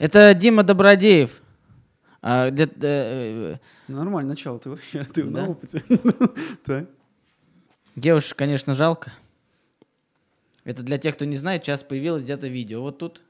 Это 0.00 0.32
Дима 0.32 0.62
Добродеев. 0.62 1.42
А, 2.22 2.50
для, 2.50 2.66
э, 2.80 3.56
Нормально 3.86 4.30
начало, 4.30 4.58
ты 4.58 4.70
вообще, 4.70 5.04
ты 5.12 5.24
Да? 5.24 5.42
на 5.42 5.48
опыте. 5.50 5.82
Так. 6.64 6.88
девушек, 7.96 8.34
конечно, 8.38 8.74
жалко. 8.74 9.12
Это 10.64 10.82
для 10.82 10.96
тех, 10.96 11.16
кто 11.16 11.26
не 11.26 11.36
знает, 11.36 11.62
сейчас 11.64 11.84
появилось 11.84 12.22
где-то 12.22 12.48
видео. 12.48 12.80
Вот 12.80 12.96
тут. 12.96 13.20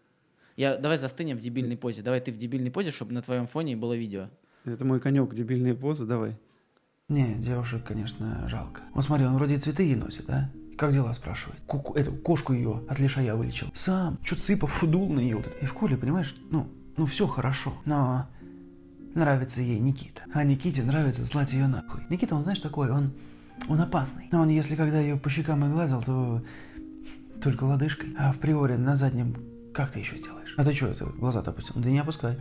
Я, 0.56 0.76
давай 0.76 0.96
застынем 0.96 1.38
в 1.38 1.40
дебильной 1.40 1.76
позе. 1.76 2.02
Давай 2.02 2.20
ты 2.20 2.30
в 2.30 2.36
дебильной 2.36 2.70
позе, 2.70 2.92
чтобы 2.92 3.14
на 3.14 3.22
твоем 3.22 3.48
фоне 3.48 3.76
было 3.76 3.96
видео. 3.96 4.28
Это 4.64 4.84
мой 4.84 5.00
конек, 5.00 5.34
дебильные 5.34 5.74
позы, 5.74 6.06
давай. 6.06 6.36
Не, 7.08 7.34
девушек, 7.34 7.82
конечно, 7.84 8.48
жалко. 8.48 8.82
Вот 8.94 9.04
смотри, 9.04 9.26
он 9.26 9.34
вроде 9.34 9.56
цветы 9.56 9.82
ей 9.82 9.96
носит, 9.96 10.26
да? 10.26 10.52
Как 10.80 10.92
дела, 10.92 11.12
спрашивает. 11.12 11.60
Ку- 11.66 11.92
эту 11.92 12.10
кошку 12.12 12.54
ее 12.54 12.82
от 12.88 12.98
лишая 12.98 13.34
вылечил. 13.34 13.70
Сам, 13.74 14.16
чё 14.24 14.34
цыпов 14.34 14.82
удул 14.82 15.12
на 15.12 15.20
нее. 15.20 15.36
Вот 15.36 15.46
это. 15.46 15.58
И 15.58 15.66
в 15.66 15.74
коле, 15.74 15.94
понимаешь, 15.98 16.34
ну, 16.50 16.68
ну 16.96 17.04
все 17.04 17.26
хорошо. 17.26 17.74
Но 17.84 18.26
нравится 19.14 19.60
ей 19.60 19.78
Никита. 19.78 20.22
А 20.32 20.42
Никите 20.42 20.82
нравится 20.82 21.26
слать 21.26 21.52
ее 21.52 21.66
нахуй. 21.66 22.00
Никита, 22.08 22.34
он 22.34 22.40
знаешь 22.42 22.60
такой, 22.60 22.90
он, 22.90 23.12
он 23.68 23.78
опасный. 23.78 24.30
Но 24.32 24.40
он, 24.40 24.48
если 24.48 24.74
когда 24.74 25.00
ее 25.00 25.18
по 25.18 25.28
щекам 25.28 25.62
и 25.66 25.68
глазил, 25.68 26.00
то 26.00 26.42
только 27.42 27.64
лодыжкой. 27.64 28.16
А 28.18 28.32
в 28.32 28.38
приоре 28.38 28.78
на 28.78 28.96
заднем 28.96 29.36
как 29.74 29.90
ты 29.90 29.98
еще 29.98 30.16
сделаешь? 30.16 30.54
А 30.56 30.64
ты 30.64 30.72
что, 30.72 30.86
это 30.86 31.04
глаза-то 31.04 31.50
опустил? 31.50 31.74
Да 31.76 31.90
не 31.90 31.98
опускай. 31.98 32.38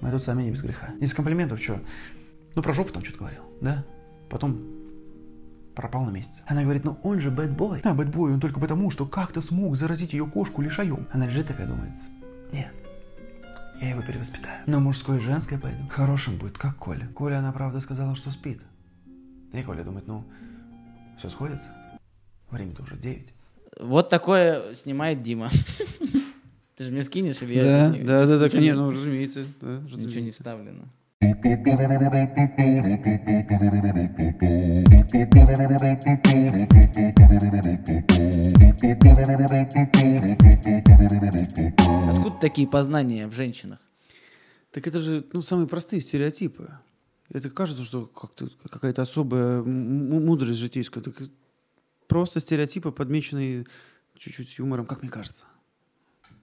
Мы 0.00 0.10
тут 0.10 0.22
сами 0.22 0.44
не 0.44 0.52
без 0.52 0.62
греха. 0.62 0.94
Из 1.02 1.12
комплиментов 1.12 1.62
что? 1.62 1.82
Ну, 2.54 2.62
про 2.62 2.72
жопу 2.72 2.94
там 2.94 3.04
что-то 3.04 3.18
говорил, 3.18 3.42
да? 3.60 3.84
Потом 4.30 4.75
пропал 5.76 6.04
на 6.04 6.10
месяц. 6.10 6.42
Она 6.46 6.62
говорит, 6.62 6.84
ну 6.84 6.98
он 7.02 7.20
же 7.20 7.30
бэтбой. 7.30 7.80
А, 7.84 7.94
бэтбой, 7.94 8.32
он 8.32 8.40
только 8.40 8.58
потому, 8.58 8.90
что 8.90 9.06
как-то 9.06 9.40
смог 9.40 9.76
заразить 9.76 10.14
ее 10.14 10.26
кошку 10.26 10.62
лишаем. 10.62 11.06
Она 11.12 11.26
лежит 11.26 11.46
такая, 11.46 11.66
думает, 11.68 11.92
нет, 12.52 12.72
я 13.80 13.90
его 13.90 14.02
перевоспитаю. 14.02 14.62
Но 14.66 14.80
мужское 14.80 15.18
и 15.18 15.20
женское 15.20 15.58
пойду. 15.58 15.86
Хорошим 15.90 16.38
будет, 16.38 16.58
как 16.58 16.76
Коля. 16.76 17.06
Коля, 17.14 17.38
она 17.38 17.52
правда 17.52 17.78
сказала, 17.80 18.16
что 18.16 18.30
спит. 18.30 18.62
И 19.52 19.62
Коля 19.62 19.84
думает, 19.84 20.06
ну, 20.06 20.24
все 21.18 21.28
сходится. 21.28 21.70
Время-то 22.50 22.82
уже 22.82 22.96
9. 22.96 23.32
Вот 23.80 24.08
такое 24.08 24.74
снимает 24.74 25.22
Дима. 25.22 25.50
Ты 26.76 26.84
же 26.84 26.90
мне 26.90 27.02
скинешь 27.02 27.40
или 27.42 27.54
я 27.54 27.90
Да, 27.90 27.98
да, 28.04 28.26
да, 28.26 28.38
да, 28.38 28.48
конечно, 28.50 28.82
ну, 28.86 28.90
разумеется. 28.90 29.44
да, 29.60 29.78
Ничего 29.78 29.96
не 29.96 30.04
разумеется. 30.06 30.42
вставлено. 30.42 30.84
Откуда 42.08 42.38
такие 42.40 42.68
познания 42.68 43.26
в 43.26 43.32
женщинах? 43.32 43.78
Так 44.70 44.86
это 44.86 45.00
же 45.00 45.26
ну, 45.32 45.40
самые 45.40 45.68
простые 45.68 46.00
стереотипы. 46.00 46.70
Это 47.30 47.50
кажется, 47.50 47.82
что 47.82 48.06
какая-то 48.06 49.02
особая 49.02 49.62
мудрость 49.62 50.58
житейская. 50.58 51.02
Так 51.02 51.22
просто 52.06 52.40
стереотипы, 52.40 52.92
подмеченные 52.92 53.64
чуть-чуть 54.16 54.58
юмором, 54.58 54.86
как 54.86 55.02
мне 55.02 55.10
кажется. 55.10 55.46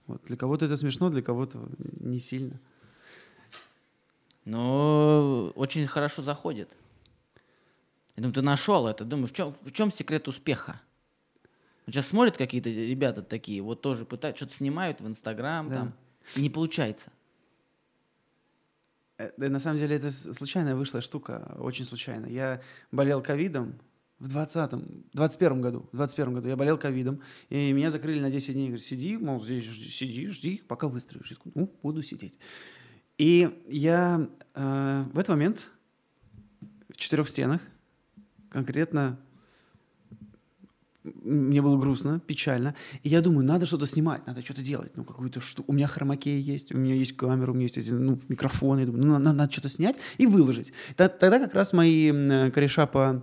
Вот. 0.06 0.22
Для 0.26 0.36
кого-то 0.36 0.66
это 0.66 0.76
смешно, 0.76 1.08
для 1.08 1.22
кого-то 1.22 1.68
не 1.78 2.18
сильно. 2.18 2.60
Но 4.44 5.52
очень 5.54 5.86
хорошо 5.86 6.22
заходит. 6.22 6.76
Я 8.16 8.22
думаю, 8.22 8.34
ты 8.34 8.42
нашел 8.42 8.86
это. 8.86 9.04
Думаю, 9.04 9.26
в 9.26 9.32
чем, 9.32 9.56
в 9.62 9.72
чем 9.72 9.90
секрет 9.90 10.28
успеха? 10.28 10.80
Сейчас 11.86 12.06
смотрят 12.08 12.36
какие-то 12.36 12.70
ребята 12.70 13.22
такие, 13.22 13.60
вот 13.60 13.82
тоже 13.82 14.04
пытаются, 14.06 14.44
что-то 14.44 14.56
снимают 14.56 15.00
в 15.00 15.06
Инстаграм 15.06 15.68
Да. 15.68 15.74
там, 15.74 15.94
и 16.34 16.40
не 16.40 16.48
получается. 16.48 17.10
Э, 19.18 19.30
на 19.36 19.58
самом 19.58 19.78
деле 19.78 19.96
это 19.96 20.10
случайная 20.10 20.74
вышла 20.74 21.00
штука, 21.02 21.54
очень 21.58 21.84
случайно. 21.84 22.26
Я 22.26 22.62
болел 22.90 23.22
ковидом 23.22 23.78
в 24.18 24.34
20-м, 24.34 25.04
21 25.12 25.60
году, 25.60 25.86
в 25.92 25.96
21 25.96 26.34
году 26.34 26.48
я 26.48 26.56
болел 26.56 26.78
ковидом, 26.78 27.20
и 27.50 27.72
меня 27.72 27.90
закрыли 27.90 28.20
на 28.20 28.30
10 28.30 28.54
дней. 28.54 28.68
Говорят, 28.68 28.84
сиди, 28.84 29.18
мол, 29.18 29.42
здесь 29.42 29.64
жди- 29.64 29.90
сиди, 29.90 30.26
жди, 30.28 30.62
пока 30.66 30.88
такой, 31.34 31.52
ну, 31.54 31.70
буду 31.82 32.02
сидеть. 32.02 32.38
И 33.18 33.62
я 33.68 34.28
э, 34.54 35.04
в 35.12 35.18
этот 35.18 35.28
момент 35.30 35.70
в 36.90 36.96
четырех 36.96 37.28
стенах, 37.28 37.60
конкретно 38.50 39.18
мне 41.02 41.60
было 41.60 41.78
грустно, 41.78 42.18
печально. 42.18 42.74
И 43.02 43.10
я 43.10 43.20
думаю, 43.20 43.44
надо 43.44 43.66
что-то 43.66 43.86
снимать, 43.86 44.26
надо 44.26 44.40
что-то 44.40 44.62
делать. 44.62 44.96
Ну, 44.96 45.04
какую-то 45.04 45.40
штуку. 45.40 45.70
У 45.70 45.74
меня 45.74 45.86
хромакея 45.86 46.38
есть, 46.40 46.72
у 46.74 46.78
меня 46.78 46.94
есть 46.94 47.14
камера, 47.14 47.50
у 47.50 47.54
меня 47.54 47.64
есть 47.64 47.76
эти, 47.76 47.90
ну, 47.90 48.18
микрофоны. 48.28 48.80
Я 48.80 48.86
думаю, 48.86 49.04
ну, 49.04 49.12
надо, 49.18 49.32
надо 49.32 49.52
что-то 49.52 49.68
снять 49.68 49.96
и 50.16 50.26
выложить. 50.26 50.72
Т- 50.96 51.08
Тогда 51.08 51.38
как 51.38 51.52
раз 51.54 51.74
мои 51.74 52.10
кореша 52.50 52.86
по 52.86 53.22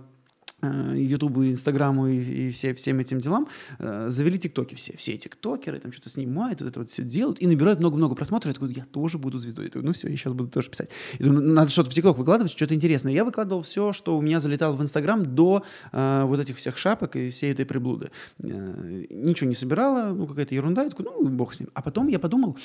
Ютубу, 0.62 1.44
Инстаграму 1.44 2.06
и, 2.06 2.48
и 2.48 2.50
все, 2.50 2.72
всем 2.74 3.00
этим 3.00 3.18
делам 3.18 3.48
э, 3.78 4.06
завели 4.08 4.38
тиктоки 4.38 4.74
все. 4.76 4.96
Все 4.96 5.16
тиктокеры 5.16 5.80
там 5.80 5.92
что-то 5.92 6.08
снимают, 6.08 6.60
вот 6.60 6.68
это 6.68 6.80
вот 6.80 6.88
все 6.88 7.02
делают 7.02 7.42
и 7.42 7.46
набирают 7.46 7.80
много-много 7.80 8.14
просмотров. 8.14 8.48
Я 8.48 8.54
такой, 8.54 8.72
я 8.72 8.84
тоже 8.84 9.18
буду 9.18 9.38
звездой. 9.38 9.64
Я 9.64 9.70
такой, 9.70 9.84
ну 9.84 9.92
все, 9.92 10.08
я 10.08 10.16
сейчас 10.16 10.32
буду 10.34 10.50
тоже 10.50 10.70
писать. 10.70 10.90
Я 11.18 11.26
думаю, 11.26 11.42
«Ну, 11.42 11.52
надо 11.52 11.70
что-то 11.70 11.90
в 11.90 11.94
тикток 11.94 12.16
выкладывать, 12.16 12.52
что-то 12.52 12.74
интересное. 12.74 13.12
Я 13.12 13.24
выкладывал 13.24 13.62
все, 13.62 13.92
что 13.92 14.16
у 14.16 14.22
меня 14.22 14.38
залетало 14.40 14.76
в 14.76 14.82
Инстаграм 14.82 15.24
до 15.24 15.64
э, 15.92 16.22
вот 16.26 16.38
этих 16.38 16.58
всех 16.58 16.78
шапок 16.78 17.16
и 17.16 17.28
всей 17.28 17.52
этой 17.52 17.66
приблуды. 17.66 18.10
Э, 18.38 19.04
ничего 19.10 19.48
не 19.48 19.56
собирала, 19.56 20.12
ну 20.14 20.26
какая-то 20.28 20.54
ерунда. 20.54 20.84
Я 20.84 20.90
такой, 20.90 21.06
ну 21.06 21.28
бог 21.28 21.54
с 21.54 21.60
ним. 21.60 21.70
А 21.74 21.82
потом 21.82 22.06
я 22.06 22.20
подумал, 22.20 22.56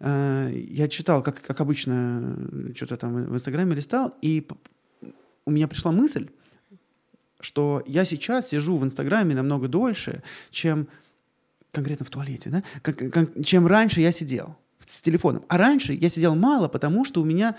э, 0.00 0.52
я 0.68 0.88
читал, 0.88 1.22
как, 1.22 1.40
как 1.40 1.60
обычно, 1.60 2.36
э, 2.52 2.72
что-то 2.74 2.96
там 2.96 3.24
в 3.24 3.34
Инстаграме 3.34 3.76
листал, 3.76 4.14
и 4.20 4.46
у 5.44 5.50
меня 5.50 5.68
пришла 5.68 5.92
мысль, 5.92 6.28
что 7.40 7.82
я 7.86 8.04
сейчас 8.04 8.48
сижу 8.48 8.76
в 8.76 8.84
Инстаграме 8.84 9.34
намного 9.34 9.68
дольше, 9.68 10.22
чем 10.50 10.88
конкретно 11.72 12.04
в 12.06 12.10
туалете, 12.10 12.50
да? 12.50 12.62
как, 12.82 12.96
как- 12.96 13.44
чем 13.44 13.66
раньше 13.66 14.00
я 14.00 14.12
сидел 14.12 14.56
с 14.86 15.02
телефоном. 15.02 15.44
А 15.48 15.56
раньше 15.56 15.92
я 15.92 16.08
сидел 16.08 16.34
мало, 16.34 16.66
потому 16.68 17.04
что 17.04 17.20
у 17.20 17.24
меня, 17.24 17.54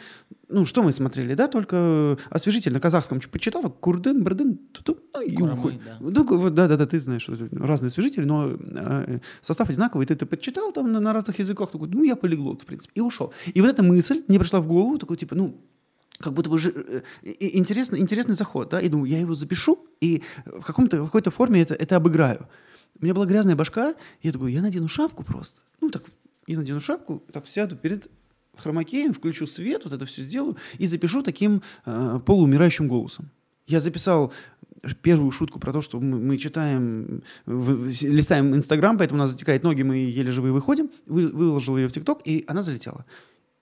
ну, 0.49 0.65
что 0.65 0.83
мы 0.83 0.91
смотрели, 0.91 1.33
да, 1.33 1.47
только 1.47 2.17
освежитель 2.29 2.73
на 2.73 2.79
казахском 2.79 3.21
почитал, 3.31 3.69
курдын, 3.69 4.23
брдын, 4.23 4.57
ту-ту, 4.73 4.97
ну, 5.13 5.21
и 5.21 5.35
да. 5.85 5.97
Ну, 5.99 6.49
да, 6.49 6.67
да, 6.67 6.77
да, 6.77 6.85
ты 6.85 6.99
знаешь, 6.99 7.29
разные 7.51 7.87
освежители, 7.87 8.25
но 8.25 8.49
э, 8.59 9.19
состав 9.41 9.69
одинаковый, 9.69 10.05
ты 10.05 10.13
это 10.13 10.25
почитал 10.25 10.73
там 10.73 10.91
на, 10.91 10.99
на 10.99 11.13
разных 11.13 11.39
языках, 11.39 11.71
такой, 11.71 11.87
ну, 11.87 12.03
я 12.03 12.15
полиглот, 12.15 12.63
в 12.63 12.65
принципе, 12.65 12.93
и 12.95 13.01
ушел. 13.01 13.33
И 13.53 13.61
вот 13.61 13.69
эта 13.69 13.83
мысль 13.83 14.23
мне 14.27 14.39
пришла 14.39 14.59
в 14.59 14.67
голову, 14.67 14.97
такой, 14.97 15.15
типа, 15.15 15.35
ну, 15.35 15.55
как 16.21 16.33
будто 16.33 16.49
бы 16.49 16.57
же, 16.57 16.71
э, 17.23 17.33
интересный, 17.39 17.99
интересный 17.99 18.35
заход, 18.35 18.69
да, 18.69 18.79
и 18.81 18.89
думаю, 18.89 19.09
я 19.11 19.19
его 19.19 19.35
запишу, 19.35 19.85
и 20.01 20.21
в, 20.45 20.61
каком-то, 20.61 21.01
в 21.01 21.05
какой-то 21.05 21.31
форме 21.31 21.61
это, 21.61 21.73
это 21.75 21.95
обыграю. 21.95 22.47
У 22.99 23.03
меня 23.05 23.13
была 23.13 23.25
грязная 23.25 23.55
башка, 23.55 23.95
я 24.21 24.31
такой, 24.31 24.53
я 24.53 24.61
надену 24.61 24.87
шапку 24.87 25.23
просто, 25.23 25.61
ну, 25.81 25.89
так, 25.89 26.03
я 26.47 26.57
надену 26.57 26.81
шапку, 26.81 27.23
так 27.31 27.47
сяду 27.47 27.75
перед 27.75 28.07
хромакеем, 28.57 29.13
включу 29.13 29.47
свет, 29.47 29.81
вот 29.85 29.93
это 29.93 30.05
все 30.05 30.21
сделаю, 30.21 30.55
и 30.77 30.87
запишу 30.87 31.23
таким 31.23 31.61
э, 31.85 32.19
полуумирающим 32.25 32.87
голосом. 32.87 33.29
Я 33.67 33.79
записал 33.79 34.31
первую 35.03 35.31
шутку 35.31 35.59
про 35.59 35.71
то, 35.71 35.81
что 35.81 35.99
мы, 35.99 36.17
мы 36.19 36.37
читаем, 36.37 37.21
в- 37.45 37.87
в- 37.87 38.03
листаем 38.03 38.53
Инстаграм, 38.55 38.97
поэтому 38.97 39.19
у 39.19 39.23
нас 39.23 39.31
затекают 39.31 39.63
ноги, 39.63 39.83
мы 39.83 39.97
еле 39.97 40.31
живые 40.31 40.51
выходим, 40.53 40.89
вы- 41.05 41.29
выложил 41.29 41.77
ее 41.77 41.87
в 41.87 41.91
ТикТок, 41.91 42.21
и 42.25 42.43
она 42.47 42.61
залетела. 42.63 43.05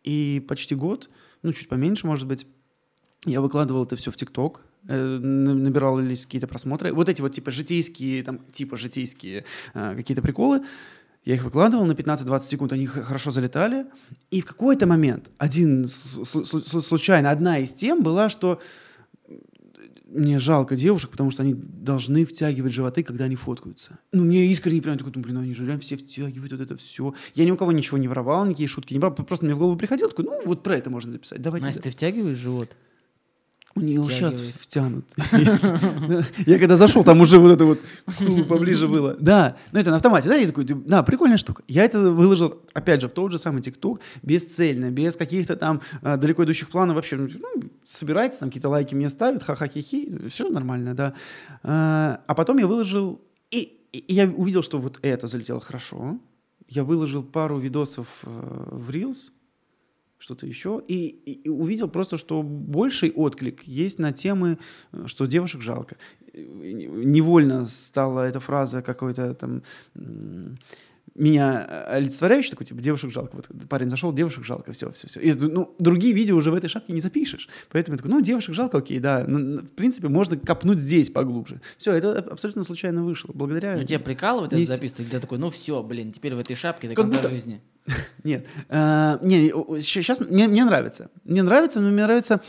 И 0.04 0.44
почти 0.48 0.76
год, 0.76 1.10
ну, 1.44 1.54
чуть 1.54 1.70
поменьше, 1.70 2.08
может 2.08 2.28
быть, 2.28 2.46
я 3.26 3.42
выкладывал 3.42 3.84
это 3.84 3.96
все 3.96 4.12
в 4.12 4.16
ТикТок, 4.16 4.62
э, 4.88 5.18
на- 5.18 5.54
набирались 5.54 6.26
какие-то 6.26 6.48
просмотры. 6.48 6.94
Вот 6.94 7.10
эти 7.10 7.22
вот 7.22 7.34
типа 7.34 7.52
житейские, 7.52 8.24
там, 8.24 8.40
типа 8.52 8.78
житейские 8.78 9.46
э, 9.74 9.96
какие-то 9.96 10.22
приколы. 10.22 10.62
Я 11.26 11.36
их 11.36 11.44
выкладывал 11.44 11.86
на 11.86 11.92
15-20 11.92 12.42
секунд, 12.42 12.72
они 12.72 12.86
хорошо 12.88 13.32
залетали. 13.32 13.86
И 14.32 14.42
в 14.42 14.46
какой-то 14.46 14.88
момент, 14.88 15.30
один, 15.38 15.88
случайно, 15.88 17.30
одна 17.30 17.60
из 17.60 17.74
тем 17.74 18.02
была, 18.02 18.30
что 18.30 18.62
мне 20.12 20.40
жалко 20.40 20.76
девушек, 20.76 21.12
потому 21.12 21.32
что 21.32 21.44
они 21.44 21.54
должны 21.54 22.26
втягивать 22.26 22.74
животы, 22.74 23.04
когда 23.04 23.26
они 23.26 23.36
фоткаются. 23.36 24.00
Ну, 24.12 24.24
мне 24.24 24.48
искренне 24.48 24.82
прям 24.82 24.98
такой, 24.98 25.14
думаю, 25.14 25.26
блин, 25.26 25.36
ну 25.38 25.42
они 25.44 25.54
же 25.54 25.66
реально 25.66 25.82
все 25.82 25.98
втягивают 25.98 26.52
вот 26.52 26.62
это 26.62 26.76
все. 26.76 27.14
Я 27.36 27.46
ни 27.46 27.52
у 27.52 27.58
кого 27.58 27.72
ничего 27.72 27.98
не 27.98 28.08
воровал, 28.08 28.46
никакие 28.46 28.68
шутки 28.68 28.94
не 28.94 29.00
брал, 29.00 29.14
просто 29.14 29.46
мне 29.46 29.56
в 29.56 29.60
голову 29.60 29.78
приходило, 29.78 30.10
такой, 30.10 30.26
ну, 30.26 30.42
вот 30.46 30.64
про 30.64 30.76
это 30.76 30.90
можно 30.90 31.12
записать, 31.12 31.42
давайте. 31.42 31.68
Настя, 31.68 31.82
ты 31.82 31.90
втягиваешь 31.92 32.38
живот? 32.38 32.76
У 33.80 33.86
нее 33.86 34.04
сейчас 34.06 34.40
втянут. 34.40 35.06
Я 36.46 36.60
когда 36.60 36.78
зашел, 36.78 37.04
там 37.04 37.22
уже 37.22 37.40
вот 37.40 37.52
это 37.52 37.66
вот 37.66 37.80
к 38.06 38.12
стулу 38.12 38.44
поближе 38.46 38.88
было. 38.88 39.16
Да, 39.20 39.56
ну 39.72 39.80
это 39.80 39.90
на 39.90 39.96
автомате, 39.98 40.30
да, 40.30 40.36
я 40.36 40.48
такой, 40.48 40.66
да, 40.66 41.04
прикольная 41.04 41.38
штука. 41.38 41.64
Я 41.68 41.84
это 41.84 42.00
выложил, 42.12 42.62
опять 42.74 43.02
же, 43.02 43.08
в 43.08 43.14
тот 43.14 43.32
же 43.32 43.38
самый 43.38 43.62
ТикТок, 43.62 44.02
бесцельно, 44.22 44.92
без 44.92 45.16
каких-то 45.16 45.56
там 45.56 45.82
а, 46.02 46.18
далеко 46.18 46.44
идущих 46.44 46.70
планов 46.70 46.96
вообще. 46.96 47.16
Ну, 47.16 47.30
собирается, 47.86 48.42
там 48.42 48.50
какие-то 48.50 48.70
лайки 48.70 48.96
мне 48.96 49.10
ставят, 49.10 49.44
ха-ха-хи-хи, 49.44 50.30
все 50.30 50.50
нормально, 50.50 50.94
да. 50.94 51.14
А 51.64 52.20
а 52.28 52.36
потом 52.36 52.58
я 52.58 52.68
выложил, 52.68 53.22
и, 53.52 53.80
и 53.92 54.14
я 54.14 54.28
увидел, 54.28 54.62
что 54.62 54.78
вот 54.78 55.00
это 55.02 55.28
залетело 55.28 55.60
хорошо, 55.60 56.20
я 56.68 56.84
выложил 56.84 57.24
пару 57.24 57.58
видосов 57.58 58.22
э, 58.24 58.30
в 58.72 58.90
Reels, 58.90 59.32
что-то 60.20 60.46
еще, 60.46 60.82
и, 60.88 61.08
и- 61.08 61.50
увидел 61.50 61.88
просто, 61.88 62.18
что 62.18 62.44
больший 62.44 63.10
отклик 63.12 63.64
есть 63.64 63.98
на 64.00 64.12
темы, 64.12 64.58
э, 64.92 65.04
что 65.08 65.26
девушек 65.26 65.62
жалко. 65.62 65.96
Невольно 66.34 67.66
стала 67.66 68.22
эта 68.28 68.40
фраза 68.40 68.82
какой-то 68.82 69.34
там 69.34 69.64
меня 71.16 71.66
олицетворяющий 71.88 72.52
такой, 72.52 72.66
типа, 72.66 72.80
девушек 72.82 73.12
жалко. 73.12 73.36
Вот 73.36 73.50
парень 73.68 73.90
зашел, 73.90 74.14
девушек 74.14 74.46
жалко, 74.46 74.72
все, 74.72 74.90
все, 74.92 75.08
все. 75.08 75.20
И, 75.20 75.34
ну, 75.34 75.76
другие 75.80 76.14
видео 76.14 76.38
уже 76.38 76.50
в 76.52 76.54
этой 76.56 76.70
шапке 76.70 76.94
не 76.94 77.02
запишешь. 77.02 77.50
Поэтому 77.72 77.96
я 77.96 77.98
такой, 77.98 78.12
ну, 78.12 78.22
девушек 78.22 78.56
жалко, 78.56 78.78
окей, 78.78 79.00
да. 79.00 79.26
Ну, 79.28 79.60
в 79.60 79.70
принципе, 79.72 80.08
можно 80.08 80.38
копнуть 80.38 80.80
здесь 80.80 81.10
поглубже. 81.10 81.62
Все, 81.78 81.92
это 81.94 82.20
аб- 82.20 82.32
абсолютно 82.34 82.64
случайно 82.64 83.04
вышло. 83.04 83.32
Благодаря... 83.34 83.76
Ну, 83.76 83.84
тебя 83.84 84.00
прикалывает 84.00 84.52
Не 84.54 84.60
это 84.64 84.72
с- 84.72 84.76
записывать, 84.76 85.08
где 85.08 85.20
такой, 85.20 85.40
ну 85.40 85.50
все, 85.50 85.82
блин, 85.84 86.12
теперь 86.14 86.36
в 86.36 86.40
этой 86.40 86.56
шапке 86.56 86.88
до 86.88 86.94
Как 86.96 87.06
конца 87.06 87.18
будто- 87.18 87.30
жизни. 87.32 87.60
Нет, 88.24 88.46
э, 88.70 89.18
не, 89.22 89.52
сейчас 89.82 90.20
мне, 90.20 90.48
мне 90.48 90.64
нравится. 90.66 91.10
Мне 91.24 91.44
нравится, 91.44 91.80
но 91.80 91.90
мне 91.90 92.04
нравится, 92.04 92.42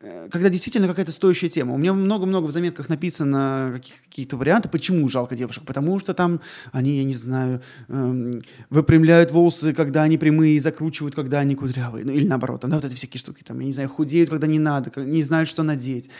э, 0.00 0.28
когда 0.30 0.48
действительно 0.48 0.88
какая-то 0.88 1.12
стоящая 1.12 1.48
тема. 1.48 1.74
У 1.74 1.78
меня 1.78 1.92
много-много 1.92 2.46
в 2.46 2.52
заметках 2.52 2.88
написано 2.88 3.80
какие-то 4.06 4.36
варианты, 4.36 4.68
почему 4.68 5.08
жалко 5.08 5.36
девушек. 5.36 5.64
Потому 5.64 5.98
что 5.98 6.14
там 6.14 6.40
они, 6.72 6.98
я 6.98 7.04
не 7.04 7.14
знаю, 7.14 7.62
эм, 7.88 8.40
выпрямляют 8.70 9.30
волосы, 9.30 9.72
когда 9.72 10.02
они 10.02 10.18
прямые, 10.18 10.56
и 10.56 10.60
закручивают, 10.60 11.14
когда 11.14 11.40
они 11.40 11.54
кудрявые. 11.54 12.04
Ну, 12.04 12.12
или 12.12 12.26
наоборот, 12.26 12.60
там, 12.60 12.70
да, 12.70 12.76
вот 12.76 12.84
эти 12.84 12.94
всякие 12.94 13.18
штуки. 13.18 13.42
Там, 13.42 13.58
я 13.60 13.66
не 13.66 13.72
знаю, 13.72 13.88
худеют, 13.88 14.30
когда 14.30 14.46
не 14.46 14.58
надо, 14.58 14.92
не 15.00 15.22
знают, 15.22 15.48
что 15.48 15.62
надеть. 15.62 16.10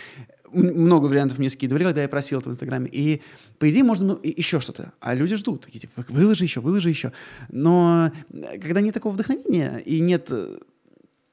Много 0.55 1.07
вариантов 1.07 1.39
мне 1.39 1.51
скидывали, 1.51 1.85
когда 1.85 2.03
я 2.03 2.09
просил 2.09 2.39
это 2.39 2.49
в 2.49 2.53
Инстаграме. 2.53 2.89
И, 2.93 3.21
по 3.59 3.71
идее, 3.71 3.83
можно 3.85 4.07
ну, 4.07 4.21
еще 4.23 4.61
что-то. 4.61 4.93
А 5.01 5.15
люди 5.15 5.37
ждут. 5.37 5.63
Такие, 5.63 5.81
типа, 5.81 6.05
выложи 6.09 6.45
еще, 6.45 6.61
выложи 6.61 6.89
еще. 6.89 7.13
Но 7.51 8.11
э, 8.31 8.59
когда 8.59 8.81
нет 8.81 8.95
такого 8.95 9.13
вдохновения 9.13 9.79
и 9.79 10.01
нет... 10.01 10.29
э, 10.31 10.59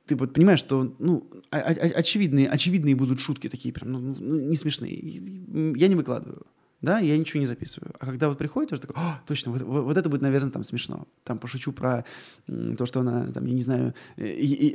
Ты 0.08 0.16
вот 0.16 0.34
понимаешь, 0.34 0.60
что, 0.60 0.96
ну, 1.00 1.28
очевидные, 1.52 2.50
очевидные 2.50 2.96
будут 2.96 3.20
шутки 3.20 3.48
такие 3.50 3.74
прям, 3.74 3.92
ну, 3.92 4.00
ну, 4.20 4.40
не 4.40 4.58
смешные. 4.58 4.98
Я 5.76 5.88
не 5.88 5.96
выкладываю. 5.96 6.46
Да, 6.82 6.98
я 6.98 7.16
ничего 7.16 7.40
не 7.40 7.46
записываю. 7.46 7.94
А 8.00 8.08
когда 8.08 8.28
вот 8.28 8.40
приходит, 8.40 8.72
уже 8.72 8.82
такой, 8.82 8.96
«О, 8.98 9.22
точно, 9.28 9.52
вот, 9.52 9.62
вот- 9.62 9.98
это 9.98 10.10
будет, 10.10 10.24
наверное, 10.24 10.50
там 10.50 10.64
смешно. 10.64 11.08
Там 11.24 11.38
пошучу 11.38 11.72
про 11.74 12.06
то, 12.48 12.86
что 12.88 13.02
она, 13.02 13.28
там, 13.32 13.46
я 13.46 13.54
не 13.54 13.62
знаю, 13.62 13.94
э, 14.18 14.28
и- 14.28 14.68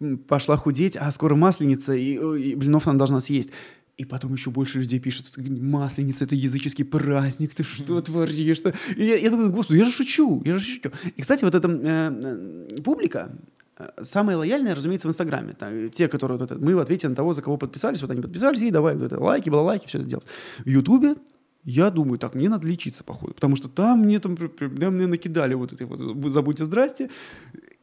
и, 0.00 0.16
пошла 0.28 0.56
худеть, 0.56 0.96
а 0.96 1.10
скоро 1.10 1.34
масленица, 1.34 1.94
и, 1.94 2.12
и 2.14 2.54
блинов 2.54 2.86
она 2.86 2.96
должна 2.96 3.18
съесть. 3.18 3.50
И 3.98 4.04
потом 4.04 4.32
еще 4.32 4.50
больше 4.50 4.78
людей 4.78 5.00
пишут, 5.00 5.26
масленица— 5.36 6.24
это 6.26 6.36
языческий 6.36 6.84
праздник, 6.84 7.52
ты 7.52 7.64
что 7.64 8.00
творишь? 8.00 8.60
-то? 8.60 8.72
И 8.96 9.04
я, 9.04 9.16
я 9.16 9.30
такой, 9.30 9.50
господи, 9.50 9.78
я 9.78 9.84
же 9.84 9.90
шучу, 9.90 10.40
я 10.44 10.56
же 10.56 10.64
шучу. 10.64 10.90
И, 11.16 11.20
кстати, 11.20 11.44
вот 11.44 11.54
эта 11.56 11.68
э, 11.68 12.68
э, 12.76 12.82
публика, 12.82 13.32
э, 13.76 13.88
самая 14.02 14.36
лояльная, 14.36 14.76
разумеется, 14.76 15.08
в 15.08 15.10
Инстаграме. 15.10 15.54
Там, 15.58 15.90
те, 15.90 16.06
которые 16.06 16.38
вот 16.38 16.48
это, 16.48 16.64
мы 16.64 16.76
в 16.76 16.78
ответе 16.78 17.08
на 17.08 17.16
того, 17.16 17.32
за 17.32 17.42
кого 17.42 17.56
подписались, 17.56 18.00
вот 18.00 18.12
они 18.12 18.22
подписались, 18.22 18.62
и 18.62 18.70
давай 18.70 18.94
вот 18.94 19.02
это, 19.02 19.18
лайки, 19.18 19.50
было 19.50 19.62
лайки, 19.62 19.88
все 19.88 19.98
это 19.98 20.08
делать. 20.08 20.26
В 20.64 20.68
Ютубе 20.68 21.16
я 21.64 21.90
думаю, 21.90 22.18
так, 22.20 22.36
мне 22.36 22.48
надо 22.48 22.68
лечиться, 22.68 23.02
походу, 23.02 23.34
потому 23.34 23.56
что 23.56 23.68
там 23.68 24.02
мне 24.02 24.20
там 24.20 24.36
пр- 24.36 24.48
пр- 24.48 24.70
прям 24.70 24.94
мне 24.94 25.08
накидали 25.08 25.54
вот 25.54 25.72
этой 25.72 25.86
вот 25.86 25.98
«забудьте 26.32 26.64
здрасте», 26.64 27.10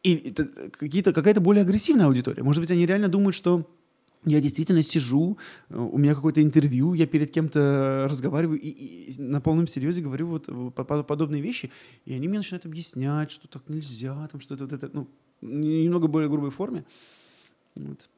и 0.01 0.13
это 0.13 0.45
какие-то, 0.71 1.11
какая-то 1.11 1.41
более 1.41 1.63
агрессивная 1.63 2.05
аудитория. 2.05 2.41
Может 2.41 2.61
быть, 2.61 2.71
они 2.71 2.85
реально 2.85 3.09
думают, 3.09 3.35
что 3.35 3.65
я 4.25 4.41
действительно 4.41 4.81
сижу, 4.81 5.37
э, 5.69 5.77
у 5.77 5.97
меня 5.97 6.15
какое-то 6.15 6.41
интервью, 6.41 6.93
я 6.93 7.05
перед 7.07 7.31
кем-то 7.31 8.07
разговариваю 8.09 8.59
и, 8.59 8.69
и 8.69 9.21
на 9.21 9.41
полном 9.41 9.67
серьезе 9.67 10.01
говорю 10.01 10.27
вот 10.27 10.45
э, 10.47 10.71
по- 10.75 10.83
по- 10.83 11.03
подобные 11.03 11.41
вещи, 11.41 11.71
и 12.05 12.13
они 12.13 12.27
мне 12.27 12.39
начинают 12.39 12.65
объяснять, 12.65 13.31
что 13.31 13.47
так 13.47 13.63
нельзя, 13.69 14.27
там 14.31 14.41
что-то 14.41 14.65
вот 14.65 14.73
это, 14.73 14.89
ну, 14.93 15.07
немного 15.41 16.07
более 16.07 16.29
грубой 16.29 16.51
форме. 16.51 16.85
Вот. 17.75 18.09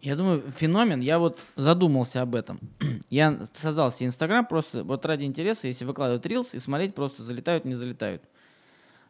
Я 0.00 0.16
думаю, 0.16 0.42
феномен, 0.56 1.00
я 1.00 1.18
вот 1.18 1.38
задумался 1.56 2.22
об 2.22 2.34
этом. 2.34 2.58
Я 3.10 3.46
создал 3.52 3.92
себе 3.92 4.06
Инстаграм 4.06 4.46
просто 4.46 4.82
вот 4.82 5.04
ради 5.04 5.24
интереса, 5.24 5.66
если 5.66 5.84
выкладывать 5.84 6.24
рилс 6.26 6.54
и 6.54 6.58
смотреть, 6.58 6.94
просто 6.94 7.22
залетают, 7.22 7.64
не 7.64 7.74
залетают. 7.74 8.22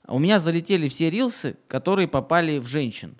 А 0.03 0.15
У 0.15 0.19
меня 0.19 0.41
залетели 0.41 0.89
все 0.89 1.11
рилсы, 1.11 1.57
которые 1.69 2.09
попали 2.09 2.59
в 2.59 2.67
женщин. 2.67 3.15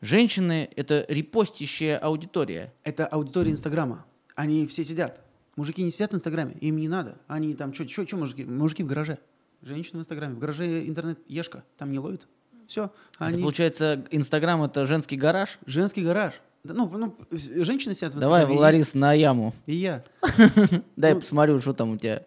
Женщины— 0.00 0.68
это 0.76 1.04
репостящая 1.08 1.98
аудитория. 1.98 2.72
Это 2.84 3.06
аудитория 3.06 3.50
Инстаграма. 3.52 4.04
Они 4.34 4.66
все 4.66 4.84
сидят. 4.84 5.22
Мужики 5.56 5.82
не 5.82 5.90
сидят 5.90 6.12
в 6.12 6.14
Инстаграме, 6.16 6.52
им 6.60 6.76
не 6.76 6.88
надо. 6.88 7.16
Они 7.28 7.54
там, 7.54 7.72
что 7.72 7.84
мужики? 8.16 8.44
Мужики 8.44 8.82
в 8.82 8.86
гараже. 8.86 9.18
Женщины 9.62 9.98
в 9.98 10.02
Инстаграме. 10.02 10.34
В 10.34 10.38
гараже 10.38 10.86
интернет-ешка, 10.86 11.64
там 11.78 11.90
не 11.90 11.98
ловит. 11.98 12.28
Все. 12.66 12.90
Это, 13.14 13.24
Они... 13.24 13.42
получается, 13.42 14.04
Инстаграм— 14.10 14.62
это 14.64 14.84
женский 14.86 15.16
гараж? 15.16 15.58
Женский 15.64 16.02
гараж. 16.02 16.34
Да, 16.62 16.74
ну, 16.74 16.88
ну, 16.90 17.16
женщины 17.30 17.94
сидят 17.94 18.14
в 18.14 18.18
Давай, 18.18 18.42
Инстаграме. 18.42 18.56
и- 18.56 18.60
Ларис, 18.60 18.94
на 18.94 19.12
яму. 19.14 19.54
И 19.66 19.76
я. 19.76 20.02
Дай 20.96 21.14
Ну- 21.14 21.20
посмотрю, 21.20 21.58
что 21.60 21.72
там 21.72 21.92
у 21.92 21.96
тебя. 21.96 22.24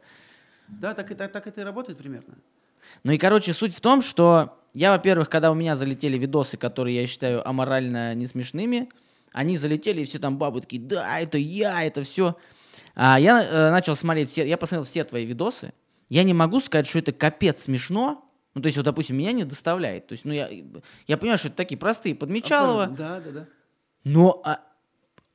Да, 0.69 0.94
так, 0.94 1.12
и- 1.12 1.13
так, 1.16 1.31
так 1.31 1.45
это 1.45 1.62
и 1.62 1.63
работает 1.63 2.00
примерно. 2.00 2.36
Ну 3.04 3.12
и, 3.12 3.18
короче, 3.18 3.54
суть 3.54 3.75
в 3.75 3.81
том, 3.81 4.01
что 4.01 4.57
я, 4.74 4.92
во-первых, 4.92 5.30
когда 5.30 5.51
у 5.51 5.56
меня 5.56 5.75
залетели 5.75 6.18
видосы, 6.18 6.57
которые 6.57 7.01
я 7.01 7.07
считаю 7.07 7.48
аморально 7.48 8.16
не 8.16 8.25
смешными, 8.25 8.89
они 9.31 9.57
залетели, 9.57 10.01
и 10.01 10.06
все 10.06 10.19
там 10.19 10.38
бабы 10.38 10.62
такие, 10.62 10.81
да, 10.81 11.19
это 11.19 11.38
я, 11.38 11.83
это 11.83 12.04
все. 12.04 12.36
А 12.95 13.19
я 13.19 13.44
э, 13.44 13.71
начал 13.71 13.95
смотреть 13.95 14.30
все, 14.30 14.48
я 14.48 14.57
посмотрел 14.57 14.83
все 14.83 15.04
твои 15.04 15.25
видосы. 15.25 15.74
Я 16.10 16.24
не 16.24 16.33
могу 16.33 16.60
сказать, 16.60 16.88
что 16.88 17.00
это 17.00 17.12
капец 17.12 17.63
смешно. 17.63 18.25
Ну, 18.56 18.62
то 18.62 18.68
есть, 18.68 18.77
вот, 18.77 18.83
допустим, 18.86 19.16
меня 19.18 19.31
не 19.31 19.44
доставляет. 19.44 20.07
То 20.07 20.13
есть, 20.13 20.25
ну, 20.25 20.33
я, 20.33 20.50
я 21.07 21.18
понимаю, 21.18 21.38
что 21.38 21.50
это 21.50 21.57
такие 21.57 21.77
простые 21.77 22.16
подмечалова. 22.16 22.88
Да, 22.88 23.19
да, 23.19 23.31
да. 23.31 23.48
Но 24.04 24.42
а, 24.44 24.60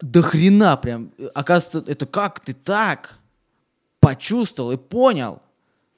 до 0.00 0.20
хрена 0.22 0.76
прям. 0.76 1.12
э, 1.16 1.26
Оказывается, 1.32 1.90
это 1.90 2.06
как 2.06 2.40
ты 2.40 2.52
так 2.54 3.19
почувствовал 4.00 4.72
и 4.72 4.76
понял. 4.76 5.40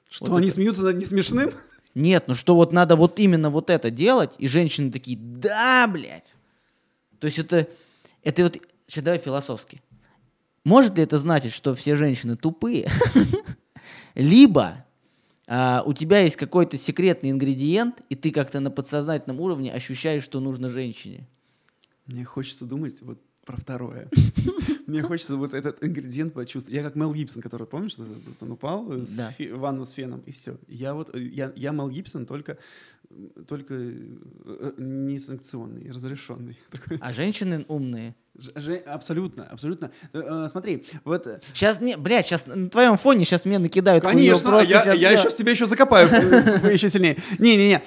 Что 0.09 0.25
Вот 0.27 0.37
они 0.37 0.47
это- 0.47 0.55
смеются 0.55 0.83
над 0.83 0.97
несмешным? 0.97 1.51
Нет, 1.97 2.25
ну 2.27 2.35
что 2.35 2.53
вот 2.53 2.73
надо 2.73 2.95
вот 2.95 3.19
именно 3.19 3.49
вот 3.49 3.71
это 3.71 3.89
делать, 3.89 4.35
и 4.37 4.47
женщины 4.47 4.91
такие, 4.91 5.17
да, 5.17 5.87
блядь. 5.87 6.35
То 7.19 7.25
есть 7.25 7.39
это, 7.39 7.67
это 8.21 8.43
вот, 8.43 8.59
сейчас 8.85 9.03
давай 9.03 9.19
философски. 9.19 9.81
Может 10.63 10.95
ли 10.97 11.03
это 11.03 11.17
значить, 11.17 11.53
что 11.53 11.73
все 11.73 11.95
женщины 11.95 12.37
тупые? 12.37 12.91
Либо 14.13 14.85
а, 15.47 15.81
у 15.87 15.93
тебя 15.93 16.19
есть 16.19 16.35
какой-то 16.35 16.77
секретный 16.77 17.31
ингредиент, 17.31 18.03
и 18.09 18.15
ты 18.15 18.29
как-то 18.29 18.59
на 18.59 18.69
подсознательном 18.69 19.41
уровне 19.41 19.73
ощущаешь, 19.73 20.23
что 20.23 20.39
нужно 20.39 20.69
женщине. 20.69 21.27
Мне 22.05 22.25
хочется 22.25 22.65
думать 22.65 23.01
вот 23.01 23.19
про 23.47 23.57
второе. 23.57 24.07
Мне 24.87 25.01
хочется 25.01 25.35
вот 25.37 25.53
этот 25.53 25.83
ингредиент 25.83 26.33
почувствовать. 26.33 26.75
Я 26.75 26.83
как 26.83 26.95
Мел 26.95 27.13
Гибсон, 27.13 27.41
который, 27.41 27.65
помнишь, 27.65 27.95
он 28.41 28.51
упал 28.51 28.91
э, 28.91 29.05
с 29.05 29.17
в 29.39 29.57
ванну 29.57 29.85
с 29.85 29.91
феном, 29.91 30.21
и 30.27 30.31
все. 30.31 30.57
Я 30.67 30.93
вот, 30.93 31.15
э, 31.15 31.19
я, 31.19 31.51
я 31.55 31.71
Мел 31.71 31.89
Гибсон, 31.89 32.25
только, 32.25 32.57
только 33.47 33.73
э, 33.73 34.71
не 34.77 35.17
санкционный, 35.19 35.89
разрешенный. 35.91 36.57
А 36.99 37.11
женщины 37.13 37.65
умные. 37.67 38.15
Ж- 38.37 38.83
Абсолютно, 38.85 39.45
абсолютно. 39.45 39.91
Э, 40.13 40.45
э, 40.45 40.47
Смотри, 40.51 40.85
вот... 41.05 41.25
э, 41.25 41.39
Сейчас, 41.53 41.81
не, 41.81 41.97
блядь, 41.97 42.27
сейчас 42.27 42.45
на 42.47 42.69
твоем 42.69 42.97
фоне 42.97 43.25
сейчас 43.25 43.45
мне 43.45 43.59
накидают 43.59 44.03
Конечно, 44.03 44.59
я, 44.61 44.93
я 44.93 45.15
всё. 45.15 45.27
еще 45.27 45.37
тебя 45.37 45.51
еще 45.51 45.65
закопаю 45.65 46.07
э, 46.11 46.73
еще 46.73 46.89
сильнее. 46.89 47.17
Не-не-не. 47.39 47.81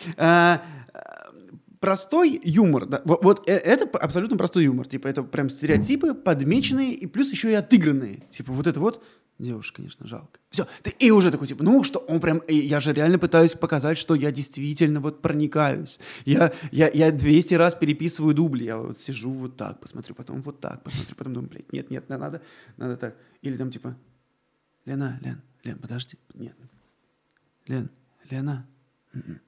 Э, 1.81 1.87
Простой 1.87 2.41
юмор, 2.45 2.87
да, 2.87 3.03
во- 3.05 3.19
вот 3.23 3.49
э- 3.49 3.53
это 3.57 3.87
абсолютно 3.99 4.37
простой 4.37 4.65
юмор, 4.65 4.87
типа 4.87 5.09
это 5.09 5.23
прям 5.23 5.49
стереотипы 5.51 6.15
подмеченные 6.15 6.93
и 6.93 7.07
плюс 7.07 7.31
еще 7.31 7.51
и 7.51 7.55
отыгранные, 7.55 8.27
типа 8.31 8.53
вот 8.53 8.67
это 8.67 8.79
вот 8.81 9.03
девушка, 9.39 9.77
конечно, 9.77 10.07
жалко. 10.07 10.39
Все, 10.51 10.67
ты 10.83 10.91
и 10.99 11.11
уже 11.11 11.31
такой 11.31 11.47
типа, 11.47 11.65
ну 11.65 11.83
что, 11.83 11.99
он 12.01 12.21
прям, 12.21 12.39
и 12.39 12.55
я 12.55 12.81
же 12.81 12.93
реально 12.93 13.19
пытаюсь 13.19 13.55
показать, 13.55 13.97
что 13.97 14.15
я 14.15 14.31
действительно 14.31 15.01
вот 15.01 15.23
проникаюсь. 15.23 15.99
Я 16.27 16.53
я 16.71 16.91
я 16.93 17.11
200 17.11 17.55
раз 17.55 17.75
переписываю 17.75 18.35
дубли, 18.35 18.65
я 18.65 18.77
вот 18.77 18.99
сижу 18.99 19.31
вот 19.33 19.57
так, 19.57 19.81
посмотрю, 19.81 20.15
потом 20.15 20.43
вот 20.43 20.61
так, 20.61 20.83
посмотрю, 20.83 21.17
потом 21.17 21.33
думаю, 21.33 21.49
блядь, 21.51 21.73
нет, 21.73 21.91
нет, 21.91 22.09
надо, 22.11 22.43
надо 22.77 22.97
так, 22.99 23.17
или 23.41 23.57
там 23.57 23.71
типа, 23.71 23.97
Лена, 24.85 25.19
Лен, 25.23 25.41
Лен, 25.65 25.79
подожди, 25.79 26.19
нет, 26.35 26.55
Лен, 27.67 27.89
Лена. 28.29 28.67
м-м. 29.15 29.41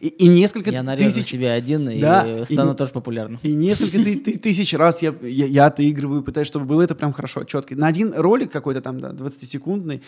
И, 0.00 0.08
и 0.08 0.28
несколько 0.28 0.70
Я 0.70 0.82
нарежу 0.82 1.10
тысяч... 1.10 1.28
себе 1.30 1.50
один 1.50 1.88
и 1.88 2.00
Да, 2.00 2.26
э, 2.26 2.42
и- 2.48 2.54
стану 2.54 2.74
тоже 2.74 2.92
популярным. 2.92 3.38
И 3.42 3.52
несколько 3.54 3.98
ты- 3.98 4.16
ты- 4.16 4.38
тысяч 4.38 4.74
раз 4.74 5.02
я, 5.02 5.14
я, 5.22 5.46
я 5.46 5.66
отыгрываю, 5.66 6.22
пытаюсь, 6.22 6.46
чтобы 6.48 6.66
было 6.66 6.82
это 6.82 6.94
прям 6.94 7.12
хорошо, 7.12 7.44
четко. 7.44 7.74
На 7.76 7.86
один 7.86 8.12
ролик 8.14 8.52
какой-то 8.52 8.80
там, 8.82 9.00
да, 9.00 9.10
20-секундный, 9.10 10.02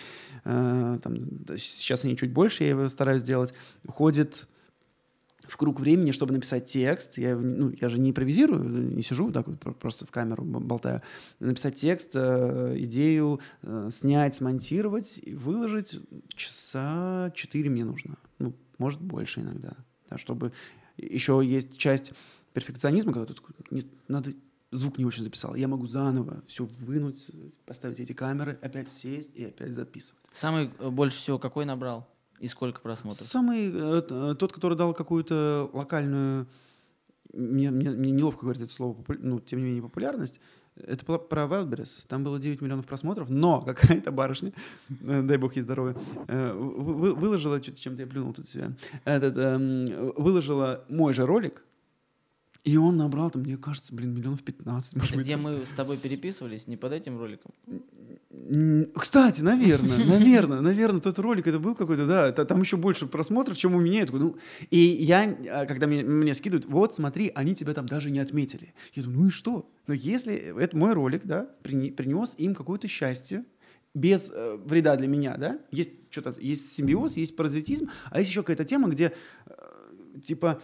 э, 0.45 0.99
там, 1.03 1.17
сейчас 1.57 2.05
они 2.05 2.17
чуть 2.17 2.33
больше, 2.33 2.65
я 2.65 2.71
его 2.71 2.89
стараюсь 2.89 3.23
сделать, 3.23 3.55
уходит 3.87 4.47
в 5.47 5.59
круг 5.59 5.79
времени, 5.79 6.11
чтобы 6.13 6.33
написать 6.33 6.65
текст. 6.65 7.19
Я, 7.19 7.37
ну, 7.37 7.71
я 7.79 7.91
же 7.91 7.99
не 8.01 8.11
импровизирую, 8.11 8.65
не 8.97 9.03
сижу 9.03 9.31
так 9.31 9.47
вот, 9.47 9.61
про- 9.61 9.75
просто 9.75 10.07
в 10.07 10.11
камеру 10.11 10.43
болтаю. 10.43 11.03
Написать 11.39 11.75
текст, 11.75 12.13
э, 12.15 12.75
идею, 12.79 13.41
э, 13.63 13.91
снять, 13.93 14.35
смонтировать 14.35 15.21
и 15.23 15.35
выложить 15.35 15.99
часа 16.35 17.31
4 17.35 17.69
мне 17.69 17.85
нужно. 17.85 18.17
Ну, 18.39 18.55
может 18.79 19.01
больше 19.01 19.41
иногда. 19.41 19.77
Да, 20.11 20.19
чтобы 20.19 20.53
еще 20.97 21.41
есть 21.45 21.77
часть 21.79 22.13
перфекционизма, 22.53 23.13
когда 23.13 23.33
такой, 23.35 23.55
«Нет, 23.71 23.87
надо 24.09 24.33
звук 24.71 24.99
не 24.99 25.05
очень 25.05 25.23
записал. 25.25 25.55
Я 25.55 25.69
могу 25.69 25.87
заново 25.87 26.43
все 26.47 26.65
вынуть, 26.65 27.31
поставить 27.67 28.01
эти 28.01 28.13
камеры, 28.13 28.59
опять 28.63 28.89
сесть 28.89 29.35
и 29.37 29.45
опять 29.45 29.73
записывать. 29.73 30.23
Самый 30.33 30.71
э, 30.79 30.91
больше 30.91 31.17
всего 31.19 31.39
какой 31.39 31.65
набрал? 31.65 32.09
И 32.41 32.49
сколько 32.49 32.81
просмотров? 32.81 33.27
Самый 33.27 33.71
э, 33.73 34.35
тот, 34.35 34.53
который 34.53 34.77
дал 34.77 34.93
какую-то 34.93 35.71
локальную, 35.73 36.49
мне, 37.33 37.71
мне- 37.71 37.91
мне 37.91 38.11
неловко 38.11 38.43
говорить 38.43 38.63
это 38.63 38.73
слово, 38.73 38.97
ну, 39.19 39.41
тем 39.41 39.61
не 39.61 39.65
менее, 39.67 39.83
популярность, 39.83 40.41
это 40.77 41.05
было 41.05 41.19
про 41.19 41.45
Wildberries. 41.45 42.05
Там 42.09 42.25
было 42.25 42.39
9 42.39 42.61
миллионов 42.61 42.87
просмотров, 42.87 43.31
но 43.31 43.61
какая-то 43.67 44.11
барышня, 44.13 44.53
э, 45.03 45.23
дай 45.23 45.37
бог 45.37 45.55
ей 45.57 45.63
здоровья, 45.63 45.97
э, 46.29 46.53
вы- 46.53 46.95
вы- 46.95 47.15
выложила, 47.15 47.61
чем-то 47.61 48.03
я 48.03 48.09
плюнул 48.09 48.33
тут 48.33 48.49
себя, 48.49 48.73
этот, 49.05 49.37
эм, 49.37 49.85
выложила 50.17 50.85
мой 50.89 51.13
же 51.15 51.27
ролик, 51.27 51.63
и 52.65 52.77
он 52.79 52.97
набрал, 52.97 53.31
там, 53.31 53.43
мне 53.43 53.59
кажется, 53.59 53.95
блин, 53.95 54.15
миллионов 54.15 54.43
15, 54.43 54.97
может 54.97 55.11
Это 55.11 55.17
быть. 55.19 55.27
где 55.27 55.37
мы 55.37 55.65
с 55.67 55.69
тобой 55.69 55.99
переписывались, 55.99 56.67
не 56.67 56.77
под 56.77 56.93
этим 56.93 57.19
роликом? 57.19 57.53
Кстати, 58.95 59.43
наверное, 59.43 59.99
наверное, 60.05 60.61
наверное, 60.61 61.01
тот 61.01 61.19
ролик 61.19 61.47
это 61.47 61.59
был 61.59 61.75
какой-то, 61.75 62.07
да, 62.07 62.33
та- 62.33 62.45
там 62.45 62.61
еще 62.63 62.77
больше 62.77 63.07
просмотров, 63.07 63.57
чем 63.57 63.75
у 63.75 63.81
меня. 63.81 64.01
Я 64.01 64.07
такой, 64.07 64.21
ну, 64.21 64.37
и 64.71 64.79
я, 64.79 65.37
а, 65.51 65.67
когда 65.67 65.87
мне, 65.87 66.03
мне 66.03 66.35
скидывают, 66.35 66.67
вот, 66.67 66.95
смотри, 66.95 67.31
они 67.35 67.55
тебя 67.55 67.75
там 67.75 67.87
даже 67.87 68.11
не 68.11 68.19
отметили. 68.19 68.75
Я 68.95 69.03
думаю, 69.03 69.21
ну 69.21 69.27
и 69.29 69.31
что? 69.31 69.71
Но 69.87 69.95
если 69.95 70.35
это 70.35 70.77
мой 70.77 70.95
ролик, 70.95 71.23
да, 71.25 71.49
принес 71.63 72.35
им 72.39 72.55
какое-то 72.55 72.89
счастье, 72.89 73.45
без 73.95 74.31
э, 74.35 74.59
вреда 74.65 74.97
для 74.97 75.07
меня, 75.07 75.37
да, 75.37 75.61
есть 75.71 75.91
что-то, 76.11 76.35
есть 76.41 76.73
симбиоз, 76.73 77.17
есть 77.17 77.37
паразитизм, 77.37 77.91
а 78.11 78.19
есть 78.19 78.31
еще 78.31 78.43
какая-то 78.43 78.65
тема, 78.65 78.89
где 78.89 79.13
э, 79.47 79.53
типа 80.23 80.61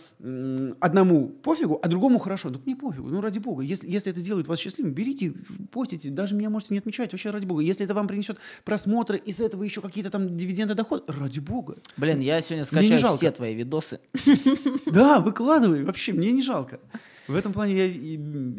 одному 0.80 1.28
пофигу, 1.28 1.78
а 1.82 1.88
другому 1.88 2.18
хорошо. 2.18 2.50
Ну, 2.50 2.60
мне 2.64 2.76
пофигу, 2.76 3.08
ну, 3.08 3.20
ради 3.20 3.38
бога. 3.38 3.62
Если, 3.62 3.88
если 3.88 4.12
это 4.12 4.20
делает 4.20 4.46
вас 4.46 4.58
счастливым, 4.58 4.92
берите, 4.92 5.34
постите, 5.70 6.10
даже 6.10 6.34
меня 6.34 6.50
можете 6.50 6.74
не 6.74 6.78
отмечать, 6.78 7.12
вообще 7.12 7.30
ради 7.30 7.46
бога. 7.46 7.62
Если 7.62 7.84
это 7.84 7.94
вам 7.94 8.08
принесет 8.08 8.38
просмотры, 8.64 9.18
из 9.18 9.40
этого 9.40 9.62
еще 9.62 9.80
какие-то 9.80 10.10
там 10.10 10.36
дивиденды, 10.36 10.74
доход, 10.74 11.08
ради 11.10 11.40
бога. 11.40 11.76
Блин, 11.96 12.20
я 12.20 12.40
сегодня 12.40 12.64
скачаю 12.64 13.16
все 13.16 13.30
твои 13.30 13.54
видосы. 13.54 14.00
Да, 14.86 15.20
выкладывай, 15.20 15.84
вообще, 15.84 16.12
мне 16.12 16.32
не 16.32 16.42
жалко. 16.42 16.80
В 17.28 17.36
этом 17.36 17.52
плане 17.52 17.74
я 17.74 17.86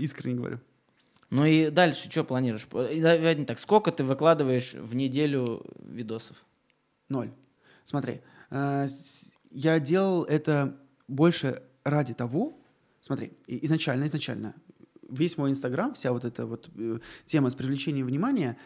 искренне 0.03 0.35
говорю. 0.35 0.59
Ну 1.29 1.45
и 1.45 1.69
дальше 1.69 2.09
что 2.09 2.23
планируешь? 2.23 2.67
Не 2.71 3.45
так, 3.45 3.59
сколько 3.59 3.91
ты 3.91 4.03
выкладываешь 4.03 4.73
в 4.73 4.95
неделю 4.95 5.65
видосов? 5.79 6.45
Ноль. 7.09 7.31
Смотри, 7.85 8.21
э, 8.49 8.87
я 9.51 9.79
делал 9.79 10.23
это 10.23 10.77
больше 11.07 11.61
ради 11.83 12.13
того, 12.13 12.53
смотри, 12.99 13.33
изначально, 13.47 14.05
изначально, 14.05 14.55
весь 15.09 15.37
мой 15.37 15.51
Инстаграм, 15.51 15.93
вся 15.93 16.11
вот 16.13 16.25
эта 16.25 16.45
вот 16.45 16.69
э, 16.75 16.99
тема 17.25 17.49
с 17.49 17.55
привлечением 17.55 18.07
внимания, 18.07 18.57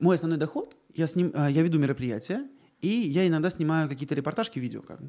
мой 0.00 0.16
основной 0.16 0.38
доход, 0.38 0.76
я, 0.94 1.06
с 1.06 1.16
ним, 1.16 1.32
э, 1.34 1.48
я 1.50 1.62
веду 1.62 1.78
мероприятия, 1.78 2.48
и 2.80 2.88
я 2.88 3.26
иногда 3.26 3.50
снимаю 3.50 3.88
какие-то 3.88 4.14
репортажки, 4.14 4.60
видео. 4.60 4.82
Как. 4.82 5.00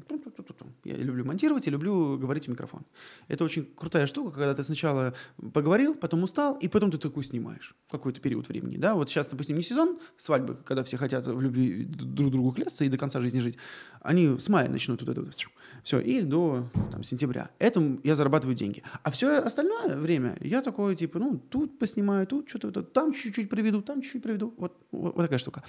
Я 0.90 1.04
люблю 1.04 1.24
монтировать 1.24 1.66
и 1.66 1.70
люблю 1.70 2.18
говорить 2.18 2.46
в 2.46 2.48
микрофон. 2.48 2.84
Это 3.28 3.44
очень 3.44 3.68
крутая 3.74 4.06
штука, 4.06 4.30
когда 4.32 4.54
ты 4.54 4.62
сначала 4.62 5.14
поговорил, 5.52 5.94
потом 5.94 6.22
устал, 6.22 6.56
и 6.56 6.68
потом 6.68 6.90
ты 6.90 6.98
такой 6.98 7.24
снимаешь 7.24 7.74
в 7.88 7.92
какой-то 7.92 8.20
период 8.20 8.48
времени. 8.48 8.76
Да? 8.76 8.94
Вот 8.94 9.08
сейчас, 9.08 9.28
допустим, 9.28 9.56
не 9.56 9.62
сезон 9.62 9.98
свадьбы, 10.16 10.56
когда 10.64 10.84
все 10.84 10.96
хотят 10.96 11.26
в 11.26 11.40
любви 11.40 11.84
друг 11.84 12.30
другу 12.30 12.52
клясться 12.52 12.84
и 12.84 12.88
до 12.88 12.98
конца 12.98 13.20
жизни 13.20 13.40
жить. 13.40 13.56
Они 14.02 14.38
с 14.38 14.48
мая 14.48 14.68
начнут 14.68 15.00
вот 15.02 15.10
это 15.10 15.22
вот 15.22 15.34
все, 15.82 16.00
и 16.00 16.22
до 16.22 16.68
там, 16.90 17.02
сентября. 17.02 17.50
Этим 17.58 18.00
я 18.04 18.14
зарабатываю 18.14 18.56
деньги. 18.56 18.82
А 19.02 19.10
все 19.10 19.38
остальное 19.38 19.96
время 19.96 20.36
я 20.40 20.62
такой, 20.62 20.96
типа, 20.96 21.18
ну, 21.18 21.38
тут 21.38 21.78
поснимаю, 21.78 22.26
тут 22.26 22.48
что-то, 22.48 22.82
там 22.82 23.12
чуть-чуть 23.12 23.48
приведу, 23.48 23.82
там 23.82 24.02
чуть-чуть 24.02 24.22
приведу. 24.22 24.54
Вот, 24.56 24.76
вот, 24.90 25.14
вот 25.14 25.22
такая 25.22 25.38
штука. 25.38 25.62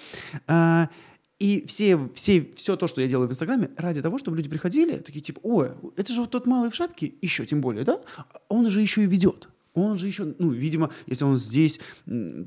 А, 1.42 1.44
и 1.44 1.66
все, 1.66 2.08
все, 2.14 2.50
все 2.54 2.76
то, 2.76 2.86
что 2.88 3.00
я 3.00 3.08
делаю 3.08 3.28
в 3.28 3.32
Инстаграме, 3.32 3.70
ради 3.76 4.02
того, 4.02 4.18
чтобы 4.18 4.36
люди 4.36 4.48
приходили, 4.48 4.98
такие 4.98 5.20
типа, 5.20 5.40
ой, 5.42 5.70
это 5.96 6.12
же 6.12 6.20
вот 6.20 6.30
тот 6.30 6.46
малый 6.46 6.70
в 6.70 6.74
шапке, 6.74 7.12
еще 7.20 7.44
тем 7.46 7.60
более, 7.60 7.84
да? 7.84 8.00
Он 8.48 8.70
же 8.70 8.80
еще 8.80 9.02
и 9.02 9.06
ведет. 9.06 9.48
Он 9.74 9.98
же 9.98 10.06
еще, 10.06 10.34
ну, 10.38 10.50
видимо, 10.50 10.90
если 11.06 11.24
он 11.24 11.38
здесь 11.38 11.80
э, 12.06 12.44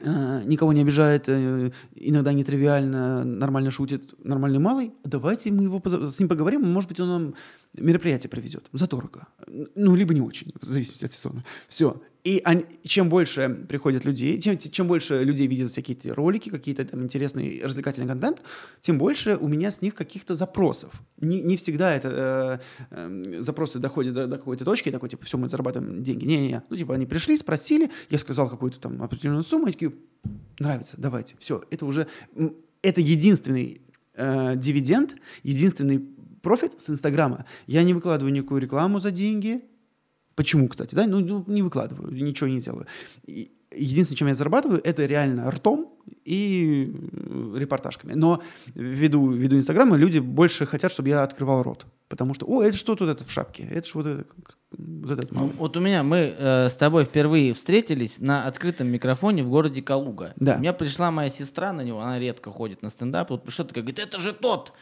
никого 0.00 0.72
не 0.72 0.80
обижает, 0.80 1.28
э, 1.28 1.70
иногда 1.94 2.32
нетривиально, 2.32 3.24
нормально 3.24 3.70
шутит, 3.70 4.14
нормальный 4.24 4.58
малый, 4.58 4.92
давайте 5.04 5.50
мы 5.50 5.64
его 5.64 5.82
с 5.84 6.18
ним 6.18 6.28
поговорим, 6.28 6.62
может 6.62 6.88
быть, 6.88 7.00
он 7.00 7.08
нам 7.08 7.34
мероприятие 7.74 8.30
проведет 8.30 8.66
за 8.72 8.86
дорого. 8.86 9.26
Ну, 9.74 9.94
либо 9.94 10.14
не 10.14 10.22
очень, 10.22 10.52
в 10.60 10.64
зависимости 10.64 11.04
от 11.04 11.12
сезона. 11.12 11.44
Все. 11.68 12.00
И 12.24 12.40
они- 12.44 12.64
чем 12.82 13.08
больше 13.08 13.64
приходят 13.68 14.04
людей, 14.04 14.36
тем, 14.38 14.58
чем 14.58 14.88
больше 14.88 15.22
людей 15.22 15.46
видят 15.46 15.70
всякие 15.70 16.12
ролики, 16.12 16.48
какие-то 16.50 16.84
там 16.84 17.02
интересные 17.02 17.62
развлекательный 17.64 18.08
контент, 18.08 18.42
тем 18.80 18.98
больше 18.98 19.36
у 19.36 19.46
меня 19.48 19.70
с 19.70 19.82
них 19.82 19.94
каких-то 19.94 20.34
запросов. 20.34 20.92
Не, 21.20 21.40
не 21.40 21.56
всегда 21.56 21.94
это 21.94 22.60
э, 22.90 22.90
э, 22.90 23.42
запросы 23.42 23.78
доходят 23.78 24.14
до, 24.14 24.26
до 24.26 24.36
какой-то 24.36 24.64
точки, 24.64 24.90
такой, 24.90 25.08
типа, 25.08 25.24
все, 25.24 25.38
мы 25.38 25.48
зарабатываем 25.48 26.02
деньги. 26.02 26.24
Не-не-не. 26.24 26.62
Ну, 26.68 26.76
типа, 26.76 26.94
они 26.94 27.06
пришли, 27.06 27.36
спросили, 27.36 27.90
я 28.10 28.18
сказал 28.18 28.50
какую-то 28.50 28.80
там 28.80 29.00
определенную 29.02 29.44
сумму, 29.44 29.68
и 29.68 29.72
такие, 29.72 29.92
нравится, 30.58 30.96
давайте. 30.98 31.36
Все, 31.38 31.62
это 31.70 31.86
уже, 31.86 32.08
это 32.82 33.00
единственный 33.00 33.80
э, 34.14 34.56
дивиденд, 34.56 35.14
единственный 35.44 36.00
профит 36.42 36.80
с 36.80 36.90
Инстаграма. 36.90 37.44
Я 37.66 37.82
не 37.84 37.94
выкладываю 37.94 38.32
никакую 38.32 38.60
рекламу 38.60 39.00
за 39.00 39.10
деньги. 39.12 39.62
Почему, 40.38 40.68
кстати, 40.68 40.94
да? 40.94 41.04
Ну, 41.08 41.18
ну, 41.18 41.44
не 41.48 41.62
выкладываю, 41.62 42.12
ничего 42.12 42.48
не 42.48 42.60
делаю. 42.60 42.86
Единственное, 43.26 44.16
чем 44.16 44.28
я 44.28 44.34
зарабатываю, 44.34 44.80
это 44.84 45.04
реально 45.04 45.50
ртом 45.50 45.92
и 46.24 46.94
э, 46.94 47.58
репортажками. 47.58 48.14
Но 48.14 48.40
ввиду, 48.76 49.32
ввиду 49.32 49.56
Инстаграма 49.56 49.96
люди 49.96 50.20
больше 50.20 50.64
хотят, 50.64 50.92
чтобы 50.92 51.08
я 51.08 51.24
открывал 51.24 51.64
рот. 51.64 51.86
Потому 52.08 52.34
что, 52.34 52.46
о, 52.46 52.62
это 52.62 52.76
что 52.76 52.94
тут 52.94 53.08
это 53.08 53.24
в 53.24 53.32
шапке? 53.32 53.64
Это 53.64 53.88
что 53.88 53.98
вот 53.98 54.06
это, 54.06 54.24
вот 54.70 55.10
этот 55.10 55.32
Ну, 55.32 55.40
малый». 55.40 55.52
вот 55.56 55.76
у 55.76 55.80
меня, 55.80 56.04
мы 56.04 56.32
э, 56.38 56.68
с 56.70 56.74
тобой 56.76 57.04
впервые 57.04 57.52
встретились 57.52 58.20
на 58.20 58.46
открытом 58.46 58.86
микрофоне 58.86 59.42
в 59.42 59.50
городе 59.50 59.82
Калуга. 59.82 60.34
Да. 60.36 60.54
У 60.54 60.60
меня 60.60 60.72
пришла 60.72 61.10
моя 61.10 61.30
сестра 61.30 61.72
на 61.72 61.80
него, 61.80 62.00
она 62.00 62.20
редко 62.20 62.52
ходит 62.52 62.82
на 62.82 62.90
стендап. 62.90 63.30
Вот 63.30 63.42
что 63.48 63.64
такая, 63.64 63.82
говорит, 63.82 63.98
это 63.98 64.20
же 64.20 64.32
тот. 64.32 64.72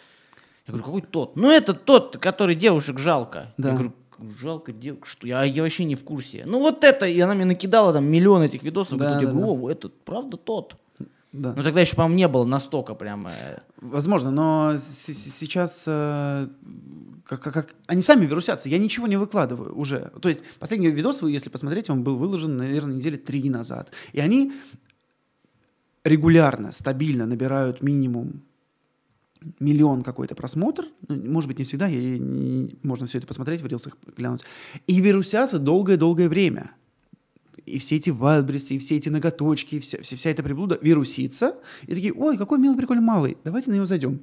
Я 0.67 0.73
говорю, 0.73 0.85
какой 0.85 1.01
тот? 1.01 1.35
Ну, 1.37 1.51
это 1.51 1.73
тот, 1.73 2.19
который 2.19 2.57
девушек 2.57 2.99
жалко. 2.99 3.55
Да. 3.57 3.71
Я 3.71 3.75
говорю, 3.75 3.93
жалко 4.41 4.73
девушек, 4.73 5.07
что 5.07 5.27
я, 5.27 5.45
я 5.45 5.63
вообще 5.63 5.85
не 5.85 5.95
в 5.95 6.05
курсе. 6.05 6.45
Ну, 6.47 6.61
вот 6.61 6.85
это, 6.85 7.07
и 7.07 7.19
она 7.21 7.35
мне 7.35 7.45
накидала 7.45 7.93
там 7.93 8.07
миллион 8.07 8.43
этих 8.43 8.63
видосов. 8.63 8.99
Да, 8.99 9.15
я 9.15 9.21
да, 9.27 9.33
говорю, 9.33 9.65
«О, 9.65 9.71
это 9.71 9.89
правда 10.05 10.37
тот. 10.37 10.77
Да. 11.33 11.53
Ну, 11.57 11.63
тогда 11.63 11.81
еще, 11.83 11.97
по-моему, 11.97 12.17
не 12.17 12.29
было 12.29 12.45
настолько 12.45 12.95
прям... 12.95 13.27
э, 13.27 13.59
Возможно, 13.81 14.31
но 14.31 14.77
сейчас 14.79 15.85
э, 15.87 16.49
как, 17.27 17.43
как- 17.43 17.53
как- 17.53 17.75
они 17.87 18.01
сами 18.01 18.25
вирусятся. 18.25 18.69
Я 18.71 18.79
ничего 18.79 19.07
не 19.07 19.17
выкладываю 19.19 19.77
уже. 19.79 20.13
То 20.23 20.29
есть 20.31 20.43
последний 20.59 20.89
видос, 20.91 21.21
вы, 21.21 21.33
если 21.33 21.51
посмотреть, 21.51 21.91
он 21.91 22.03
был 22.05 22.17
выложен, 22.17 22.57
наверное, 22.57 22.95
недели 22.97 23.17
три 23.17 23.51
назад. 23.51 23.91
И 24.15 24.21
они 24.21 24.53
регулярно, 26.05 26.73
стабильно 26.73 27.27
набирают 27.27 27.83
минимум 27.83 28.43
миллион 29.61 30.03
какой-то 30.03 30.35
просмотр, 30.35 30.85
ну, 31.09 31.17
может 31.31 31.49
быть, 31.49 31.59
не 31.59 31.65
всегда, 31.65 31.87
я, 31.87 32.21
можно 32.83 33.07
все 33.07 33.19
это 33.19 33.27
посмотреть, 33.27 33.63
в 33.63 33.67
рилсах 33.67 33.97
глянуть, 34.17 34.45
и 34.87 35.01
вирусятся 35.01 35.59
долгое-долгое 35.59 36.29
время. 36.29 36.73
И 37.65 37.79
все 37.79 37.97
эти 37.97 38.11
вайлдбрисы, 38.11 38.75
и 38.75 38.79
все 38.79 38.97
эти 38.97 39.09
ноготочки, 39.09 39.77
и 39.77 39.81
вся, 39.81 39.99
вся, 40.01 40.17
вся 40.17 40.31
эта 40.31 40.43
приблуда 40.43 40.79
вирусится, 40.81 41.57
и 41.87 41.95
такие, 41.95 42.13
ой, 42.13 42.39
какой 42.39 42.59
милый, 42.59 42.77
прикольный 42.77 43.03
малый, 43.03 43.37
давайте 43.45 43.71
на 43.71 43.75
него 43.75 43.87
зайдем. 43.87 44.21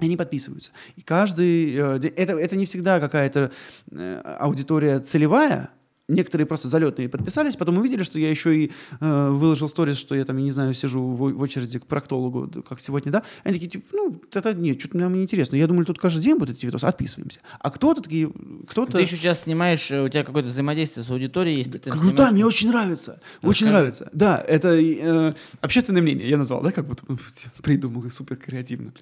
И 0.00 0.04
они 0.04 0.16
подписываются. 0.16 0.70
И 0.96 1.02
каждый... 1.02 1.74
э, 1.74 2.00
это, 2.16 2.34
это 2.34 2.56
не 2.56 2.66
всегда 2.66 3.00
какая-то 3.00 3.50
э, 3.90 4.20
аудитория 4.38 5.00
целевая, 5.00 5.70
Некоторые 6.08 6.46
просто 6.46 6.68
залетные 6.68 7.06
подписались, 7.10 7.54
потом 7.56 7.76
увидели, 7.76 8.02
что 8.02 8.18
я 8.18 8.30
еще 8.30 8.56
и 8.56 8.72
э, 8.98 9.28
выложил 9.30 9.68
сторис, 9.68 9.98
что 9.98 10.14
я 10.14 10.24
там, 10.24 10.38
я 10.38 10.42
не 10.44 10.50
знаю, 10.50 10.72
сижу 10.72 11.02
в, 11.02 11.34
в 11.34 11.42
очереди 11.42 11.78
к 11.78 11.84
проктологу, 11.84 12.50
как 12.66 12.80
сегодня, 12.80 13.12
да. 13.12 13.22
Они 13.44 13.52
такие, 13.52 13.70
типа, 13.70 13.84
ну, 13.92 14.18
это 14.32 14.54
нет, 14.54 14.80
что-то 14.80 14.96
нам 14.96 15.12
не 15.14 15.22
интересно. 15.22 15.56
Я 15.56 15.66
думаю, 15.66 15.84
тут 15.84 15.98
каждый 15.98 16.22
день 16.22 16.38
будут 16.38 16.56
эти 16.56 16.64
видосы, 16.64 16.84
отписываемся. 16.86 17.40
А 17.60 17.70
кто-то 17.70 18.00
такие, 18.00 18.32
кто-то... 18.66 18.92
Ты 18.92 19.02
еще 19.02 19.16
сейчас 19.16 19.42
снимаешь, 19.42 19.90
э, 19.90 20.02
у 20.02 20.08
тебя 20.08 20.24
какое-то 20.24 20.48
взаимодействие 20.48 21.04
с 21.04 21.10
аудиторией 21.10 21.58
есть. 21.58 21.72
ты 21.72 21.90
Круто, 21.90 22.06
снимаешь- 22.06 22.32
мне 22.32 22.46
очень 22.46 22.68
нравится. 22.70 23.20
Очень 23.42 23.66
Расскажи. 23.66 23.70
нравится. 23.72 24.10
Да, 24.14 24.42
это 24.48 24.68
э, 24.80 25.34
общественное 25.60 26.00
мнение, 26.00 26.26
я 26.26 26.38
назвал, 26.38 26.62
да, 26.62 26.72
как 26.72 26.86
будто 26.86 27.04
придумал 27.62 28.10
супер 28.10 28.36
креативно. 28.36 28.94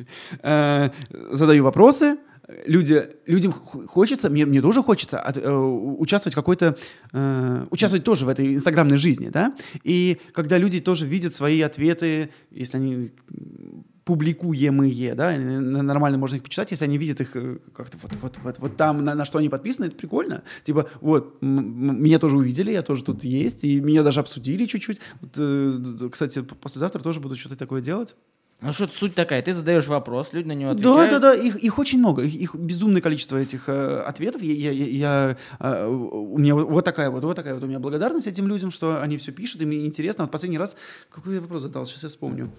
Э, 0.43 0.91
задаю 1.31 1.63
вопросы, 1.63 2.17
люди, 2.67 3.09
людям 3.27 3.53
хочется, 3.53 4.31
мне, 4.31 4.47
мне 4.47 4.63
тоже 4.63 4.83
хочется 4.83 5.21
от- 5.21 5.39
э, 5.39 5.51
участвовать 5.51 6.35
в 6.35 6.37
какой-то, 6.37 6.77
э, 7.13 7.67
участвовать 7.71 8.05
тоже 8.05 8.25
в 8.25 8.29
этой 8.29 8.55
инстаграмной 8.55 8.97
жизни, 8.97 9.29
да, 9.29 9.55
и 9.85 10.19
когда 10.33 10.59
люди 10.59 10.81
тоже 10.81 11.07
видят 11.07 11.35
свои 11.35 11.61
ответы, 11.61 12.31
если 12.51 12.77
они 12.79 13.11
публикуемые, 14.05 15.17
да, 15.17 15.37
нормально 15.37 16.17
можно 16.17 16.37
их 16.37 16.45
почитать, 16.45 16.71
если 16.71 16.85
они 16.85 16.97
видят 16.97 17.21
их 17.21 17.35
э, 17.35 17.59
как-то 17.75 17.99
вот, 18.01 18.13
вот, 18.23 18.39
вот, 18.45 18.59
вот 18.61 18.77
там, 18.77 19.03
на, 19.05 19.17
на 19.17 19.25
что 19.25 19.39
они 19.39 19.49
подписаны, 19.49 19.87
это 19.87 19.97
прикольно. 19.97 20.45
Типа, 20.63 20.89
вот, 21.01 21.43
меня 21.43 22.21
тоже 22.21 22.37
увидели, 22.37 22.71
я 22.71 22.83
тоже 22.83 23.03
тут 23.03 23.25
есть, 23.25 23.65
и 23.65 23.81
меня 23.81 24.05
даже 24.05 24.21
обсудили 24.21 24.67
чуть-чуть. 24.67 25.01
Вот, 25.21 25.33
э, 25.37 26.09
кстати, 26.13 26.41
послезавтра 26.43 27.03
тоже 27.03 27.19
буду 27.19 27.35
что-то 27.37 27.57
такое 27.57 27.83
делать. 27.83 28.15
Ну 28.63 28.73
что 28.73 28.89
суть 28.89 29.15
такая, 29.15 29.43
ты 29.43 29.53
задаешь 29.53 29.87
вопрос, 29.87 30.33
люди 30.33 30.49
на 30.49 30.53
него 30.53 30.73
Да, 30.73 30.91
отвечают. 30.91 31.11
да, 31.11 31.19
да, 31.19 31.35
их, 31.35 31.57
их 31.57 31.79
очень 31.79 31.99
много, 31.99 32.23
их, 32.23 32.35
их 32.35 32.55
безумное 32.55 33.03
количество 33.03 33.37
этих 33.37 33.69
э, 33.69 34.01
ответов. 34.01 34.43
Я, 34.43 34.71
я, 34.71 34.87
я- 34.87 35.37
э, 35.61 35.87
у 35.87 36.39
меня 36.39 36.55
вот 36.55 36.71
вот 36.71 36.85
такая 36.85 37.11
вот, 37.11 37.23
вот 37.23 37.37
такая 37.37 37.53
вот 37.55 37.63
у 37.63 37.67
меня 37.67 37.79
благодарность 37.81 38.27
этим 38.27 38.49
людям, 38.49 38.71
что 38.71 39.03
они 39.03 39.19
все 39.19 39.31
пишут, 39.33 39.61
и 39.61 39.67
мне 39.67 39.85
интересно. 39.87 40.25
Вот 40.25 40.31
последний 40.31 40.57
раз, 40.59 40.75
какой 41.11 41.35
я 41.35 41.41
вопрос 41.43 41.63
задал, 41.63 41.85
сейчас 41.85 42.05
я 42.05 42.09
вспомню. 42.09 42.51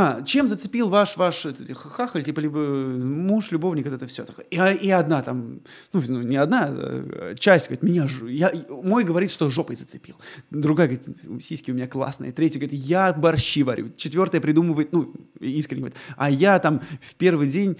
А, 0.00 0.22
чем 0.22 0.46
зацепил 0.46 0.88
ваш, 0.90 1.16
ваш 1.16 1.44
этот, 1.44 1.76
хахаль, 1.76 2.22
типа, 2.22 2.38
либо 2.38 2.58
муж, 2.60 3.50
любовник, 3.50 3.84
вот 3.84 3.94
это 3.94 4.06
все 4.06 4.22
такое. 4.24 4.46
И, 4.48 4.56
а- 4.56 4.70
и 4.72 4.88
одна 4.90 5.22
там, 5.22 5.60
ну, 5.92 6.00
ну, 6.06 6.22
не 6.22 6.36
одна, 6.36 6.68
а, 6.70 7.34
часть, 7.36 7.66
говорит, 7.66 7.82
меня, 7.82 8.06
я, 8.28 8.52
мой 8.70 9.02
говорит, 9.02 9.32
что 9.32 9.50
жопой 9.50 9.74
зацепил. 9.74 10.14
Другая 10.52 10.86
говорит, 10.86 11.42
сиськи 11.42 11.72
у 11.72 11.74
меня 11.74 11.88
классные. 11.88 12.30
Третья 12.30 12.60
говорит, 12.60 12.78
я 12.78 13.12
борщи 13.12 13.64
варю. 13.64 13.90
Четвертая 13.96 14.40
придумывает, 14.40 14.92
ну, 14.92 15.12
искренне 15.40 15.80
говорит, 15.80 15.98
а 16.16 16.30
я 16.30 16.60
там 16.60 16.80
в 17.00 17.16
первый 17.16 17.48
день 17.48 17.76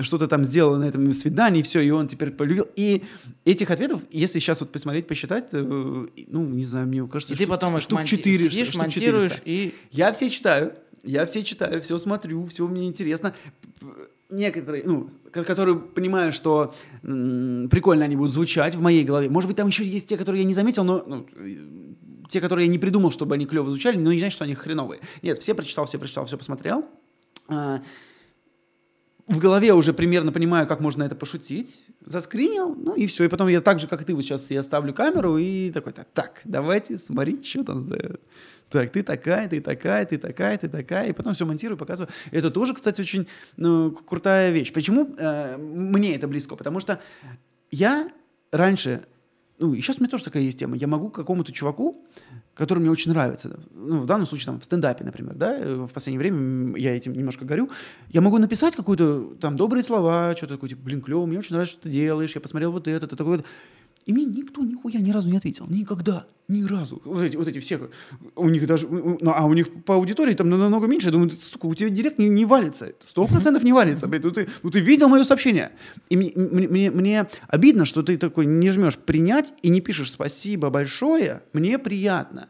что-то 0.00 0.26
там 0.26 0.44
сделал 0.44 0.74
на 0.76 0.84
этом 0.88 1.12
свидании, 1.12 1.62
все, 1.62 1.78
и 1.80 1.90
он 1.90 2.08
теперь 2.08 2.32
полюбил. 2.32 2.66
И 2.74 3.04
этих 3.44 3.70
ответов, 3.70 4.02
если 4.10 4.40
сейчас 4.40 4.60
вот 4.62 4.72
посмотреть, 4.72 5.06
посчитать, 5.06 5.50
э, 5.52 5.58
ну, 6.26 6.44
не 6.48 6.64
знаю, 6.64 6.88
мне 6.88 7.06
кажется, 7.06 7.34
И 7.34 7.36
ты 7.36 7.46
потом 7.46 7.76
их 7.76 7.82
штук 7.84 8.00
монти- 8.00 8.16
4, 8.16 8.50
сидишь, 8.50 8.68
штук 8.70 8.82
монтируешь 8.82 9.22
400. 9.30 9.42
и... 9.44 9.74
Я 9.92 10.12
все 10.12 10.28
читаю, 10.28 10.72
я 11.06 11.24
все 11.26 11.42
читаю, 11.42 11.80
все 11.82 11.98
смотрю, 11.98 12.46
все 12.46 12.66
мне 12.66 12.86
интересно. 12.86 13.34
Некоторые, 14.28 14.82
ну, 14.84 15.10
ко- 15.30 15.44
которые 15.44 15.78
понимаю, 15.78 16.32
что 16.32 16.74
прикольно 17.02 18.04
они 18.04 18.16
будут 18.16 18.32
звучать 18.32 18.74
в 18.74 18.80
моей 18.80 19.04
голове. 19.04 19.28
Может 19.28 19.48
быть, 19.48 19.56
там 19.56 19.68
еще 19.68 19.84
есть 19.84 20.08
те, 20.08 20.16
которые 20.16 20.42
я 20.42 20.48
не 20.48 20.54
заметил, 20.54 20.82
но 20.84 21.04
ну, 21.06 21.26
те, 22.28 22.40
которые 22.40 22.66
я 22.66 22.72
не 22.72 22.78
придумал, 22.78 23.12
чтобы 23.12 23.36
они 23.36 23.46
клево 23.46 23.70
звучали, 23.70 23.96
но 23.96 24.12
не 24.12 24.18
значит, 24.18 24.34
что 24.34 24.44
они 24.44 24.54
хреновые. 24.54 25.00
Нет, 25.22 25.38
все 25.38 25.54
прочитал, 25.54 25.86
все 25.86 25.98
прочитал, 25.98 26.26
все 26.26 26.36
посмотрел. 26.36 26.84
А, 27.48 27.82
в 29.28 29.38
голове 29.38 29.72
уже 29.74 29.92
примерно 29.92 30.32
понимаю, 30.32 30.66
как 30.66 30.80
можно 30.80 31.02
это 31.02 31.16
пошутить, 31.16 31.82
заскринил, 32.04 32.74
ну 32.74 32.94
и 32.94 33.06
все. 33.06 33.24
И 33.24 33.28
потом 33.28 33.48
я 33.48 33.60
так 33.60 33.80
же, 33.80 33.88
как 33.88 34.04
ты, 34.04 34.14
вот 34.14 34.22
сейчас 34.22 34.50
я 34.50 34.62
ставлю 34.62 34.94
камеру 34.94 35.36
и 35.36 35.70
такой, 35.70 35.92
так, 35.92 36.08
так 36.12 36.40
давайте 36.44 36.96
смотреть, 36.98 37.44
что 37.44 37.64
там 37.64 37.82
за... 37.82 38.18
Так, 38.68 38.90
ты 38.90 39.02
такая, 39.02 39.48
ты 39.48 39.60
такая, 39.60 40.04
ты 40.06 40.18
такая, 40.18 40.58
ты 40.58 40.68
такая. 40.68 41.10
И 41.10 41.12
потом 41.12 41.34
все 41.34 41.46
монтирую, 41.46 41.78
показываю. 41.78 42.10
Это 42.32 42.50
тоже, 42.50 42.74
кстати, 42.74 43.00
очень 43.00 43.28
ну, 43.56 43.90
крутая 43.92 44.50
вещь. 44.50 44.72
Почему 44.72 45.14
э, 45.16 45.56
мне 45.56 46.16
это 46.16 46.26
близко? 46.26 46.56
Потому 46.56 46.80
что 46.80 47.00
я 47.70 48.10
раньше, 48.50 49.04
ну, 49.58 49.74
и 49.74 49.80
сейчас 49.80 49.96
у 49.96 50.00
меня 50.00 50.10
тоже 50.10 50.24
такая 50.24 50.42
есть 50.42 50.58
тема, 50.58 50.76
я 50.76 50.86
могу 50.86 51.10
какому-то 51.10 51.52
чуваку, 51.52 52.04
который 52.54 52.78
мне 52.78 52.90
очень 52.90 53.12
нравится, 53.12 53.58
ну, 53.72 54.00
в 54.00 54.06
данном 54.06 54.26
случае 54.26 54.46
там 54.46 54.60
в 54.60 54.64
стендапе, 54.64 55.04
например, 55.04 55.34
да, 55.34 55.58
э, 55.58 55.74
в 55.74 55.88
последнее 55.88 56.18
время 56.18 56.76
я 56.78 56.96
этим 56.96 57.12
немножко 57.12 57.44
горю, 57.44 57.70
я 58.08 58.20
могу 58.20 58.38
написать 58.38 58.76
какую-то 58.76 59.36
там 59.40 59.56
добрые 59.56 59.82
слова, 59.82 60.34
что-то 60.36 60.54
такое, 60.54 60.70
типа, 60.70 60.82
блин, 60.82 61.00
клево, 61.02 61.26
мне 61.26 61.38
очень 61.38 61.52
нравится, 61.52 61.74
что 61.74 61.82
ты 61.82 61.90
делаешь, 61.90 62.34
я 62.34 62.40
посмотрел 62.40 62.72
вот 62.72 62.88
это, 62.88 63.06
ты 63.06 63.16
такой, 63.16 63.42
и 64.06 64.12
мне 64.12 64.24
никто 64.24 64.62
нихуя 64.62 65.00
ни 65.00 65.10
разу 65.10 65.28
не 65.28 65.36
ответил. 65.36 65.66
Никогда. 65.68 66.26
Ни 66.48 66.62
разу. 66.62 67.02
Вот 67.04 67.22
эти, 67.22 67.36
вот 67.36 67.48
эти 67.48 67.58
все. 67.58 67.90
У 68.36 68.48
них 68.48 68.64
даже... 68.68 68.86
ну, 68.86 69.18
а 69.24 69.44
у 69.46 69.52
них 69.52 69.82
по 69.84 69.94
аудитории 69.96 70.32
там 70.34 70.48
намного 70.48 70.86
меньше. 70.86 71.08
Я 71.08 71.12
думаю, 71.12 71.30
сука, 71.32 71.66
у 71.66 71.74
тебя 71.74 71.88
директ 71.90 72.18
не, 72.18 72.28
не 72.28 72.44
валится. 72.44 72.92
Сто 73.04 73.26
процентов 73.26 73.64
не 73.64 73.72
валится. 73.72 74.06
блядь. 74.06 74.22
Ну 74.22 74.30
ты, 74.30 74.46
ну 74.62 74.70
ты 74.70 74.78
видел 74.78 75.08
мое 75.08 75.24
сообщение. 75.24 75.72
И 76.08 76.16
мне, 76.16 76.32
мне, 76.36 76.90
мне- 76.92 77.26
обидно, 77.48 77.84
что 77.84 78.02
ты 78.04 78.16
такой 78.16 78.46
не 78.46 78.70
жмешь 78.70 78.96
принять 78.96 79.54
и 79.62 79.68
не 79.70 79.80
пишешь 79.80 80.12
спасибо 80.12 80.70
большое. 80.70 81.42
Мне 81.52 81.76
приятно. 81.80 82.48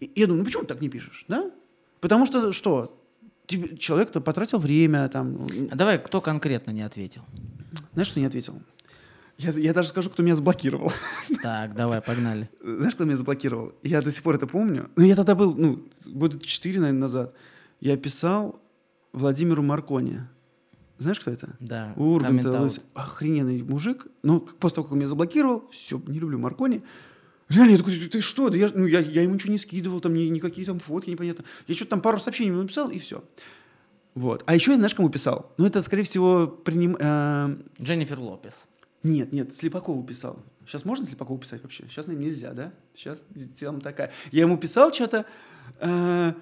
И 0.00 0.10
я 0.16 0.26
думаю, 0.26 0.40
ну 0.40 0.44
почему 0.44 0.62
ты 0.64 0.68
так 0.68 0.82
не 0.82 0.90
пишешь, 0.90 1.24
да? 1.28 1.50
Потому 2.00 2.26
что 2.26 2.52
что? 2.52 2.94
Тебе- 3.46 3.74
Человек-то 3.78 4.20
потратил 4.20 4.58
время, 4.58 5.08
там, 5.08 5.46
А 5.70 5.74
давай, 5.76 5.98
кто 5.98 6.20
конкретно 6.20 6.72
не 6.72 6.82
ответил? 6.82 7.22
знаешь, 7.94 8.08
что 8.08 8.20
не 8.20 8.26
ответил? 8.26 8.60
Я, 9.38 9.52
я 9.52 9.72
даже 9.72 9.88
скажу, 9.88 10.10
кто 10.10 10.22
меня 10.22 10.34
заблокировал. 10.34 10.92
Так, 11.42 11.74
давай, 11.76 12.00
погнали. 12.02 12.50
Знаешь, 12.60 12.94
кто 12.94 13.04
меня 13.04 13.16
заблокировал? 13.16 13.72
Я 13.82 14.02
до 14.02 14.10
сих 14.10 14.22
пор 14.24 14.34
это 14.34 14.48
помню. 14.48 14.90
Ну, 14.96 15.04
я 15.04 15.14
тогда 15.14 15.36
был, 15.36 15.54
ну, 15.54 15.88
года 16.06 16.38
четыре, 16.40 16.80
наверное, 16.80 17.02
назад. 17.02 17.34
Я 17.80 17.96
писал 17.96 18.60
Владимиру 19.12 19.62
Маркони. 19.62 20.22
Знаешь, 20.98 21.20
кто 21.20 21.30
это? 21.30 21.56
Да, 21.60 21.92
Урганта. 21.96 22.68
Охрененный 22.94 23.62
мужик. 23.62 24.08
Но 24.24 24.40
после 24.40 24.76
того, 24.76 24.84
как 24.86 24.92
он 24.92 24.98
меня 24.98 25.08
заблокировал, 25.08 25.68
все, 25.70 26.02
не 26.08 26.18
люблю 26.18 26.38
Маркони. 26.38 26.82
Реально, 27.48 27.70
я 27.72 27.78
такой, 27.78 27.96
ты, 27.96 28.08
ты 28.08 28.20
что? 28.20 28.50
Да 28.50 28.58
я, 28.58 28.70
ну, 28.74 28.86
я, 28.86 28.98
я 28.98 29.22
ему 29.22 29.34
ничего 29.34 29.52
не 29.52 29.58
скидывал, 29.58 30.00
там 30.00 30.14
ни, 30.14 30.24
никакие 30.24 30.66
там 30.66 30.80
фотки, 30.80 31.10
непонятно. 31.10 31.44
Я 31.68 31.76
что-то 31.76 31.90
там 31.90 32.00
пару 32.00 32.18
сообщений 32.18 32.50
ему 32.50 32.62
написал, 32.62 32.90
и 32.90 32.98
все. 32.98 33.22
Вот. 34.14 34.42
А 34.46 34.54
еще 34.56 34.72
я, 34.72 34.76
знаешь, 34.76 34.94
кому 34.94 35.08
писал? 35.08 35.52
Ну, 35.56 35.64
это, 35.64 35.80
скорее 35.82 36.02
всего, 36.02 36.48
приним... 36.48 36.96
э, 36.98 37.56
Дженнифер 37.80 38.18
Лопес. 38.18 38.66
Нет, 39.08 39.32
нет, 39.32 39.54
Слепакову 39.54 40.02
писал. 40.04 40.44
Сейчас 40.66 40.84
можно 40.84 41.06
Слепакову 41.06 41.38
писать 41.38 41.62
вообще? 41.62 41.84
Сейчас, 41.88 42.06
наверное, 42.06 42.28
нельзя, 42.28 42.52
да? 42.52 42.72
Сейчас 42.94 43.24
тема 43.58 43.80
такая. 43.80 44.12
Я 44.32 44.42
ему 44.42 44.58
писал 44.58 44.92
что-то, 44.92 45.24
э, 45.80 46.32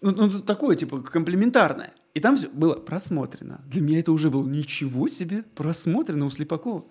ну, 0.00 0.10
ну, 0.10 0.42
такое, 0.42 0.76
типа, 0.76 1.00
комплиментарное. 1.00 1.92
И 2.14 2.20
там 2.20 2.36
все 2.36 2.48
было 2.48 2.74
просмотрено. 2.74 3.62
Для 3.66 3.82
меня 3.82 4.00
это 4.00 4.12
уже 4.12 4.30
было 4.30 4.46
ничего 4.46 5.08
себе, 5.08 5.42
просмотрено 5.54 6.26
у 6.26 6.30
Слепакова. 6.30 6.84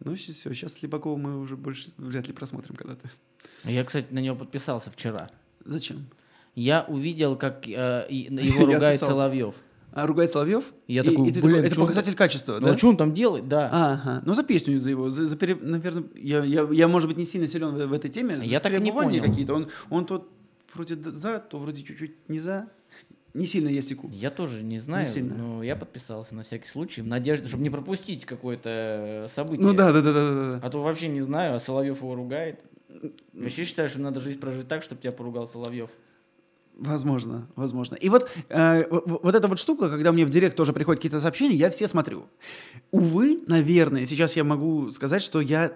Ну, 0.00 0.14
все, 0.14 0.32
сейчас 0.32 0.74
Слепакова 0.74 1.16
мы 1.16 1.38
уже 1.38 1.56
больше 1.56 1.90
вряд 1.96 2.28
ли 2.28 2.34
просмотрим 2.34 2.76
когда-то. 2.76 3.10
Я, 3.64 3.84
кстати, 3.84 4.06
на 4.10 4.18
него 4.18 4.36
подписался 4.36 4.90
вчера. 4.90 5.28
Зачем? 5.64 6.06
Я 6.54 6.84
увидел, 6.88 7.36
как 7.36 7.66
э, 7.66 8.06
его 8.10 8.66
ругает. 8.66 9.00
Соловьев. 9.00 9.54
А 9.96 10.06
ругает 10.06 10.30
Соловьев? 10.30 10.64
Я 10.88 11.00
И- 11.02 11.06
такой, 11.06 11.28
и 11.28 11.32
ты 11.32 11.40
блин, 11.40 11.54
такой, 11.54 11.66
это 11.66 11.74
чё 11.74 11.80
он 11.80 11.86
показатель 11.86 12.14
качества, 12.14 12.58
Ну, 12.60 12.66
да? 12.66 12.72
а 12.74 12.76
что 12.78 12.88
он 12.90 12.98
там 12.98 13.14
делает? 13.14 13.48
Да. 13.48 13.70
Ага. 13.72 14.22
Ну, 14.26 14.34
за 14.34 14.42
песню 14.42 14.78
за 14.78 14.90
его. 14.90 15.08
За, 15.08 15.26
за 15.26 15.36
пере- 15.38 15.56
Наверное, 15.56 16.04
я, 16.14 16.44
я, 16.44 16.68
я, 16.70 16.86
может 16.86 17.08
быть, 17.08 17.16
не 17.16 17.24
сильно 17.24 17.48
силен 17.48 17.74
в, 17.74 17.86
в 17.86 17.92
этой 17.94 18.10
теме. 18.10 18.38
Я 18.44 18.58
За 18.58 18.62
так 18.64 18.74
и 18.74 18.78
не 18.78 18.92
понял. 18.92 19.22
какие-то. 19.24 19.54
Он, 19.54 19.68
он 19.88 20.04
то 20.04 20.28
вроде 20.74 20.96
за, 20.96 21.38
то 21.38 21.58
вроде 21.58 21.82
чуть-чуть 21.82 22.28
не 22.28 22.40
за. 22.40 22.68
Не 23.32 23.46
сильно 23.46 23.70
я 23.70 23.80
секу. 23.80 24.10
Я 24.12 24.30
тоже 24.30 24.62
не 24.62 24.78
знаю, 24.80 25.06
сильно. 25.06 25.34
но 25.34 25.62
я 25.62 25.76
подписался 25.76 26.34
на 26.34 26.42
всякий 26.42 26.68
случай, 26.68 27.00
в 27.00 27.06
надежде, 27.06 27.46
чтобы 27.48 27.62
не 27.62 27.70
пропустить 27.70 28.26
какое-то 28.26 29.28
событие. 29.30 29.66
Ну 29.66 29.72
да, 29.72 29.92
да, 29.94 30.02
да, 30.02 30.12
да, 30.12 30.30
да. 30.58 30.60
А 30.62 30.70
то 30.70 30.82
вообще 30.82 31.08
не 31.08 31.22
знаю, 31.22 31.54
а 31.56 31.58
Соловьев 31.60 32.02
его 32.02 32.14
ругает. 32.14 32.60
Вообще 33.32 33.64
считаю, 33.64 33.88
что 33.88 34.00
надо 34.02 34.20
жизнь 34.20 34.38
прожить 34.38 34.68
так, 34.68 34.82
чтобы 34.82 35.00
тебя 35.00 35.12
поругал 35.12 35.46
Соловьев. 35.46 35.88
Возможно, 36.76 37.48
возможно. 37.56 37.94
И 37.94 38.10
вот, 38.10 38.28
э, 38.50 38.84
вот 38.90 39.34
эта 39.34 39.48
вот 39.48 39.58
штука, 39.58 39.88
когда 39.88 40.12
мне 40.12 40.26
в 40.26 40.30
директ 40.30 40.56
тоже 40.56 40.74
приходят 40.74 40.98
какие-то 41.00 41.20
сообщения, 41.20 41.56
я 41.56 41.70
все 41.70 41.88
смотрю. 41.88 42.26
Увы, 42.90 43.40
наверное, 43.46 44.04
сейчас 44.04 44.36
я 44.36 44.44
могу 44.44 44.90
сказать, 44.90 45.22
что 45.22 45.40
я 45.40 45.72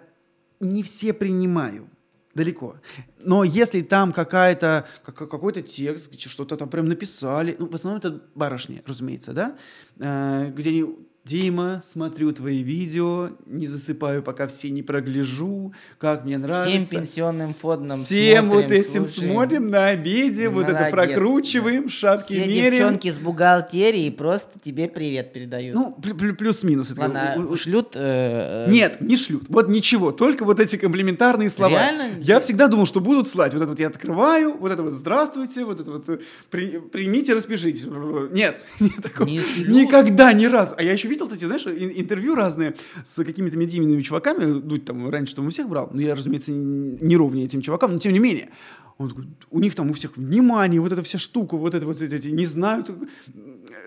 не 0.61 0.83
все 0.83 1.13
принимаю. 1.15 1.89
Далеко. 2.35 2.77
Но 3.19 3.43
если 3.45 3.81
там 3.81 4.13
какая-то, 4.13 4.87
как- 5.03 5.29
какой-то 5.29 5.63
текст, 5.63 6.21
что-то 6.21 6.57
там 6.57 6.69
прям 6.69 6.87
написали, 6.87 7.57
ну, 7.59 7.67
в 7.67 7.75
основном 7.75 7.99
это 7.99 8.23
барышни, 8.35 8.83
разумеется, 8.87 9.33
да, 9.33 9.57
Э, 9.99 10.53
где 10.55 10.71
они, 10.71 10.85
Дима, 11.23 11.83
смотрю 11.85 12.33
твои 12.33 12.63
видео, 12.63 13.29
не 13.45 13.67
засыпаю, 13.67 14.23
пока 14.23 14.47
все 14.49 14.71
не 14.71 14.83
прогляжу, 14.83 15.75
как 15.99 16.25
мне 16.25 16.35
Всем 16.37 16.43
нравится. 16.49 16.97
пенсионным 16.97 17.55
фондам 17.55 17.99
Всем 17.99 18.49
вот 18.49 18.61
смотрим, 18.61 18.81
этим 18.81 19.07
слушаем. 19.07 19.33
смотрим 19.33 19.71
на 19.71 19.87
обеде, 19.89 20.49
вот 20.49 20.65
это 20.65 20.73
Молодец, 20.73 20.91
прокручиваем, 20.93 21.89
шапки 21.91 22.33
Все 22.33 22.47
меряем. 22.47 22.73
девчонки 22.73 23.11
с 23.11 23.19
бухгалтерии 23.19 24.09
просто 24.09 24.59
тебе 24.59 24.89
привет 24.89 25.35
передают. 25.35 25.75
Ну, 25.75 25.95
плю- 26.03 26.15
плю- 26.17 26.35
плюс-минус. 26.35 26.91
это 26.91 27.01
Ладно, 27.03 27.47
у- 27.51 27.55
шлют... 27.55 27.97
э, 27.97 28.67
э, 28.67 28.71
Нет, 28.71 29.03
не 29.03 29.17
шлют. 29.17 29.45
Вот 29.51 29.69
ничего, 29.69 30.13
только 30.13 30.47
вот 30.47 30.59
эти 30.59 30.77
комплиментарные 30.77 31.51
слова. 31.51 31.71
Реально? 31.71 32.09
Я 32.23 32.41
всегда 32.41 32.67
думал, 32.67 32.87
что 32.87 33.01
будут 33.01 33.29
слать. 33.29 33.53
Вот 33.53 33.61
это 33.61 33.71
вот 33.71 33.79
я 33.79 33.89
открываю, 33.89 34.57
вот 34.57 34.73
это 34.73 34.83
вот 34.83 34.95
здравствуйте, 34.95 35.67
вот 35.67 35.81
это 35.81 35.91
вот 35.91 36.09
э, 36.09 36.19
при- 36.51 36.79
примите, 36.79 37.35
распишитесь. 37.35 37.85
Нет, 38.33 38.65
нет 38.81 38.97
такого. 39.03 39.27
Не 39.29 39.39
шлют? 39.39 39.69
Никогда, 39.69 40.33
ни 40.33 40.47
разу. 40.47 40.75
А 40.79 40.83
я 40.83 40.93
еще 40.95 41.10
видел 41.11 41.29
эти, 41.33 41.45
знаешь, 41.45 41.67
ин- 41.67 41.93
интервью 41.95 42.35
разные 42.35 42.75
с 43.05 43.23
какими-то 43.23 43.57
медийными 43.59 44.01
чуваками. 44.03 44.61
Дудь 44.61 44.85
там 44.85 45.09
раньше 45.11 45.35
там 45.35 45.47
у 45.47 45.51
всех 45.51 45.69
брал. 45.69 45.91
Но 45.93 46.01
я, 46.01 46.15
разумеется, 46.15 46.53
не 46.53 47.17
ровнее 47.17 47.45
этим 47.45 47.61
чувакам, 47.61 47.93
но 47.93 47.99
тем 47.99 48.13
не 48.13 48.19
менее. 48.21 48.49
Он 48.99 49.09
такой, 49.09 49.25
у 49.51 49.61
них 49.61 49.75
там 49.75 49.91
у 49.91 49.95
всех 49.95 50.19
внимание, 50.19 50.79
вот 50.79 50.93
эта 50.93 51.03
вся 51.03 51.19
штука, 51.19 51.57
вот 51.57 51.75
это 51.75 51.87
вот 51.87 52.03
эти, 52.03 52.29
не 52.29 52.45
знают, 52.45 52.91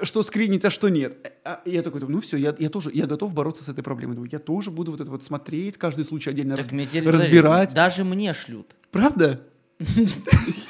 что 0.01 0.23
скринить, 0.23 0.65
а 0.65 0.71
что 0.71 0.89
нет. 0.89 1.15
А 1.45 1.61
я 1.65 1.83
такой, 1.83 2.01
ну 2.01 2.19
все, 2.19 2.35
я, 2.37 2.55
я 2.57 2.69
тоже, 2.69 2.89
я 2.93 3.05
готов 3.05 3.31
бороться 3.35 3.63
с 3.63 3.69
этой 3.69 3.83
проблемой. 3.83 4.15
Думаю, 4.15 4.29
я 4.31 4.39
тоже 4.39 4.71
буду 4.71 4.91
вот 4.91 5.01
это 5.01 5.11
вот 5.11 5.23
смотреть, 5.23 5.77
каждый 5.77 6.03
случай 6.03 6.31
отдельно 6.31 6.55
так 6.57 6.65
раз- 6.65 6.95
разбирать. 7.05 7.75
Даже 7.75 8.03
мне 8.03 8.33
шлют. 8.33 8.75
Правда? 8.91 9.41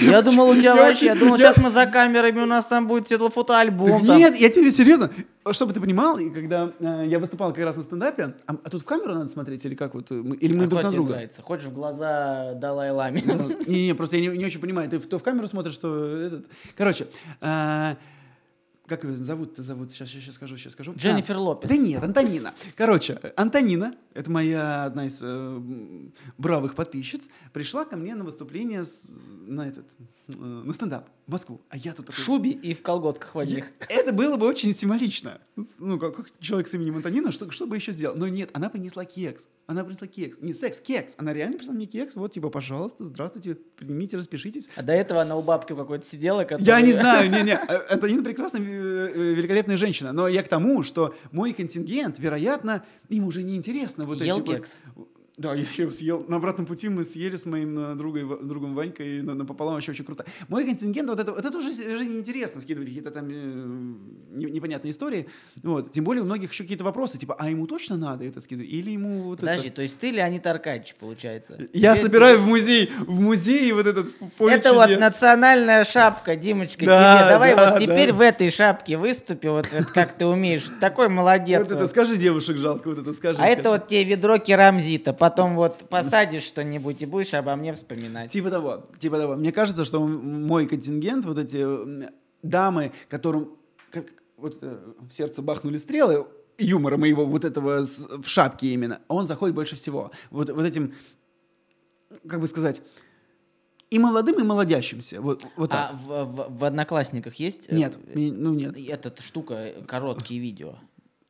Я 0.00 0.22
думал, 0.22 0.50
у 0.50 0.54
тебя 0.56 0.74
вообще, 0.74 1.06
я 1.06 1.14
думал, 1.14 1.36
сейчас 1.38 1.56
мы 1.58 1.70
за 1.70 1.86
камерами, 1.86 2.40
у 2.40 2.46
нас 2.46 2.66
там 2.66 2.86
будет 2.86 3.08
фотоальбом. 3.08 4.04
Нет, 4.04 4.36
я 4.36 4.48
тебе 4.48 4.70
серьезно. 4.70 5.10
Чтобы 5.50 5.72
ты 5.72 5.80
понимал, 5.80 6.18
и 6.18 6.28
когда 6.28 6.72
э, 6.78 7.04
я 7.06 7.18
выступал 7.18 7.54
как 7.54 7.64
раз 7.64 7.76
на 7.76 7.82
стендапе, 7.82 8.34
а, 8.46 8.56
а 8.62 8.68
тут 8.68 8.82
в 8.82 8.84
камеру 8.84 9.14
надо 9.14 9.30
смотреть 9.30 9.64
или 9.64 9.74
как 9.74 9.94
вот, 9.94 10.10
э, 10.12 10.14
мы- 10.16 10.36
или 10.36 10.52
мы 10.52 10.64
Какой 10.64 10.68
друг 10.68 10.82
на 10.82 10.90
друга? 10.90 11.10
нравится? 11.12 11.40
Хочешь 11.40 11.66
в 11.68 11.72
глаза 11.72 12.52
Далай-Ламе? 12.54 13.22
Не-не, 13.66 13.94
просто 13.94 14.18
я 14.18 14.30
не, 14.30 14.44
очень 14.44 14.60
понимаю. 14.60 14.90
Ты 14.90 14.98
то 14.98 15.18
в 15.18 15.22
камеру 15.22 15.46
смотришь, 15.48 15.72
что 15.72 16.06
этот. 16.16 16.46
Короче, 16.76 17.06
а, 17.40 17.96
как 18.88 19.04
ее 19.04 19.16
зовут-то 19.16 19.62
зовут? 19.62 19.90
Сейчас, 19.90 20.08
сейчас 20.08 20.34
скажу, 20.34 20.56
сейчас 20.56 20.72
скажу. 20.72 20.94
Дженнифер 20.96 21.36
А, 21.36 21.40
Лопес. 21.40 21.68
Да 21.70 21.76
нет, 21.76 22.02
Антонина. 22.02 22.54
Короче, 22.76 23.20
Антонина, 23.36 23.94
это 24.14 24.30
моя 24.30 24.84
одна 24.84 25.06
из 25.06 25.18
э, 25.20 25.60
бравых 26.38 26.74
подписчиц, 26.74 27.28
пришла 27.52 27.84
ко 27.84 27.96
мне 27.96 28.14
на 28.14 28.24
выступление 28.24 28.84
с- 28.84 29.10
на 29.46 29.68
этот 29.68 29.86
э, 30.28 30.36
на 30.36 30.72
стендап 30.74 31.08
в 31.26 31.32
Москву. 31.32 31.60
А 31.68 31.76
я 31.76 31.92
тут 31.92 32.06
В 32.06 32.10
такой, 32.10 32.22
шубе 32.24 32.50
и 32.50 32.74
в 32.74 32.82
колготках 32.82 33.34
в 33.34 33.38
одних. 33.38 33.70
это 33.88 34.12
было 34.12 34.36
бы 34.36 34.46
очень 34.46 34.72
символично. 34.72 35.40
Ну, 35.78 35.98
как, 35.98 36.16
как 36.16 36.26
человек 36.40 36.68
с 36.68 36.74
именем 36.74 36.96
Антонина, 36.96 37.32
что, 37.32 37.50
что 37.50 37.66
бы 37.66 37.76
еще 37.76 37.92
сделал? 37.92 38.16
Но 38.16 38.28
нет, 38.28 38.50
она 38.54 38.70
принесла 38.70 39.04
кекс. 39.04 39.48
Она 39.66 39.84
принесла 39.84 40.06
кекс. 40.06 40.40
Не 40.40 40.52
секс, 40.52 40.80
кекс. 40.80 41.14
Она 41.18 41.32
реально 41.34 41.56
принесла 41.56 41.74
мне 41.74 41.86
кекс. 41.86 42.14
Вот, 42.16 42.32
типа, 42.32 42.48
пожалуйста, 42.48 43.04
здравствуйте, 43.04 43.54
примите, 43.76 44.16
распишитесь. 44.16 44.68
А 44.76 44.82
до 44.82 44.92
этого 44.92 45.20
она 45.22 45.36
у 45.36 45.42
бабки 45.42 45.74
какой-то 45.74 46.06
сидела, 46.06 46.44
которая... 46.44 46.64
Я 46.64 46.80
не 46.80 46.92
знаю, 46.92 47.30
не-не. 47.30 47.52
э, 47.52 47.86
Антонина 47.92 48.22
прекрасная, 48.22 48.62
э, 48.62 48.77
великолепная 48.78 49.76
женщина. 49.76 50.12
Но 50.12 50.28
я 50.28 50.42
к 50.42 50.48
тому, 50.48 50.82
что 50.82 51.14
мой 51.32 51.52
контингент, 51.52 52.18
вероятно, 52.18 52.84
им 53.08 53.24
уже 53.24 53.42
не 53.42 53.56
интересно 53.56 54.04
вот 54.04 54.20
Ел 54.20 54.38
эти 54.38 54.48
вот-? 54.48 54.78
Да, 55.38 55.54
я 55.54 55.64
его 55.78 55.92
съел. 55.92 56.24
На 56.28 56.36
обратном 56.36 56.66
пути 56.66 56.88
мы 56.88 57.04
съели 57.04 57.36
с 57.36 57.46
моим 57.46 57.78
э, 57.78 57.94
другой, 57.94 58.24
Ва- 58.24 58.38
другом 58.42 58.74
Ванькой 58.74 59.22
на- 59.22 59.34
напополам 59.34 59.74
вообще 59.74 59.92
очень 59.92 60.04
круто. 60.04 60.24
Мой 60.48 60.64
контингент, 60.64 61.08
вот 61.08 61.20
это, 61.20 61.32
вот 61.32 61.44
это 61.46 61.56
уже, 61.58 61.68
уже 61.68 62.04
неинтересно, 62.06 62.60
скидывать 62.60 62.88
какие-то 62.88 63.12
там 63.12 63.28
э, 63.30 63.34
не- 64.36 64.50
непонятные 64.50 64.90
истории. 64.90 65.28
Вот. 65.62 65.92
Тем 65.92 66.02
более 66.02 66.22
у 66.22 66.24
многих 66.24 66.50
еще 66.50 66.64
какие-то 66.64 66.82
вопросы, 66.82 67.18
типа, 67.18 67.36
а 67.38 67.48
ему 67.48 67.68
точно 67.68 67.96
надо 67.96 68.24
это 68.24 68.40
скидывать? 68.40 68.68
Или 68.72 68.90
ему 68.90 69.22
вот 69.22 69.38
Подожди, 69.40 69.68
это... 69.68 69.76
то 69.76 69.82
есть 69.82 69.96
ты 69.98 70.10
Леонид 70.10 70.44
Аркадьевич, 70.44 70.96
получается? 70.98 71.56
Я 71.72 71.94
Тебе- 71.94 72.04
собираю 72.06 72.40
в 72.40 72.46
музей, 72.48 72.90
в 72.98 73.20
музее 73.20 73.74
вот 73.74 73.86
этот 73.86 74.12
поле 74.36 74.56
Это 74.56 74.74
вот 74.74 74.86
чудес. 74.86 74.98
национальная 75.00 75.84
шапка, 75.84 76.34
Димочка, 76.34 76.84
Да, 76.84 77.16
тебе. 77.20 77.28
Давай 77.30 77.54
да, 77.54 77.70
вот 77.72 77.80
теперь 77.80 78.08
да. 78.08 78.14
в 78.14 78.20
этой 78.22 78.50
шапке 78.50 78.98
выступи, 78.98 79.46
вот, 79.46 79.68
вот 79.72 79.86
как 79.86 80.18
ты 80.18 80.26
умеешь. 80.26 80.68
Такой 80.80 81.08
молодец. 81.08 81.60
Вот 81.60 81.68
это, 81.68 81.80
вот. 81.82 81.90
скажи 81.90 82.16
девушек 82.16 82.56
жалко, 82.56 82.88
вот 82.88 82.98
это 82.98 83.12
скажи. 83.14 83.38
А 83.38 83.42
скажи. 83.42 83.52
это 83.60 83.70
вот 83.70 83.86
тебе 83.86 84.02
ведро 84.02 84.38
керамзита. 84.38 85.12
Потом 85.30 85.56
вот 85.56 85.88
посадишь 85.88 86.42
что-нибудь 86.44 87.02
и 87.02 87.06
будешь 87.06 87.34
обо 87.34 87.54
мне 87.56 87.72
вспоминать. 87.74 88.30
Типа 88.32 88.50
того, 88.50 88.86
типа 88.98 89.18
того. 89.18 89.36
Мне 89.36 89.52
кажется, 89.52 89.84
что 89.84 90.00
мой 90.00 90.66
контингент, 90.66 91.24
вот 91.26 91.38
эти 91.38 91.58
м, 91.58 92.08
дамы, 92.42 92.92
которым 93.08 93.56
как 93.90 94.06
вот 94.36 94.58
э, 94.62 94.78
в 95.00 95.10
сердце 95.10 95.42
бахнули 95.42 95.76
стрелы, 95.76 96.26
юмора 96.58 96.96
моего 96.96 97.24
вот 97.26 97.44
этого 97.44 97.82
в 97.82 98.26
шапке 98.26 98.68
именно, 98.68 99.00
он 99.08 99.26
заходит 99.26 99.54
больше 99.54 99.76
всего. 99.76 100.10
Вот, 100.30 100.50
вот 100.50 100.64
этим, 100.64 100.94
как 102.28 102.40
бы 102.40 102.46
сказать, 102.46 102.82
и 103.90 103.98
молодым, 103.98 104.38
и 104.40 104.42
молодящимся. 104.42 105.20
Вот, 105.20 105.44
вот 105.56 105.70
А 105.72 105.88
так. 105.88 106.00
в, 106.00 106.24
в- 106.24 106.58
в 106.58 106.64
Одноклассниках 106.64 107.34
есть? 107.36 107.68
э, 107.70 107.74
Нет, 107.74 107.96
ну 108.14 108.54
нет. 108.54 108.76
Эта 108.88 109.22
штука, 109.22 109.54
э, 109.54 109.82
короткие 109.84 110.40
видео. 110.40 110.74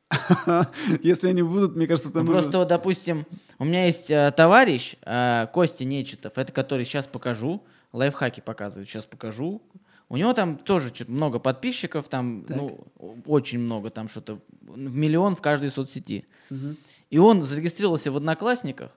Если 1.03 1.27
они 1.29 1.41
будут, 1.43 1.75
мне 1.75 1.87
кажется, 1.87 2.11
там 2.11 2.25
Ну, 2.25 2.31
уже- 2.31 2.41
Просто, 2.41 2.57
вот, 2.59 2.67
допустим, 2.67 3.25
у 3.59 3.65
меня 3.65 3.85
есть 3.85 4.09
э, 4.09 4.31
товарищ 4.35 4.95
э, 5.03 5.47
Костя 5.53 5.85
Нечетов, 5.85 6.37
это 6.37 6.51
который 6.51 6.85
сейчас 6.85 7.07
покажу, 7.07 7.63
лайфхаки 7.93 8.41
показывает, 8.41 8.87
сейчас 8.87 9.05
покажу. 9.05 9.61
У 10.09 10.17
него 10.17 10.33
там 10.33 10.57
тоже 10.57 10.89
чё-то 10.91 11.11
много 11.11 11.37
подписчиков, 11.37 12.07
там, 12.09 12.43
Так. 12.47 12.57
ну, 12.57 12.79
очень 13.27 13.59
много, 13.59 13.91
там 13.91 14.09
что-то, 14.09 14.39
в 14.61 14.77
миллион 14.77 15.35
в 15.35 15.41
каждой 15.41 15.69
соцсети. 15.69 16.25
Мгм. 16.49 16.77
И 17.11 17.17
он 17.19 17.43
зарегистрировался 17.43 18.11
в 18.11 18.17
Одноклассниках, 18.17 18.91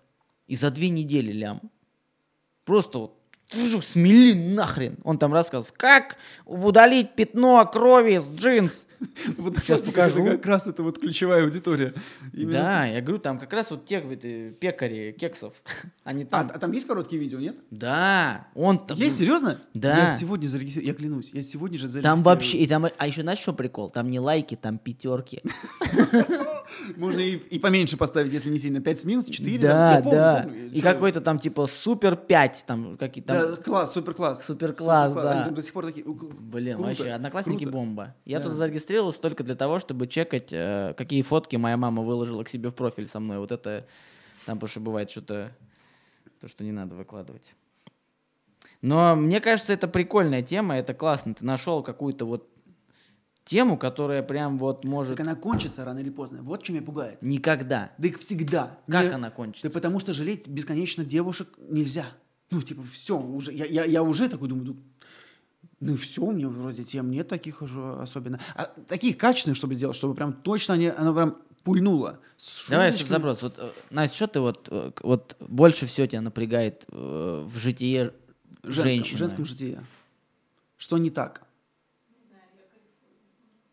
и 0.47 0.57
за 0.57 0.71
две 0.71 0.89
недели 0.89 1.31
лям. 1.33 1.61
Просто 2.65 2.99
вот 2.99 3.11
«Фу, 3.11 3.22
смели 3.83 4.33
нахрен. 4.55 4.97
Он 5.05 5.19
там 5.19 5.33
рассказывал, 5.33 5.75
как 5.77 6.17
удалить 6.47 7.15
пятно 7.15 7.65
крови 7.67 8.19
с 8.19 8.31
джинс. 8.31 8.87
Вот 9.37 9.59
Сейчас 9.59 9.81
покажу. 9.83 10.25
Как 10.33 10.47
раз 10.47 10.69
это 10.69 10.85
вот 10.85 10.99
ключевая 11.01 11.43
аудитория. 11.43 11.93
Именно- 12.33 12.53
Да, 12.53 12.85
я 12.87 13.01
говорю, 13.01 13.19
там 13.19 13.41
как 13.41 13.53
раз 13.53 13.69
вот 13.73 13.85
те 13.85 13.97
э, 13.99 14.53
пекари 14.61 15.11
кексов, 15.19 15.55
они 16.05 16.23
А, 16.23 16.27
там. 16.27 16.51
а 16.55 16.59
там 16.61 16.71
есть 16.71 16.87
короткие 16.87 17.21
видео, 17.21 17.41
нет? 17.41 17.57
Да, 17.73 18.47
он 18.55 18.79
там. 18.79 18.97
Есть, 18.97 19.19
серьезно? 19.19 19.61
Да. 19.75 20.11
Я 20.11 20.17
сегодня 20.17 20.47
зарегистрировал, 20.47 20.87
я 20.87 20.95
клянусь, 20.95 21.31
я 21.35 21.43
сегодня 21.43 21.79
же 21.79 21.87
Там 21.87 21.93
зарегистрировался. 21.93 22.25
вообще, 22.31 22.59
и 22.59 22.67
там, 22.69 22.87
а 22.97 23.07
еще 23.09 23.23
знаешь, 23.23 23.41
что 23.41 23.53
прикол? 23.53 23.91
Там 23.91 24.09
не 24.09 24.21
лайки, 24.21 24.55
там 24.55 24.79
пятерки. 24.79 25.43
Можно 26.97 27.21
и, 27.21 27.35
и 27.37 27.59
поменьше 27.59 27.97
поставить, 27.97 28.33
если 28.33 28.51
не 28.51 28.59
сильно. 28.59 28.81
5 28.81 29.01
с 29.01 29.05
минус, 29.05 29.27
4. 29.27 29.59
Да, 29.59 30.01
да. 30.01 30.49
И 30.73 30.81
какой-то 30.81 31.21
там 31.21 31.39
типа 31.39 31.67
супер 31.67 32.15
5, 32.17 32.65
там 32.67 32.97
какие-то 32.97 33.33
Да, 33.51 33.57
там. 33.57 33.65
класс, 33.65 33.93
супер 33.93 34.15
класс. 34.15 35.15
Да. 35.15 35.45
Они 35.45 35.55
до 35.55 35.63
сих 35.63 35.73
пор 35.73 35.87
такие. 35.87 36.05
Блин, 36.07 36.77
круто, 36.77 36.89
вообще, 36.89 37.11
одноклассники 37.11 37.65
круто. 37.65 37.77
бомба. 37.79 38.15
Я 38.25 38.39
Да. 38.39 38.45
тут 38.47 38.55
зарегистрировался 38.55 39.21
только 39.21 39.45
для 39.45 39.55
того, 39.55 39.79
чтобы 39.79 40.07
чекать, 40.07 40.53
э, 40.53 40.95
какие 40.97 41.23
фотки 41.23 41.57
моя 41.57 41.77
мама 41.77 42.03
выложила 42.03 42.45
к 42.45 42.49
себе 42.49 42.71
в 42.71 42.75
профиль 42.75 43.07
со 43.07 43.21
мной. 43.21 43.39
Вот 43.39 43.53
это 43.53 43.87
там, 44.47 44.59
потому 44.59 44.69
что 44.69 44.81
бывает 44.81 45.11
что-то, 45.11 45.53
то, 46.41 46.49
что 46.49 46.65
не 46.65 46.73
надо 46.73 46.95
выкладывать. 46.95 47.55
Но 48.81 49.15
мне 49.15 49.41
кажется, 49.41 49.73
это 49.73 49.87
прикольная 49.89 50.43
тема, 50.43 50.77
это 50.77 50.95
классно. 50.95 51.35
Ты 51.35 51.45
нашел 51.45 51.83
какую-то 51.83 52.25
вот 52.25 52.49
тему, 53.45 53.77
которая 53.77 54.23
прям 54.23 54.59
вот 54.59 54.85
может... 54.85 55.17
Так 55.17 55.27
она 55.27 55.35
кончится 55.35 55.85
рано 55.85 55.99
или 55.99 56.11
поздно. 56.11 56.43
Вот 56.43 56.63
чем 56.63 56.77
меня 56.77 56.85
пугает. 56.87 57.23
Никогда. 57.23 57.91
Да 57.99 58.09
их 58.09 58.19
всегда. 58.19 58.79
Как 58.89 59.05
Не- 59.05 59.11
она 59.11 59.31
кончится? 59.31 59.69
Да 59.69 59.75
потому 59.75 59.99
что 59.99 60.13
жалеть 60.13 60.47
бесконечно 60.49 61.05
девушек 61.05 61.49
нельзя. 61.59 62.07
Ну, 62.53 62.61
типа, 62.61 62.83
все, 62.93 63.19
уже. 63.19 63.51
Я, 63.51 63.65
я, 63.65 63.85
я 63.85 64.03
уже 64.03 64.29
такой 64.29 64.47
думаю, 64.47 64.77
ну, 65.81 65.97
все, 65.97 66.23
у 66.23 66.33
меня 66.33 66.49
вроде 66.49 66.85
тем 66.85 67.11
нет 67.11 67.27
таких 67.27 67.63
уже 67.63 67.95
особенно. 67.95 68.39
А 68.55 68.67
таких 68.87 69.17
качественных, 69.17 69.57
чтобы 69.57 69.75
сделать, 69.75 69.97
чтобы 69.97 70.15
прям 70.15 70.35
точно 70.35 70.75
они, 70.75 70.89
она 70.89 71.15
прям 71.15 71.39
пульнула. 71.65 72.21
Давай 72.69 72.93
шуточками. 72.93 73.11
запрос. 73.11 73.43
Вот, 73.43 73.59
э, 73.59 73.71
Настя, 73.89 74.17
что 74.17 74.27
ты 74.27 74.41
вот, 74.41 74.69
э, 74.71 74.93
вот 75.01 75.37
больше 75.41 75.87
всего 75.87 76.07
тебя 76.07 76.21
напрягает 76.21 76.85
э, 76.89 77.45
в 77.47 77.57
житие 77.57 78.13
женщины? 78.63 79.17
в 79.17 79.19
женском 79.19 79.47
житие. 79.47 79.83
Что 80.77 80.99
не 80.99 81.09
так? 81.09 81.47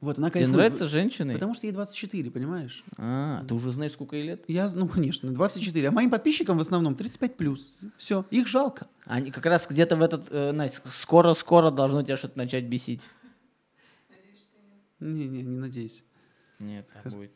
Вот, 0.01 0.17
она 0.17 0.29
Тебе 0.29 0.45
кайфует. 0.45 0.55
нравятся 0.55 0.85
женщины? 0.87 1.33
Потому 1.33 1.53
что 1.53 1.67
ей 1.67 1.73
24, 1.73 2.31
понимаешь? 2.31 2.85
А, 2.97 3.43
ты 3.45 3.53
уже 3.53 3.73
знаешь, 3.73 3.91
сколько 3.91 4.15
ей 4.15 4.27
лет? 4.27 4.45
Я, 4.47 4.69
ну, 4.73 4.87
конечно, 4.87 5.29
24. 5.29 5.89
А 5.89 5.91
моим 5.91 6.09
подписчикам 6.09 6.57
в 6.57 6.61
основном 6.61 6.95
35 6.95 7.35
плюс. 7.35 7.81
Все, 7.97 8.25
их 8.31 8.47
жалко. 8.47 8.87
Они 9.03 9.29
как 9.29 9.45
раз 9.45 9.67
где-то 9.69 9.97
в 9.97 10.01
этот, 10.01 10.27
э, 10.31 10.53
Настя, 10.53 10.81
скоро-скоро 10.89 11.69
должно 11.69 12.01
тебя 12.01 12.15
что-то 12.15 12.37
начать 12.37 12.63
бесить. 12.65 13.07
Не-не, 15.01 15.41
не 15.41 15.57
надейся. 15.57 16.03
Нет, 16.59 16.87
так 16.93 17.11
будет. 17.11 17.31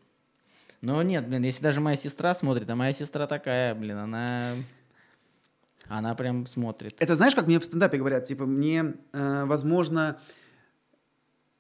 Ну 0.82 1.02
нет, 1.02 1.28
блин, 1.28 1.44
если 1.44 1.64
даже 1.64 1.80
моя 1.80 1.96
сестра 1.96 2.36
смотрит, 2.36 2.70
а 2.70 2.76
моя 2.76 2.92
сестра 2.92 3.28
такая, 3.28 3.74
блин, 3.76 3.98
она... 3.98 4.56
Она 5.88 6.16
прям 6.16 6.46
смотрит. 6.46 6.96
Это 7.02 7.16
знаешь, 7.16 7.36
как 7.36 7.48
мне 7.48 7.60
в 7.60 7.66
стендапе 7.66 7.98
говорят, 7.98 8.24
типа, 8.24 8.46
мне, 8.46 8.96
э, 9.12 9.44
возможно, 9.46 10.18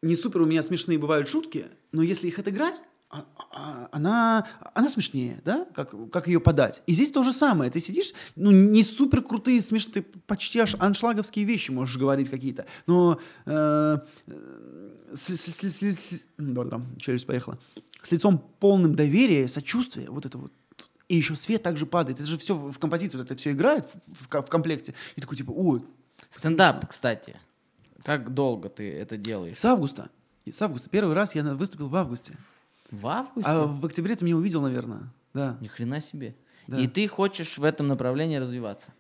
не 0.04 0.16
супер 0.16 0.42
у 0.42 0.46
меня 0.46 0.62
смешные 0.64 0.98
бывают 1.00 1.28
шутки, 1.28 1.66
но 1.92 2.02
если 2.04 2.28
их 2.28 2.38
отыграть, 2.40 2.84
а- 3.10 3.26
а- 3.52 3.90
она, 3.92 4.48
она 4.74 4.90
смешнее, 4.90 5.40
да? 5.46 5.66
Как, 5.76 5.94
как 6.12 6.28
ее 6.28 6.40
подать. 6.40 6.82
И 6.88 6.94
здесь 6.94 7.12
то 7.12 7.22
же 7.24 7.32
самое. 7.32 7.70
Ты 7.70 7.80
сидишь, 7.80 8.12
ну, 8.36 8.50
не 8.52 8.82
супер 8.84 9.22
крутые, 9.22 9.62
смешные, 9.62 9.94
ты 9.94 10.02
почти 10.02 10.60
аж 10.60 10.76
аншлаговские 10.80 11.46
вещи 11.46 11.70
можешь 11.72 11.98
говорить 11.98 12.30
какие-то, 12.30 12.66
но 12.88 13.20
э, 13.46 13.98
с, 15.14 15.28
с- 15.30 15.46
с- 15.46 15.60
с- 15.62 16.00
с- 16.00 16.26
да, 16.38 16.64
да, 16.64 16.82
челюсть 17.00 17.28
поехала. 17.28 17.60
С 18.02 18.12
лицом 18.12 18.44
полным 18.60 18.96
доверия, 18.96 19.48
сочувствия, 19.48 20.08
вот 20.10 20.26
это 20.26 20.38
вот. 20.38 20.52
И 21.08 21.16
еще 21.16 21.36
свет 21.36 21.62
также 21.62 21.86
падает. 21.86 22.20
Это 22.20 22.28
же 22.28 22.38
все 22.38 22.56
в 22.56 22.80
композицию, 22.80 23.22
вот 23.22 23.30
это 23.32 23.40
все 23.40 23.52
играет 23.52 23.86
в, 24.08 24.28
в 24.28 24.42
в 24.42 24.50
комплекте. 24.50 24.96
И 25.16 25.22
такой 25.22 25.38
типа, 25.38 25.52
ой, 25.52 25.84
Стендап, 26.30 26.88
кстати. 26.90 27.36
Как 28.04 28.34
долго 28.34 28.70
ты 28.70 28.92
это 28.92 29.18
делаешь? 29.18 29.58
с 29.58 29.66
августа. 29.66 30.10
И 30.46 30.52
С 30.52 30.62
августа. 30.62 30.90
Первый 30.90 31.14
раз 31.14 31.36
я 31.36 31.44
выступил 31.56 31.88
в 31.88 31.96
августе. 31.96 32.38
В 32.92 33.08
августе? 33.08 33.50
А 33.50 33.66
в 33.66 33.86
октябре 33.86 34.16
ты 34.16 34.26
меня 34.26 34.38
увидел, 34.38 34.62
наверное. 34.62 35.12
Да. 35.34 35.58
Ни 35.62 35.68
хрена 35.68 36.02
себе. 36.02 36.36
Да. 36.68 36.80
И 36.80 36.88
ты 36.88 37.08
хочешь 37.08 37.58
в 37.58 37.64
этом 37.64 37.88
направлении 37.88 38.36
развиваться? 38.38 38.94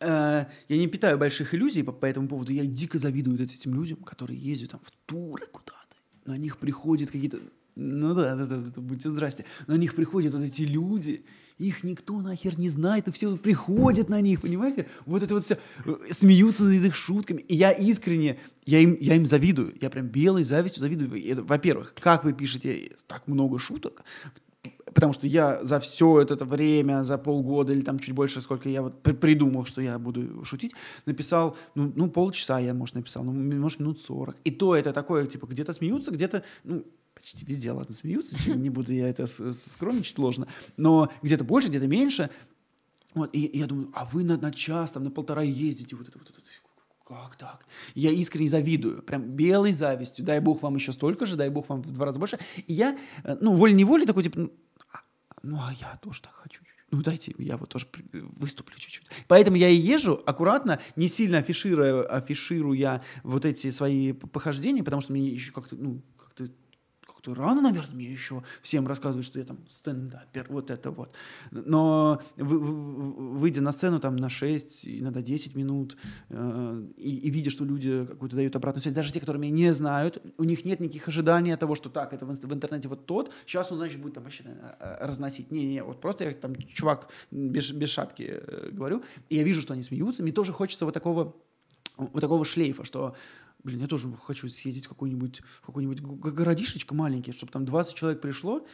Э, 0.00 0.46
Я 0.68 0.78
не 0.78 0.86
питаю 0.86 1.18
больших 1.18 1.54
иллюзий 1.54 1.82
по, 1.82 1.92
по 1.92 2.06
этому 2.06 2.28
поводу. 2.28 2.52
Я 2.52 2.64
дико 2.66 2.98
завидую 2.98 3.40
этим 3.42 3.74
людям, 3.74 3.98
которые 3.98 4.38
ездят 4.38 4.70
там 4.70 4.80
в 4.80 4.90
туры 5.06 5.46
куда-то. 5.46 5.96
На 6.24 6.36
них 6.36 6.58
приходят 6.58 7.10
какие-то 7.10 7.38
Ну 7.74 8.14
да, 8.14 8.36
да, 8.36 8.46
да, 8.46 8.56
да, 8.58 8.80
будьте 8.80 9.10
здрасте. 9.10 9.44
На 9.66 9.74
них 9.76 9.94
приходят 9.94 10.32
вот 10.32 10.42
эти 10.42 10.62
люди, 10.62 11.24
их 11.58 11.82
никто 11.82 12.20
нахер 12.20 12.58
не 12.58 12.68
знает, 12.68 13.08
и 13.08 13.12
все 13.12 13.36
приходят 13.36 14.08
на 14.08 14.20
них, 14.20 14.40
понимаете? 14.40 14.86
Вот 15.06 15.22
это 15.22 15.34
вот 15.34 15.44
все, 15.44 15.58
э, 15.84 15.96
смеются 16.10 16.64
над 16.64 16.84
их 16.84 16.94
шутками. 16.94 17.40
И 17.42 17.54
я 17.54 17.72
искренне, 17.72 18.38
я 18.64 18.78
им, 18.80 18.96
я 19.00 19.14
им 19.14 19.26
завидую, 19.26 19.74
я 19.80 19.90
прям 19.90 20.06
белой 20.06 20.44
завистью 20.44 20.80
завидую. 20.80 21.44
Во-первых, 21.44 21.94
как 21.98 22.24
вы 22.24 22.32
пишете 22.32 22.92
так 23.06 23.26
много 23.26 23.58
шуток, 23.58 24.04
потому 24.94 25.12
что 25.12 25.26
я 25.26 25.64
за 25.64 25.80
все 25.80 26.20
это, 26.20 26.44
время, 26.44 27.04
за 27.04 27.18
полгода 27.18 27.72
или 27.72 27.80
там 27.80 27.98
чуть 27.98 28.14
больше, 28.14 28.40
сколько 28.40 28.68
я 28.68 28.82
вот 28.82 29.02
при- 29.02 29.12
придумал, 29.12 29.64
что 29.64 29.80
я 29.80 29.98
буду 29.98 30.44
шутить, 30.44 30.74
написал, 31.06 31.56
ну, 31.74 31.92
ну 31.94 32.10
полчаса 32.10 32.58
я, 32.58 32.74
может, 32.74 32.94
написал, 32.94 33.24
ну, 33.24 33.32
может, 33.32 33.80
минут 33.80 34.00
40. 34.00 34.36
И 34.44 34.50
то 34.50 34.76
это 34.76 34.92
такое, 34.92 35.26
типа, 35.26 35.46
где-то 35.46 35.72
смеются, 35.72 36.12
где-то, 36.12 36.44
ну, 36.64 36.84
почти 37.18 37.44
везде, 37.44 37.72
ладно, 37.72 37.94
смеются, 37.94 38.38
не 38.54 38.70
буду 38.70 38.92
я 38.92 39.08
это 39.08 39.26
скромничать 39.26 40.18
ложно, 40.18 40.46
но 40.76 41.10
где-то 41.22 41.44
больше, 41.44 41.68
где-то 41.68 41.86
меньше. 41.86 42.30
Вот, 43.14 43.34
и, 43.34 43.44
и 43.44 43.58
я 43.58 43.66
думаю, 43.66 43.90
а 43.94 44.04
вы 44.04 44.22
на, 44.22 44.36
на 44.36 44.52
час, 44.52 44.92
там, 44.92 45.02
на 45.02 45.10
полтора 45.10 45.42
ездите, 45.42 45.96
вот 45.96 46.08
это 46.08 46.18
вот, 46.18 46.30
это, 46.30 46.40
как 47.04 47.36
так? 47.36 47.64
Я 47.94 48.10
искренне 48.10 48.48
завидую, 48.48 49.02
прям 49.02 49.22
белой 49.22 49.72
завистью. 49.72 50.24
Дай 50.24 50.40
бог 50.40 50.62
вам 50.62 50.76
еще 50.76 50.92
столько 50.92 51.26
же, 51.26 51.36
дай 51.36 51.48
бог 51.48 51.68
вам 51.68 51.82
в 51.82 51.90
два 51.92 52.06
раза 52.06 52.20
больше. 52.20 52.38
И 52.66 52.74
я, 52.74 52.96
э, 53.24 53.36
ну, 53.40 53.54
волей-неволей 53.54 54.06
такой, 54.06 54.24
типа, 54.24 54.40
ну, 54.40 54.52
а, 54.92 54.98
ну, 55.42 55.56
а 55.56 55.72
я 55.72 55.98
тоже 56.02 56.20
так 56.20 56.34
хочу. 56.34 56.62
Ну, 56.90 57.02
дайте, 57.02 57.34
я 57.38 57.56
вот 57.56 57.68
тоже 57.68 57.86
выступлю 58.12 58.76
чуть-чуть. 58.78 59.08
Поэтому 59.26 59.56
я 59.56 59.68
и 59.68 59.76
езжу 59.76 60.22
аккуратно, 60.24 60.80
не 60.96 61.08
сильно 61.08 61.38
афишируя, 61.38 62.02
афишируя 62.02 63.02
вот 63.24 63.44
эти 63.44 63.70
свои 63.70 64.12
похождения, 64.12 64.82
потому 64.82 65.02
что 65.02 65.12
мне 65.12 65.28
еще 65.28 65.52
как-то, 65.52 65.76
ну, 65.76 66.02
как-то 67.28 67.42
рано, 67.42 67.60
наверное, 67.60 67.94
мне 67.94 68.10
еще 68.10 68.42
всем 68.62 68.86
рассказывать, 68.86 69.26
что 69.26 69.38
я 69.38 69.44
там 69.44 69.58
стендапер, 69.68 70.46
вот 70.48 70.70
это 70.70 70.90
вот. 70.90 71.10
Но 71.50 72.20
вы- 72.36 72.58
вы- 72.58 73.38
выйдя 73.38 73.60
на 73.60 73.72
сцену 73.72 74.00
там 74.00 74.16
на 74.16 74.28
6, 74.28 74.86
иногда 74.86 75.22
10 75.22 75.56
минут, 75.56 75.96
э, 76.30 76.82
и, 76.96 77.28
и 77.28 77.30
видя, 77.30 77.50
что 77.50 77.64
люди 77.64 78.06
какую-то 78.06 78.36
дают 78.36 78.56
обратную 78.56 78.82
связь, 78.82 78.94
даже 78.94 79.12
те, 79.12 79.20
которые 79.20 79.40
меня 79.40 79.68
не 79.68 79.74
знают, 79.74 80.22
у 80.38 80.44
них 80.44 80.64
нет 80.64 80.80
никаких 80.80 81.08
ожиданий 81.08 81.54
от 81.54 81.60
того, 81.60 81.76
что 81.76 81.90
так, 81.90 82.12
это 82.12 82.26
в, 82.26 82.52
интернете 82.54 82.88
вот 82.88 83.06
тот, 83.06 83.32
сейчас 83.46 83.72
он, 83.72 83.78
значит, 83.78 84.00
будет 84.00 84.14
там 84.14 84.24
вообще 84.24 84.44
э, 84.44 85.06
разносить. 85.06 85.50
Не-не-не, 85.50 85.82
вот 85.84 86.00
просто 86.00 86.24
я 86.24 86.32
там 86.32 86.54
чувак 86.56 87.08
без, 87.30 87.70
без 87.72 87.88
шапки 87.88 88.26
э, 88.28 88.70
говорю, 88.72 89.02
и 89.30 89.36
я 89.36 89.42
вижу, 89.42 89.62
что 89.62 89.74
они 89.74 89.82
смеются, 89.82 90.22
мне 90.22 90.32
тоже 90.32 90.52
хочется 90.52 90.84
вот 90.84 90.94
такого 90.94 91.34
вот 91.96 92.20
такого 92.20 92.44
шлейфа, 92.44 92.84
что, 92.84 93.16
блин, 93.68 93.80
я 93.82 93.86
тоже 93.86 94.12
хочу 94.22 94.48
съездить 94.48 94.86
в 94.86 94.88
какой-нибудь 94.88 95.40
в 95.62 95.66
какой-нибудь 95.66 96.00
г- 96.00 96.30
городишечко 96.32 96.94
маленький, 96.94 97.32
чтобы 97.32 97.52
там 97.52 97.64
20 97.64 97.94
человек 97.94 98.20
пришло, 98.20 98.66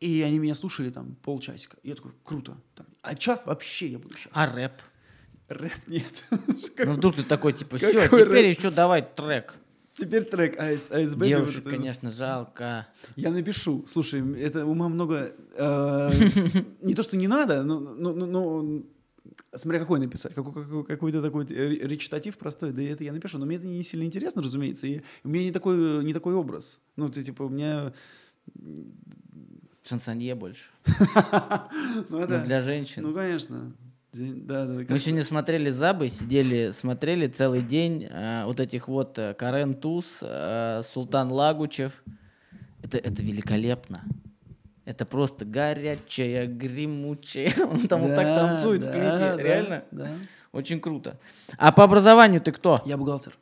и 0.00 0.22
они 0.22 0.38
меня 0.38 0.54
слушали 0.54 0.90
там 0.90 1.16
полчасика. 1.16 1.76
И 1.82 1.88
я 1.88 1.94
такой, 1.94 2.12
круто. 2.22 2.56
Там, 2.74 2.86
а 3.02 3.14
час 3.14 3.46
вообще 3.46 3.88
я 3.88 3.98
буду 3.98 4.14
счастлив. 4.16 4.32
А 4.36 4.46
рэп? 4.46 4.72
Рэп 5.48 5.86
нет. 5.88 6.12
Ну 6.84 6.92
вдруг 6.92 7.16
ты 7.16 7.22
такой, 7.24 7.52
типа, 7.52 7.76
все, 7.78 7.92
Какой 8.04 8.24
теперь 8.24 8.46
еще 8.50 8.70
давай 8.70 9.02
трек. 9.02 9.56
Теперь 9.96 10.22
трек 10.24 10.56
АС, 10.60 10.92
АСБ. 10.92 11.26
Девушек, 11.26 11.64
вот 11.64 11.72
конечно, 11.72 12.08
жалко. 12.10 12.86
Я 13.16 13.32
напишу. 13.32 13.84
Слушай, 13.88 14.20
это 14.40 14.64
ума 14.64 14.88
много. 14.88 15.32
э, 15.56 16.10
Не 16.82 16.94
то, 16.94 17.02
что 17.02 17.16
не 17.16 17.26
надо, 17.26 17.64
но, 17.64 17.80
но- 17.80 18.12
но- 18.12 18.26
но 18.26 18.82
смотря 19.54 19.80
какой 19.80 19.98
написать. 20.00 20.34
Какой- 20.34 20.52
какой- 20.64 20.84
Какой-то 20.84 21.22
такой 21.22 21.46
ре- 21.46 21.86
речитатив 21.88 22.36
простой. 22.38 22.72
Да 22.72 22.82
это 22.82 23.04
я 23.04 23.12
напишу. 23.12 23.38
Но 23.38 23.46
мне 23.46 23.56
это 23.56 23.66
не 23.66 23.82
сильно 23.82 24.04
интересно, 24.04 24.42
разумеется. 24.42 24.86
И 24.86 25.00
у 25.24 25.28
меня 25.28 25.44
не 25.44 25.52
такой, 25.52 26.04
не 26.04 26.12
такой 26.14 26.34
образ. 26.34 26.80
Ну, 26.96 27.08
ты 27.08 27.22
типа, 27.22 27.42
у 27.44 27.48
меня... 27.48 27.92
Шансонье 29.84 30.34
больше. 30.34 30.68
Ну, 32.10 32.26
Ну, 32.26 32.44
для 32.44 32.60
женщин. 32.60 33.02
Ну, 33.02 33.14
конечно. 33.14 33.72
Да, 34.12 34.64
да, 34.66 34.72
Мы 34.88 34.98
сегодня 34.98 35.22
смотрели 35.24 35.70
Забы, 35.70 36.08
сидели, 36.08 36.70
смотрели 36.72 37.26
целый 37.28 37.60
день 37.62 38.04
э, 38.10 38.44
вот 38.46 38.58
этих 38.58 38.88
вот 38.88 39.18
э, 39.18 39.34
Карен 39.34 39.74
Туз, 39.74 40.20
э, 40.22 40.80
Султан 40.82 41.30
Лагучев. 41.30 41.92
Это, 42.82 42.96
это 42.98 43.22
великолепно. 43.22 44.02
Это 44.88 45.04
просто 45.04 45.44
горячая, 45.44 46.46
гремучая. 46.46 47.52
Он 47.70 47.86
там 47.88 48.00
вот 48.00 48.14
так 48.14 48.24
Да, 48.24 48.36
танцует 48.54 48.80
в 48.80 48.84
да, 48.86 48.92
клипе. 48.92 49.04
да, 49.18 49.36
Реально? 49.36 49.84
Да. 49.90 50.10
Очень 50.52 50.80
круто. 50.80 51.20
А 51.58 51.72
по 51.72 51.84
образованию 51.84 52.40
ты 52.40 52.52
кто? 52.52 52.80
Я 52.86 52.96
бухгалтер. 52.96 53.36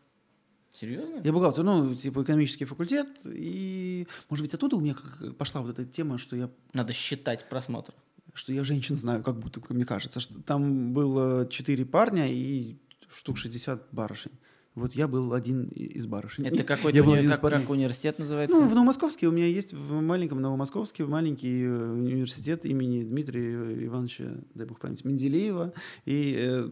Серьезно? 0.74 1.20
Я 1.22 1.32
бухгалтер, 1.32 1.62
ну, 1.62 1.94
типа 1.94 2.24
экономический 2.24 2.64
факультет. 2.64 3.06
И, 3.26 4.08
может 4.28 4.44
быть, 4.44 4.54
оттуда 4.54 4.74
у 4.74 4.80
меня 4.80 4.96
пошла 5.38 5.60
вот 5.60 5.70
эта 5.70 5.84
тема, 5.84 6.18
что 6.18 6.34
я 6.34 6.50
Надо 6.72 6.92
считать 6.92 7.48
просмотр. 7.48 7.94
что 8.34 8.52
я 8.52 8.64
женщин 8.64 8.96
знаю, 8.96 9.22
как 9.22 9.38
будто, 9.38 9.60
как 9.60 9.70
мне 9.70 9.84
кажется. 9.84 10.18
Что 10.18 10.42
там 10.42 10.92
было 10.92 11.46
четыре 11.48 11.84
парня 11.86 12.26
и 12.28 12.76
штук 13.08 13.38
60 13.38 13.86
барышень. 13.92 14.32
Вот 14.76 14.92
я 14.94 15.08
был 15.08 15.32
один 15.32 15.64
и- 15.74 15.84
из 15.84 16.06
барышень. 16.06 16.46
Это 16.46 16.62
какой-то 16.64 16.96
Я 16.96 17.02
был 17.02 17.12
уни- 17.14 17.18
один 17.20 17.30
как, 17.32 17.40
парней. 17.40 17.60
как 17.62 17.70
университет 17.70 18.18
называется? 18.18 18.56
Ну, 18.60 18.68
в 18.68 18.74
Новомосковске 18.74 19.26
у 19.26 19.32
меня 19.32 19.46
есть, 19.46 19.72
в 19.72 20.00
маленьком 20.02 20.40
Новомосковске, 20.40 21.04
маленький 21.06 21.62
э, 21.64 21.90
университет 21.92 22.64
имени 22.66 23.02
Дмитрия 23.02 23.84
Ивановича, 23.86 24.34
дай 24.54 24.66
бог 24.66 24.78
памяти, 24.78 25.06
Менделеева. 25.06 25.72
И 26.04 26.34
э, 26.38 26.70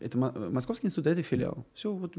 это 0.00 0.18
Мо- 0.18 0.34
Московский 0.50 0.88
институт, 0.88 1.06
а 1.06 1.10
это 1.10 1.22
филиал. 1.22 1.64
Все, 1.74 1.92
вот 1.94 2.14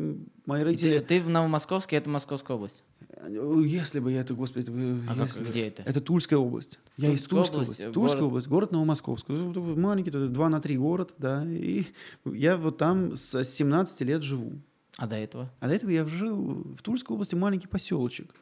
мои 0.45 0.61
И 0.61 0.63
родители... 0.63 0.99
ты, 0.99 1.19
ты 1.19 1.21
в 1.21 1.29
Новомосковске, 1.29 1.97
это 1.97 2.09
Московская 2.09 2.55
область. 2.55 2.81
Э, 3.09 3.27
Если 3.65 3.99
бы 3.99 4.09
я 4.09 4.21
это, 4.21 4.33
господи, 4.33 4.71
А 5.09 5.15
как- 5.15 5.27
если 5.27 5.43
бы- 5.43 5.49
где 5.49 5.67
это? 5.67 5.83
Это 5.83 5.99
Тульская 5.99 6.39
область. 6.39 6.79
Я 6.95 7.11
из 7.11 7.23
Тульская 7.23 7.57
Тульской 7.57 7.61
области. 7.65 7.81
э, 7.81 7.91
Тульская 7.91 8.19
город- 8.21 8.27
область, 8.31 8.47
город 8.47 8.71
Новомосковск. 8.71 9.27
Маленький, 9.27 10.11
тут 10.11 10.31
2 10.31 10.47
на 10.49 10.61
3 10.61 10.77
город, 10.77 11.13
да. 11.17 11.45
И 11.45 11.83
я 12.23 12.55
вот 12.55 12.77
там 12.77 13.17
с 13.17 13.43
17 13.43 14.01
лет 14.03 14.23
живу. 14.23 14.53
А 14.97 15.07
до 15.07 15.15
этого? 15.15 15.51
А 15.59 15.67
до 15.67 15.73
этого 15.73 15.89
я 15.89 16.05
жил 16.05 16.37
в 16.77 16.81
Тульской 16.81 17.13
области 17.15 17.35
маленький 17.35 17.67
поселочек. 17.67 18.33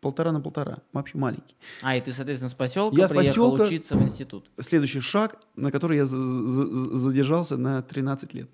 Полтора 0.00 0.30
на 0.30 0.40
полтора. 0.40 0.78
Вообще 0.92 1.16
маленький. 1.18 1.56
А, 1.82 1.96
и 1.96 2.00
ты, 2.00 2.12
соответственно, 2.12 2.50
с 2.50 2.54
поселка 2.54 2.96
Я 2.96 3.08
приехал 3.08 3.56
поселка- 3.56 3.64
учиться 3.66 3.96
в 3.96 4.02
институт. 4.02 4.50
Следующий 4.60 5.00
шаг, 5.00 5.40
на 5.56 5.72
который 5.72 5.96
я 5.96 6.06
за- 6.06 6.18
за- 6.18 6.66
за- 6.66 6.98
задержался 6.98 7.56
на 7.56 7.82
13 7.82 8.34
лет. 8.34 8.48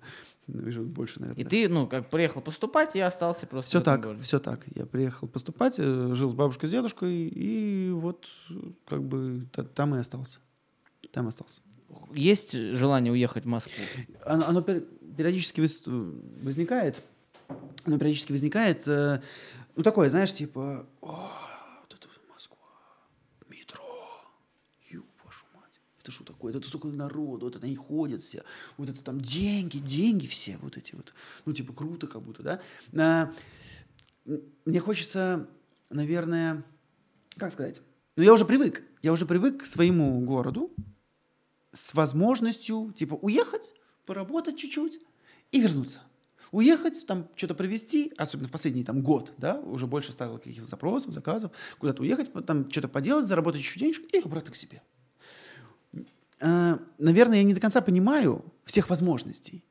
Больше, 0.47 1.19
наверное. 1.21 1.41
И 1.41 1.45
ты, 1.47 1.69
ну, 1.69 1.85
как 1.87 2.09
приехал 2.09 2.41
поступать, 2.41 2.95
и 2.95 2.99
остался 2.99 3.45
просто 3.47 3.69
Все 3.69 3.81
так, 3.81 4.01
городе. 4.03 4.23
все 4.23 4.39
так. 4.39 4.65
Я 4.75 4.85
приехал 4.85 5.27
поступать, 5.27 5.75
э, 5.79 6.13
жил 6.15 6.29
с 6.29 6.33
бабушкой, 6.33 6.67
с 6.67 6.71
дедушкой, 6.71 7.27
и 7.27 7.91
вот 7.91 8.27
как 8.87 9.03
бы 9.03 9.45
та- 9.53 9.63
там 9.63 9.95
и 9.95 9.99
остался. 9.99 10.39
Там 11.11 11.27
остался. 11.27 11.61
Есть 12.13 12.53
желание 12.53 13.11
уехать 13.13 13.43
в 13.45 13.47
Москву? 13.47 13.83
Оно, 14.25 14.47
оно 14.47 14.61
пер- 14.61 14.85
периодически 15.15 15.61
возникает. 16.43 17.01
Оно 17.85 17.97
периодически 17.97 18.31
возникает. 18.31 18.87
э, 18.87 19.21
ну, 19.75 19.83
такое, 19.83 20.09
знаешь, 20.09 20.33
типа, 20.33 20.87
«О, 21.01 21.29
вот 21.81 21.93
это 21.93 22.07
Москва, 22.29 22.57
метро, 23.49 23.83
ю, 24.89 25.03
вашу 25.23 25.45
мать. 25.53 25.81
Это 26.01 26.11
что 26.11 26.23
такое? 26.23 26.53
Это 26.55 26.67
столько 26.67 26.87
народу, 26.87 27.45
вот 27.45 27.55
это 27.55 27.65
они 27.65 27.75
ходят 27.75 28.21
все. 28.21 28.43
Вот 28.77 28.89
это 28.89 29.01
там 29.01 29.19
деньги, 29.21 29.77
деньги 29.77 30.27
все 30.27 30.57
вот 30.61 30.77
эти 30.77 30.95
вот. 30.95 31.13
Ну, 31.45 31.53
типа, 31.53 31.73
круто 31.73 32.07
как 32.07 32.21
будто, 32.21 32.43
да? 32.43 32.61
А, 32.95 33.33
мне 34.65 34.79
хочется, 34.79 35.47
наверное, 35.89 36.63
как 37.37 37.51
сказать? 37.51 37.81
Ну, 38.15 38.23
я 38.23 38.33
уже 38.33 38.45
привык. 38.45 38.83
Я 39.01 39.11
уже 39.11 39.25
привык 39.25 39.63
к 39.63 39.65
своему 39.65 40.21
городу, 40.21 40.71
с 41.71 41.93
возможностью, 41.93 42.93
типа, 42.95 43.15
уехать, 43.15 43.73
поработать 44.05 44.57
чуть-чуть 44.57 44.99
и 45.51 45.59
вернуться. 45.59 46.01
Уехать, 46.53 47.05
там 47.07 47.27
что-то 47.35 47.55
провести, 47.55 48.13
особенно 48.15 48.47
в 48.47 48.51
последний 48.51 48.83
там 48.83 49.01
год, 49.01 49.33
да, 49.39 49.59
уже 49.59 49.87
больше 49.87 50.11
стало 50.11 50.37
каких-то 50.37 50.69
запросов, 50.69 51.11
заказов, 51.11 51.51
куда-то 51.79 52.03
уехать, 52.03 52.31
там 52.45 52.69
что-то 52.69 52.87
поделать, 52.87 53.25
заработать 53.25 53.61
еще 53.61 53.79
денежек 53.79 54.05
и 54.13 54.19
обратно 54.19 54.51
к 54.51 54.55
себе. 54.55 54.83
Э, 56.39 56.77
Наверное, 56.99 57.37
я 57.39 57.43
не 57.43 57.55
до 57.55 57.59
конца 57.59 57.81
понимаю 57.81 58.45
всех 58.65 58.91
возможностей. 58.91 59.65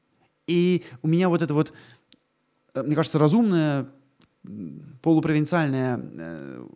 И 0.49 0.83
у 1.03 1.07
меня 1.07 1.29
вот 1.29 1.41
это 1.41 1.55
вот, 1.55 1.73
э, 2.75 2.83
мне 2.83 2.97
кажется, 2.97 3.21
разумная, 3.21 3.89
м, 4.45 4.99
полупровинциальная 5.03 6.01
э, 6.03 6.67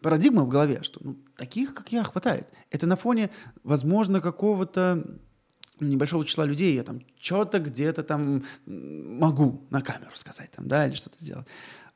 парадигма 0.00 0.44
в 0.44 0.48
голове, 0.48 0.84
что 0.84 1.00
ну, 1.02 1.16
таких, 1.34 1.74
как 1.74 1.90
я, 1.90 2.04
хватает. 2.04 2.46
Это 2.70 2.86
на 2.86 2.94
фоне, 2.94 3.30
возможно, 3.64 4.20
какого-то 4.20 5.18
небольшого 5.80 6.24
числа 6.24 6.44
людей, 6.44 6.74
я 6.74 6.82
там 6.82 7.00
что-то 7.20 7.58
где-то 7.58 8.02
там 8.02 8.44
могу 8.66 9.66
на 9.70 9.80
камеру 9.80 10.12
сказать, 10.14 10.50
там, 10.52 10.68
да, 10.68 10.86
или 10.86 10.94
что-то 10.94 11.18
сделать. 11.18 11.46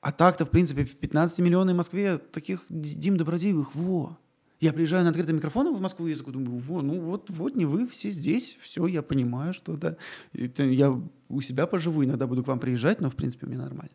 А 0.00 0.12
так-то, 0.12 0.44
в 0.44 0.50
принципе, 0.50 0.84
в 0.84 0.96
15-миллионной 0.96 1.74
Москве 1.74 2.18
таких 2.18 2.64
Дим 2.68 3.16
Добродеевых, 3.16 3.74
во. 3.74 4.16
Я 4.60 4.72
приезжаю 4.72 5.04
на 5.04 5.10
открытый 5.10 5.34
микрофон 5.34 5.72
в 5.74 5.80
Москву 5.80 6.08
и 6.08 6.14
думаю, 6.14 6.58
во, 6.58 6.82
ну 6.82 7.00
вот, 7.00 7.30
вот 7.30 7.54
не 7.54 7.64
вы 7.64 7.86
все 7.86 8.10
здесь, 8.10 8.56
все, 8.60 8.86
я 8.86 9.02
понимаю, 9.02 9.54
что 9.54 9.76
да. 9.76 9.96
Это 10.32 10.64
я 10.64 11.00
у 11.28 11.40
себя 11.40 11.66
поживу, 11.66 12.04
иногда 12.04 12.26
буду 12.26 12.42
к 12.42 12.48
вам 12.48 12.58
приезжать, 12.58 13.00
но, 13.00 13.10
в 13.10 13.16
принципе, 13.16 13.46
мне 13.46 13.56
нормально. 13.56 13.94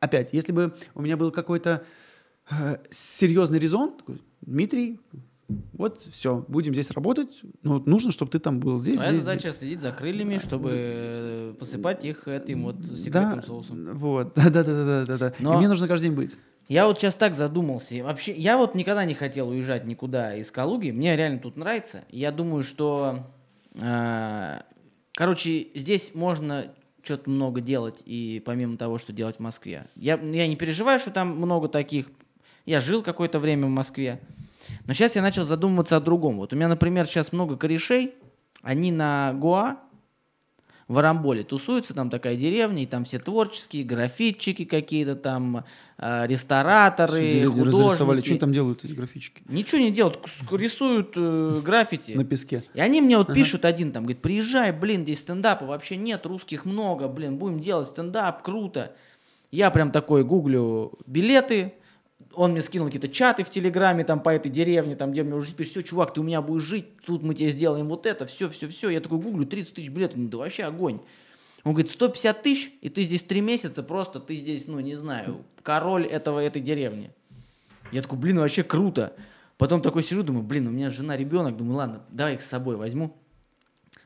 опять, 0.00 0.32
если 0.32 0.52
бы 0.52 0.74
у 0.94 1.00
меня 1.00 1.16
был 1.16 1.30
какой-то 1.30 1.84
э, 2.50 2.76
серьезный 2.90 3.58
резон, 3.58 3.96
такой, 3.96 4.20
Дмитрий, 4.42 5.00
вот 5.74 6.00
все, 6.00 6.44
будем 6.48 6.72
здесь 6.72 6.90
работать, 6.90 7.28
но 7.62 7.78
нужно, 7.86 8.10
чтобы 8.10 8.30
ты 8.30 8.38
там 8.40 8.58
был 8.58 8.78
здесь, 8.78 8.96
Твоя 8.96 9.12
здесь, 9.12 9.22
задача 9.22 9.48
здесь. 9.48 9.58
следить 9.58 9.80
за 9.80 9.92
крыльями, 9.92 10.38
чтобы 10.38 10.70
э, 10.72 11.54
посыпать 11.58 12.04
их 12.04 12.26
этим 12.26 12.64
вот 12.64 12.76
секретным 12.84 13.40
Да, 13.40 13.42
соусом. 13.46 13.96
вот, 13.96 14.32
да, 14.36 14.50
да, 14.50 14.62
да, 14.64 14.84
да, 14.84 15.04
да, 15.06 15.18
да. 15.18 15.32
Но- 15.38 15.54
И 15.54 15.56
мне 15.58 15.68
нужно 15.68 15.86
каждый 15.86 16.06
день 16.08 16.16
быть. 16.16 16.36
Я 16.68 16.86
вот 16.88 16.98
сейчас 16.98 17.14
так 17.14 17.36
задумался. 17.36 18.02
Вообще, 18.02 18.32
я 18.34 18.56
вот 18.58 18.74
никогда 18.74 19.04
не 19.04 19.14
хотел 19.14 19.50
уезжать 19.50 19.86
никуда 19.86 20.34
из 20.36 20.50
Калуги. 20.50 20.90
Мне 20.90 21.16
реально 21.16 21.38
тут 21.38 21.56
нравится. 21.56 22.02
Я 22.10 22.32
думаю, 22.32 22.64
что, 22.64 23.20
э, 23.80 24.60
короче, 25.12 25.68
здесь 25.76 26.12
можно 26.14 26.66
что-то 27.02 27.30
много 27.30 27.60
делать 27.60 28.02
и 28.04 28.42
помимо 28.44 28.76
того, 28.76 28.98
что 28.98 29.12
делать 29.12 29.36
в 29.36 29.40
Москве. 29.40 29.86
Я, 29.94 30.18
я 30.18 30.48
не 30.48 30.56
переживаю, 30.56 30.98
что 30.98 31.12
там 31.12 31.36
много 31.36 31.68
таких. 31.68 32.10
Я 32.64 32.80
жил 32.80 33.02
какое-то 33.04 33.38
время 33.38 33.66
в 33.68 33.70
Москве. 33.70 34.20
Но 34.86 34.92
сейчас 34.92 35.16
я 35.16 35.22
начал 35.22 35.44
задумываться 35.44 35.96
о 35.96 36.00
другом. 36.00 36.36
Вот 36.36 36.52
у 36.52 36.56
меня, 36.56 36.68
например, 36.68 37.06
сейчас 37.06 37.32
много 37.32 37.56
корешей. 37.56 38.14
Они 38.62 38.90
на 38.90 39.32
Гоа, 39.34 39.78
в 40.88 40.98
Арамболе 40.98 41.42
тусуются, 41.42 41.94
там 41.94 42.10
такая 42.10 42.36
деревня, 42.36 42.84
и 42.84 42.86
там 42.86 43.04
все 43.04 43.18
творческие, 43.18 43.84
графитчики 43.84 44.64
какие-то 44.64 45.16
там, 45.16 45.64
э, 45.98 46.26
рестораторы, 46.28 47.42
разрисовали. 47.42 47.90
Что 47.90 48.04
художники. 48.04 48.30
они 48.30 48.38
там 48.38 48.52
делают, 48.52 48.84
эти 48.84 48.92
графички? 48.92 49.42
Ничего 49.48 49.80
не 49.80 49.90
делают, 49.90 50.20
рисуют 50.52 51.12
э, 51.16 51.60
граффити. 51.64 52.12
На 52.12 52.24
песке. 52.24 52.62
И 52.74 52.80
они 52.80 53.00
мне 53.00 53.18
вот 53.18 53.34
пишут 53.34 53.64
один, 53.64 53.90
там, 53.90 54.04
говорит, 54.04 54.22
приезжай, 54.22 54.70
блин, 54.70 55.02
здесь 55.02 55.20
стендапа 55.20 55.66
вообще 55.66 55.96
нет, 55.96 56.24
русских 56.24 56.64
много, 56.64 57.08
блин, 57.08 57.36
будем 57.36 57.58
делать 57.58 57.88
стендап, 57.88 58.42
круто. 58.42 58.94
Я 59.50 59.70
прям 59.70 59.90
такой 59.90 60.22
гуглю 60.22 60.92
билеты, 61.06 61.74
он 62.32 62.52
мне 62.52 62.62
скинул 62.62 62.86
какие-то 62.86 63.08
чаты 63.08 63.44
в 63.44 63.50
Телеграме 63.50 64.04
там 64.04 64.20
по 64.20 64.30
этой 64.30 64.50
деревне, 64.50 64.94
там, 64.96 65.12
где 65.12 65.22
мне 65.22 65.34
уже 65.34 65.54
пишут, 65.54 65.72
все, 65.72 65.82
чувак, 65.82 66.14
ты 66.14 66.20
у 66.20 66.24
меня 66.24 66.42
будешь 66.42 66.62
жить, 66.62 66.86
тут 67.04 67.22
мы 67.22 67.34
тебе 67.34 67.50
сделаем 67.50 67.88
вот 67.88 68.06
это, 68.06 68.26
все, 68.26 68.48
все, 68.50 68.68
все. 68.68 68.90
Я 68.90 69.00
такой 69.00 69.18
гуглю, 69.18 69.46
30 69.46 69.74
тысяч 69.74 69.88
билетов, 69.88 70.16
ну, 70.16 70.28
да 70.28 70.38
вообще 70.38 70.64
огонь. 70.64 71.00
Он 71.64 71.72
говорит, 71.72 71.90
150 71.90 72.42
тысяч, 72.42 72.72
и 72.80 72.88
ты 72.88 73.02
здесь 73.02 73.22
три 73.22 73.40
месяца, 73.40 73.82
просто 73.82 74.20
ты 74.20 74.36
здесь, 74.36 74.68
ну, 74.68 74.78
не 74.80 74.94
знаю, 74.94 75.44
король 75.62 76.06
этого, 76.06 76.38
этой 76.38 76.62
деревни. 76.62 77.10
Я 77.90 78.02
такой, 78.02 78.18
блин, 78.18 78.38
вообще 78.38 78.62
круто. 78.62 79.14
Потом 79.58 79.80
такой 79.80 80.02
сижу, 80.02 80.22
думаю, 80.22 80.44
блин, 80.44 80.68
у 80.68 80.70
меня 80.70 80.90
жена, 80.90 81.16
ребенок, 81.16 81.56
думаю, 81.56 81.76
ладно, 81.76 82.02
давай 82.10 82.34
их 82.34 82.42
с 82.42 82.46
собой 82.46 82.76
возьму. 82.76 83.16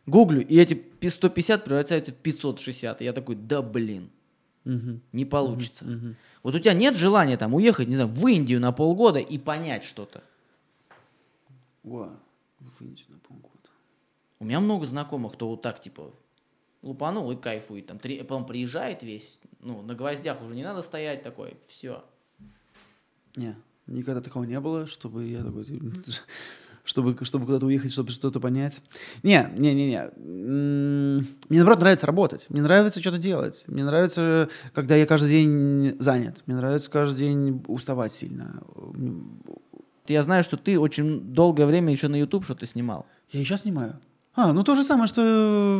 Гуглю, 0.06 0.46
и 0.46 0.58
эти 0.58 0.74
пи- 0.74 1.10
150 1.10 1.64
превращаются 1.64 2.12
в 2.12 2.16
560. 2.16 3.02
И 3.02 3.04
я 3.04 3.12
такой, 3.12 3.34
да 3.34 3.60
блин, 3.60 4.10
Мгм. 4.70 5.00
не 5.12 5.24
получится. 5.24 5.85
Мгм. 5.85 6.16
Вот 6.44 6.54
у 6.54 6.59
тебя 6.61 6.74
нет 6.74 6.94
желания 6.94 7.37
там 7.37 7.54
уехать, 7.54 7.88
не 7.88 7.96
знаю, 7.96 8.09
в 8.09 8.26
Индию 8.28 8.61
на 8.61 8.70
полгода 8.70 9.18
и 9.18 9.37
понять 9.37 9.83
что-то. 9.83 10.22
Во, 11.83 12.16
в 12.61 12.80
Индию 12.80 13.06
на 13.09 13.18
полгода. 13.18 13.50
У 14.38 14.44
меня 14.44 14.61
много 14.61 14.87
знакомых, 14.87 15.33
кто 15.33 15.48
вот 15.48 15.62
так, 15.62 15.80
типа, 15.80 16.12
лупанул 16.83 17.33
и 17.33 17.37
кайфует. 17.37 17.87
Там, 17.87 17.98
три, 17.98 18.20
потом 18.20 18.46
приезжает 18.46 19.02
весь, 19.02 19.40
ну, 19.61 19.83
на 19.83 19.96
гвоздях 19.96 20.40
уже 20.40 20.54
не 20.54 20.62
надо 20.62 20.83
стоять 20.83 21.22
такой, 21.22 21.56
все. 21.66 22.04
Не, 23.35 23.56
никогда 23.88 24.20
такого 24.20 24.44
не 24.44 24.61
было, 24.61 24.87
чтобы 24.87 25.26
я 25.26 25.42
такой, 25.42 25.64
типа, 25.64 25.85
чтобы, 26.90 27.16
чтобы 27.24 27.46
куда-то 27.46 27.66
уехать, 27.66 27.92
чтобы 27.92 28.11
что-то 28.11 28.40
понять. 28.40 28.81
Не, 29.22 29.48
не, 29.57 29.72
не, 29.74 29.87
не. 29.90 30.11
Мне 31.48 31.59
наоборот 31.61 31.81
нравится 31.81 32.07
работать. 32.07 32.46
Мне 32.48 32.62
нравится 32.62 32.98
что-то 33.00 33.18
делать. 33.18 33.64
Мне 33.68 33.85
нравится, 33.85 34.48
когда 34.74 34.96
я 34.96 35.07
каждый 35.07 35.31
день 35.31 35.96
занят. 36.00 36.42
Мне 36.46 36.57
нравится 36.57 36.90
каждый 36.90 37.18
день 37.18 37.62
уставать 37.68 38.12
сильно. 38.12 38.61
Я 40.09 40.22
знаю, 40.22 40.42
что 40.42 40.57
ты 40.57 40.79
очень 40.81 41.20
долгое 41.33 41.66
время 41.66 41.92
еще 41.92 42.09
на 42.09 42.16
YouTube 42.16 42.44
что-то 42.44 42.66
снимал. 42.66 43.07
Я 43.31 43.40
и 43.40 43.44
сейчас 43.44 43.61
снимаю. 43.62 43.94
А, 44.35 44.53
ну 44.53 44.64
то 44.64 44.74
же 44.74 44.83
самое, 44.83 45.07
что 45.07 45.20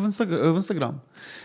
в, 0.03 0.07
Инстаг- 0.07 0.29
в 0.53 0.57
Инстаграм. 0.57 1.03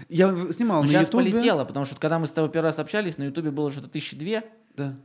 Я 0.10 0.36
снимал 0.51 0.84
на 0.84 0.88
сейчас 0.88 1.08
Ютубе. 1.08 1.32
полетело, 1.32 1.65
потому 1.65 1.86
что 1.86 1.95
когда 1.95 2.19
мы 2.19 2.28
с 2.28 2.32
тобой 2.32 2.51
первый 2.51 2.67
раз 2.67 2.78
общались, 2.80 3.17
на 3.17 3.23
Ютубе 3.23 3.49
было 3.51 3.71
что-то 3.71 3.88
тысячи 3.88 4.15
две, 4.15 4.43
Да. 4.78 4.95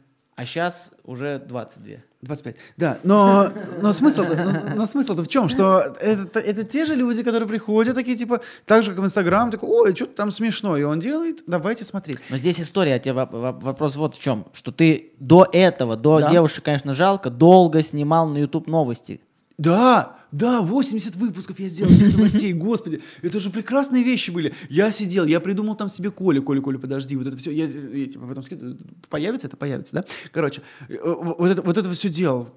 А 0.41 0.47
сейчас 0.47 0.91
уже 1.05 1.39
22. 1.39 1.97
25. 2.23 2.57
Да, 2.79 2.99
но, 3.03 3.51
но 3.83 3.93
смысл-то, 3.93 4.35
но, 4.35 4.75
но 4.77 4.87
смысл-то 4.87 5.23
в 5.23 5.29
чем? 5.29 5.51
Что 5.51 5.81
это, 6.01 6.41
это 6.41 6.65
те 6.65 6.87
же 6.87 6.95
люди, 6.95 7.23
которые 7.23 7.47
приходят, 7.47 7.95
такие 7.95 8.17
типа, 8.17 8.41
так 8.65 8.83
же, 8.83 8.93
как 8.93 9.01
в 9.01 9.05
Инстаграм, 9.05 9.51
такой, 9.51 9.69
ой, 9.69 9.95
что-то 9.95 10.15
там 10.17 10.31
смешно, 10.31 10.79
и 10.79 10.83
он 10.83 10.99
делает, 10.99 11.43
давайте 11.47 11.85
смотреть. 11.85 12.17
Но 12.31 12.39
здесь 12.39 12.59
история, 12.59 12.95
а 12.95 12.99
тебе 12.99 13.17
воп- 13.17 13.33
воп- 13.33 13.63
вопрос 13.63 13.97
вот 13.97 14.15
в 14.15 14.21
чем, 14.21 14.47
что 14.55 14.73
ты 14.73 15.13
до 15.19 15.47
этого, 15.53 15.95
до 15.97 16.21
Да. 16.21 16.31
девушек, 16.31 16.65
конечно, 16.65 16.95
жалко, 16.95 17.29
долго 17.29 17.83
снимал 17.83 18.27
на 18.27 18.39
YouTube 18.39 18.67
новости. 18.67 19.21
Да, 19.59 20.17
да, 20.33 20.61
80 20.61 21.17
выпусков 21.17 21.59
я 21.61 21.69
сделал 21.69 21.93
этих 21.93 22.17
новостей, 22.17 22.53
господи, 22.53 23.03
это 23.23 23.41
же 23.41 23.51
прекрасные 23.51 24.03
вещи 24.03 24.31
были. 24.31 24.53
Я 24.69 24.91
сидел, 24.91 25.25
я 25.25 25.41
придумал 25.41 25.75
там 25.75 25.89
себе 25.89 26.11
Коля, 26.11 26.41
Коля, 26.41 26.61
Коля, 26.61 26.79
подожди, 26.79 27.17
вот 27.17 27.27
это 27.27 27.37
все, 27.37 27.51
я, 27.51 27.65
я 27.67 28.07
типа 28.07 28.27
потом 28.27 28.43
скидываю, 28.45 28.79
появится 29.09 29.47
это, 29.49 29.57
появится, 29.57 29.95
да? 29.95 30.05
Короче, 30.33 30.63
э, 30.89 30.97
вот 31.03 31.51
это, 31.51 31.63
вот 31.63 31.77
это 31.79 31.91
все 31.93 32.09
делал, 32.09 32.49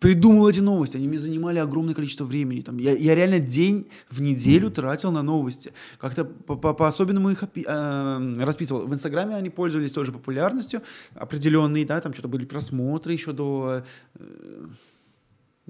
придумал 0.00 0.48
эти 0.48 0.60
новости, 0.60 0.96
они 0.96 1.08
мне 1.08 1.18
занимали 1.18 1.58
огромное 1.58 1.94
количество 1.94 2.24
времени, 2.24 2.60
там, 2.60 2.78
я, 2.78 2.92
я 2.92 3.14
реально 3.14 3.38
день 3.38 3.86
в 4.10 4.20
неделю 4.20 4.70
тратил 4.70 5.12
на 5.12 5.22
новости, 5.22 5.72
как-то 5.98 6.24
по- 6.24 6.56
по- 6.56 6.74
по-особенному 6.74 7.30
их 7.30 7.42
опи- 7.42 7.64
э, 7.66 8.42
расписывал. 8.44 8.86
В 8.86 8.94
Инстаграме 8.94 9.36
они 9.36 9.50
пользовались 9.50 9.92
тоже 9.92 10.12
популярностью 10.12 10.82
определенной, 11.14 11.84
да, 11.84 12.00
там 12.00 12.12
что-то 12.12 12.28
были 12.28 12.44
просмотры 12.44 13.12
еще 13.12 13.32
до... 13.32 13.82
э, 14.18 14.66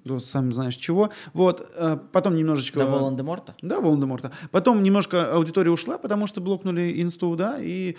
до 0.04 0.18
сам 0.20 0.52
знаешь 0.52 0.76
чего. 0.76 1.10
Вот, 1.32 1.70
э, 1.74 1.98
потом 2.12 2.36
немножечко... 2.36 2.80
До 2.80 2.86
Волан-де-Морта? 2.86 3.54
Да, 3.62 3.80
Волан-де-Морта. 3.80 4.32
Потом 4.50 4.82
немножко 4.82 5.32
аудитория 5.34 5.70
ушла, 5.70 5.98
потому 5.98 6.26
что 6.26 6.40
блокнули 6.40 7.00
инсту, 7.02 7.34
да, 7.36 7.58
и 7.60 7.96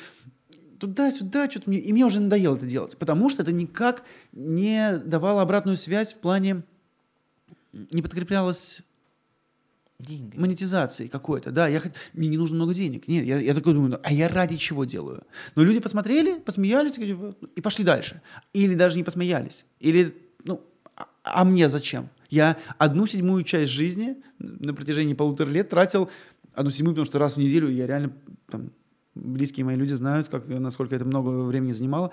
туда-сюда, 0.79 1.49
что-то 1.49 1.69
мне... 1.69 1.79
И 1.79 1.93
мне 1.93 2.05
уже 2.05 2.21
надоело 2.21 2.55
это 2.55 2.65
делать, 2.65 2.97
потому 2.97 3.29
что 3.29 3.43
это 3.43 3.51
никак 3.51 4.03
не 4.31 4.97
давало 4.97 5.41
обратную 5.41 5.77
связь 5.77 6.13
в 6.13 6.19
плане... 6.19 6.63
Не 7.73 8.01
подкреплялось 8.01 8.81
Деньги. 9.97 10.37
монетизацией 10.37 11.09
какой-то, 11.09 11.51
да, 11.51 11.67
я 11.67 11.77
хот- 11.77 11.93
мне 12.13 12.27
не 12.27 12.37
нужно 12.37 12.55
много 12.55 12.73
денег, 12.73 13.07
нет, 13.07 13.25
я, 13.25 13.39
я 13.39 13.53
такой 13.53 13.73
думаю, 13.73 13.91
ну, 13.91 13.99
а 14.03 14.11
я 14.11 14.27
ради 14.27 14.57
чего 14.57 14.83
делаю? 14.83 15.23
Но 15.55 15.63
люди 15.63 15.79
посмотрели, 15.79 16.39
посмеялись 16.39 16.97
и 16.97 17.61
пошли 17.61 17.85
дальше, 17.85 18.21
или 18.51 18.73
даже 18.73 18.97
не 18.97 19.03
посмеялись, 19.03 19.65
или, 19.79 20.13
ну, 20.43 20.61
а, 21.23 21.43
мне 21.43 21.69
зачем? 21.69 22.09
Я 22.29 22.57
одну 22.77 23.05
седьмую 23.05 23.43
часть 23.43 23.71
жизни 23.71 24.17
на 24.39 24.73
протяжении 24.73 25.13
полутора 25.13 25.49
лет 25.49 25.69
тратил, 25.69 26.09
одну 26.53 26.71
седьмую, 26.71 26.93
потому 26.95 27.05
что 27.05 27.19
раз 27.19 27.35
в 27.35 27.37
неделю 27.37 27.69
я 27.69 27.87
реально, 27.87 28.13
там, 28.49 28.71
близкие 29.15 29.65
мои 29.65 29.75
люди 29.75 29.93
знают, 29.93 30.29
как, 30.29 30.47
насколько 30.47 30.95
это 30.95 31.05
много 31.05 31.29
времени 31.29 31.73
занимало, 31.73 32.11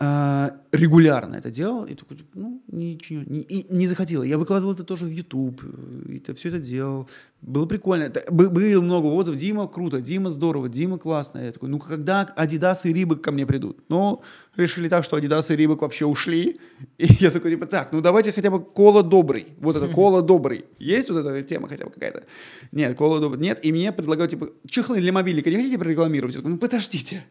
регулярно 0.00 1.34
это 1.36 1.50
делал, 1.50 1.84
и 1.84 1.94
такой, 1.94 2.18
типа, 2.18 2.28
ну, 2.34 2.62
ничего, 2.68 3.22
не, 3.26 3.40
и 3.40 3.66
не 3.74 3.88
захотел. 3.88 4.22
Я 4.22 4.38
выкладывал 4.38 4.72
это 4.72 4.84
тоже 4.84 5.06
в 5.06 5.10
YouTube, 5.10 5.60
э, 5.64 6.12
и 6.12 6.18
это, 6.18 6.34
все 6.34 6.50
это 6.50 6.60
делал. 6.60 7.08
Было 7.42 7.66
прикольно. 7.66 8.04
Это, 8.04 8.22
бы- 8.30 8.48
было 8.48 8.80
много 8.80 9.06
отзывов. 9.06 9.40
Дима 9.40 9.66
круто, 9.66 10.00
Дима 10.00 10.30
здорово, 10.30 10.68
Дима 10.68 10.98
классно. 10.98 11.40
Я 11.40 11.50
такой, 11.50 11.68
ну, 11.68 11.80
когда 11.80 12.32
Adidas 12.36 12.80
и 12.84 12.92
Рибок 12.92 13.22
ко 13.22 13.32
мне 13.32 13.44
придут? 13.44 13.78
Ну, 13.88 14.22
решили 14.56 14.88
так, 14.88 15.02
что 15.02 15.18
Adidas 15.18 15.52
и 15.52 15.56
Рибок 15.56 15.82
вообще 15.82 16.06
ушли. 16.06 16.60
И 16.98 17.06
я 17.18 17.32
такой, 17.32 17.50
типа, 17.52 17.66
так, 17.66 17.90
ну, 17.90 18.00
давайте 18.00 18.30
хотя 18.30 18.50
бы 18.52 18.60
Кола 18.62 19.02
Добрый. 19.02 19.48
Вот 19.58 19.74
это 19.76 19.88
Кола 19.92 20.22
Добрый. 20.22 20.66
Есть 20.78 21.10
вот 21.10 21.26
эта 21.26 21.42
тема 21.42 21.66
хотя 21.66 21.86
бы 21.86 21.90
какая-то? 21.90 22.22
Нет, 22.70 22.96
Кола 22.96 23.18
Добрый. 23.18 23.40
Нет, 23.40 23.64
и 23.64 23.72
мне 23.72 23.90
предлагают, 23.90 24.30
типа, 24.30 24.50
чехлы 24.68 25.00
для 25.00 25.12
мобильника 25.12 25.50
не 25.50 25.56
хотите 25.56 25.76
прорекламировать? 25.76 26.36
Я 26.36 26.40
такой, 26.40 26.52
ну, 26.52 26.58
подождите. 26.58 27.24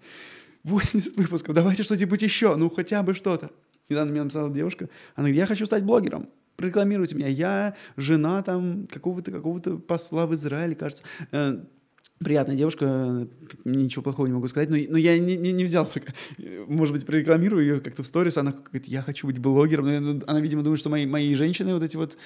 80 0.67 1.17
выпусков, 1.17 1.55
давайте 1.55 1.83
что-нибудь 1.83 2.21
еще, 2.21 2.55
ну 2.55 2.69
хотя 2.69 3.03
бы 3.03 3.13
что-то. 3.13 3.51
Недавно 3.89 4.11
мне 4.11 4.23
написала 4.23 4.49
девушка, 4.49 4.89
она 5.15 5.27
говорит, 5.27 5.37
я 5.37 5.45
хочу 5.45 5.65
стать 5.65 5.83
блогером, 5.83 6.29
прорекламируйте 6.57 7.15
меня, 7.15 7.27
я 7.27 7.75
жена 7.95 8.43
там 8.43 8.87
какого-то 8.87 9.31
какого-то 9.31 9.77
посла 9.77 10.27
в 10.27 10.33
Израиле, 10.33 10.75
кажется. 10.75 11.03
Приятная 12.19 12.55
девушка, 12.55 13.27
ничего 13.63 14.01
плохого 14.01 14.25
не 14.25 14.33
могу 14.33 14.47
сказать, 14.47 14.69
но, 14.71 14.77
но 14.89 14.97
я 14.97 15.19
не, 15.19 15.37
не, 15.37 15.51
не 15.51 15.63
взял 15.63 15.85
пока. 15.85 16.11
Может 16.67 16.95
быть, 16.95 17.05
прорекламирую 17.05 17.63
ее 17.63 17.79
как-то 17.79 18.01
в 18.01 18.07
сторис. 18.07 18.37
Она 18.37 18.53
говорит, 18.53 18.87
я 18.87 19.03
хочу 19.03 19.27
быть 19.27 19.37
блогером. 19.37 19.85
Но 19.85 19.91
я- 19.91 20.19
она, 20.25 20.39
видимо, 20.41 20.63
думает, 20.63 20.79
что 20.79 20.89
мои, 20.89 21.05
мои 21.05 21.35
женщины 21.35 21.75
вот 21.75 21.83
эти 21.83 21.95
вот, 21.95 22.17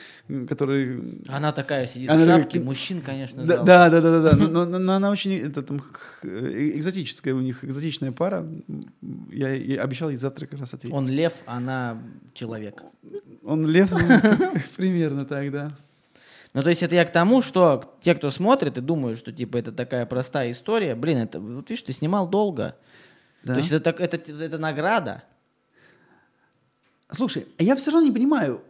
которые 0.48 1.04
Она 1.28 1.52
такая 1.52 1.88
сидит 1.88 2.10
Она 2.10 2.20
в 2.20 2.26
такая, 2.26 2.42
шапке, 2.44 2.60
ки- 2.60 2.64
мужчин, 2.64 3.02
конечно, 3.02 3.44
да, 3.44 3.64
да, 3.64 3.90
да, 3.90 4.02
да, 4.02 4.22
да, 4.22 4.32
да. 4.32 4.38
Но, 4.48 4.66
но- 4.66 4.80
но 4.80 4.94
она 4.94 5.10
очень 5.12 5.34
это, 5.34 5.62
там, 5.62 5.82
э, 6.24 6.72
экзотическая 6.76 7.34
у 7.34 7.42
них, 7.42 7.66
экзотичная 7.66 8.14
пара. 8.14 8.48
Я, 9.30 9.50
ей 9.54 9.76
обещал 9.78 10.10
ей 10.10 10.16
завтра 10.18 10.46
как 10.46 10.60
раз 10.62 10.74
ответить. 10.74 10.96
Он 10.96 11.10
лев, 11.10 11.34
она 11.46 12.02
человек. 12.34 12.82
Он 13.44 13.68
лев, 13.68 13.92
ну, 13.92 13.98
примерно 14.78 15.26
так, 15.26 15.52
да. 15.52 15.78
Ну, 16.54 16.62
то 16.62 16.70
есть 16.70 16.84
это 16.84 16.96
я 16.96 17.06
к 17.06 17.12
тому, 17.14 17.42
что 17.42 17.96
те, 18.02 18.14
кто 18.14 18.30
смотрит 18.30 18.78
и 18.78 18.82
думают, 18.82 19.18
что 19.20 19.32
типа 19.32 19.58
это 19.58 19.72
такая 19.72 20.06
простая 20.06 20.52
история, 20.52 20.96
блин, 20.96 21.20
это, 21.20 21.40
вот 21.40 21.70
видишь, 21.70 21.84
ты 21.84 21.94
снимал 21.94 22.28
долго. 22.28 22.76
Да. 23.44 23.54
То 23.54 23.60
есть 23.60 23.72
это, 23.72 23.80
так- 23.80 24.02
это, 24.02 24.18
это 24.44 24.58
награда. 24.58 25.24
Слушай, 27.12 27.48
я 27.58 27.76
все 27.76 27.92
равно 27.92 28.08
не 28.08 28.14
понимаю. 28.14 28.62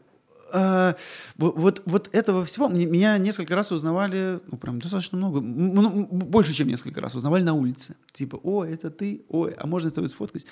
а, 0.53 0.95
во- 1.37 1.51
вот, 1.51 1.81
вот 1.85 2.09
этого 2.11 2.43
всего 2.43 2.67
меня 2.67 3.17
несколько 3.17 3.55
раз 3.55 3.71
узнавали, 3.71 4.41
ну 4.47 4.57
прям 4.57 4.79
достаточно 4.81 5.17
много, 5.17 5.39
больше, 5.41 6.53
чем 6.53 6.67
несколько 6.67 6.99
раз 6.99 7.15
узнавали 7.15 7.41
на 7.43 7.53
улице. 7.53 7.95
Типа, 8.11 8.35
о, 8.43 8.65
это 8.65 8.89
ты, 8.89 9.23
ой, 9.29 9.53
а 9.53 9.65
можно 9.65 9.89
с 9.89 9.93
тобой 9.93 10.09
сфоткаюсь? 10.09 10.45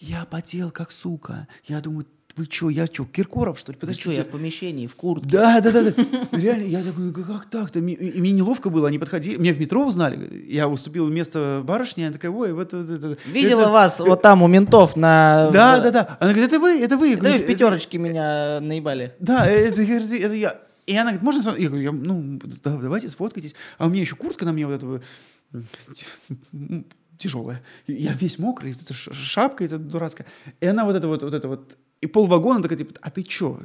Я 0.00 0.24
потел 0.24 0.72
как 0.72 0.90
сука. 0.90 1.46
Я 1.64 1.80
думаю, 1.80 2.06
вы 2.36 2.46
что, 2.50 2.68
я 2.68 2.86
что, 2.86 3.04
Киркоров, 3.04 3.58
что 3.58 3.70
ли? 3.72 3.78
Ты 3.78 3.86
что, 3.86 3.86
Подождите. 3.86 4.16
я 4.16 4.24
в 4.24 4.28
помещении, 4.28 4.86
в 4.88 4.96
куртке. 4.96 5.28
Да, 5.30 5.60
да, 5.60 5.70
да, 5.70 5.82
да. 5.82 5.92
Реально, 6.32 6.66
я 6.66 6.82
такой, 6.82 7.12
«Как- 7.12 7.48
так-то? 7.48 7.80
Мне- 7.80 7.94
И 7.94 8.20
мне 8.20 8.32
неловко 8.32 8.70
было, 8.70 8.88
они 8.88 8.98
подходили. 8.98 9.36
Меня 9.36 9.54
в 9.54 9.60
метро 9.60 9.86
узнали. 9.86 10.44
Я 10.48 10.68
уступил 10.68 11.06
место 11.08 11.62
барышне, 11.64 12.06
она 12.06 12.12
такая, 12.12 12.32
ой, 12.32 12.52
вот 12.52 12.74
это... 12.74 12.92
это- 12.92 13.16
Видела 13.26 13.62
это- 13.62 13.70
вас 13.70 14.00
вот 14.00 14.20
там 14.22 14.42
у 14.42 14.48
ментов 14.48 14.96
на... 14.96 15.50
Да, 15.52 15.78
да, 15.80 15.90
да. 15.90 16.16
Она 16.20 16.32
говорит, 16.32 16.52
это 16.52 16.58
вы, 16.60 16.80
это 16.80 16.96
вы. 16.96 17.16
Да 17.16 17.22
в 17.30 17.34
«Это- 17.36 17.44
пятерочке 17.44 17.98
меня 17.98 18.58
наебали. 18.60 19.14
Да, 19.20 19.46
это, 19.46 19.82
это, 19.82 20.14
это 20.16 20.34
я. 20.34 20.60
И 20.86 20.92
она 20.96 21.10
говорит, 21.12 21.22
можно 21.22 21.40
с 21.42 21.46
вами?» 21.46 21.60
Я 21.62 21.68
говорю, 21.68 21.84
«Я, 21.84 21.92
ну, 21.92 22.40
да, 22.62 22.76
давайте 22.76 23.08
сфоткайтесь. 23.08 23.54
А 23.78 23.86
у 23.86 23.90
меня 23.90 24.00
еще 24.02 24.16
куртка 24.16 24.44
на 24.44 24.52
мне 24.52 24.66
вот 24.66 24.74
эта 24.82 25.00
тяжелая. 27.18 27.62
Я 27.86 28.12
весь 28.12 28.38
мокрый, 28.38 28.74
шапка 28.90 29.64
эта 29.64 29.78
дурацкая. 29.78 30.26
И 30.60 30.66
она 30.66 30.84
вот 30.84 30.96
это 30.96 31.06
вот, 31.08 31.22
вот 31.22 31.32
это 31.32 31.48
вот, 31.48 31.76
и 32.04 32.06
полвагона 32.06 32.62
такая, 32.62 32.78
типа, 32.78 32.92
а 33.00 33.10
ты 33.10 33.22
чё? 33.22 33.60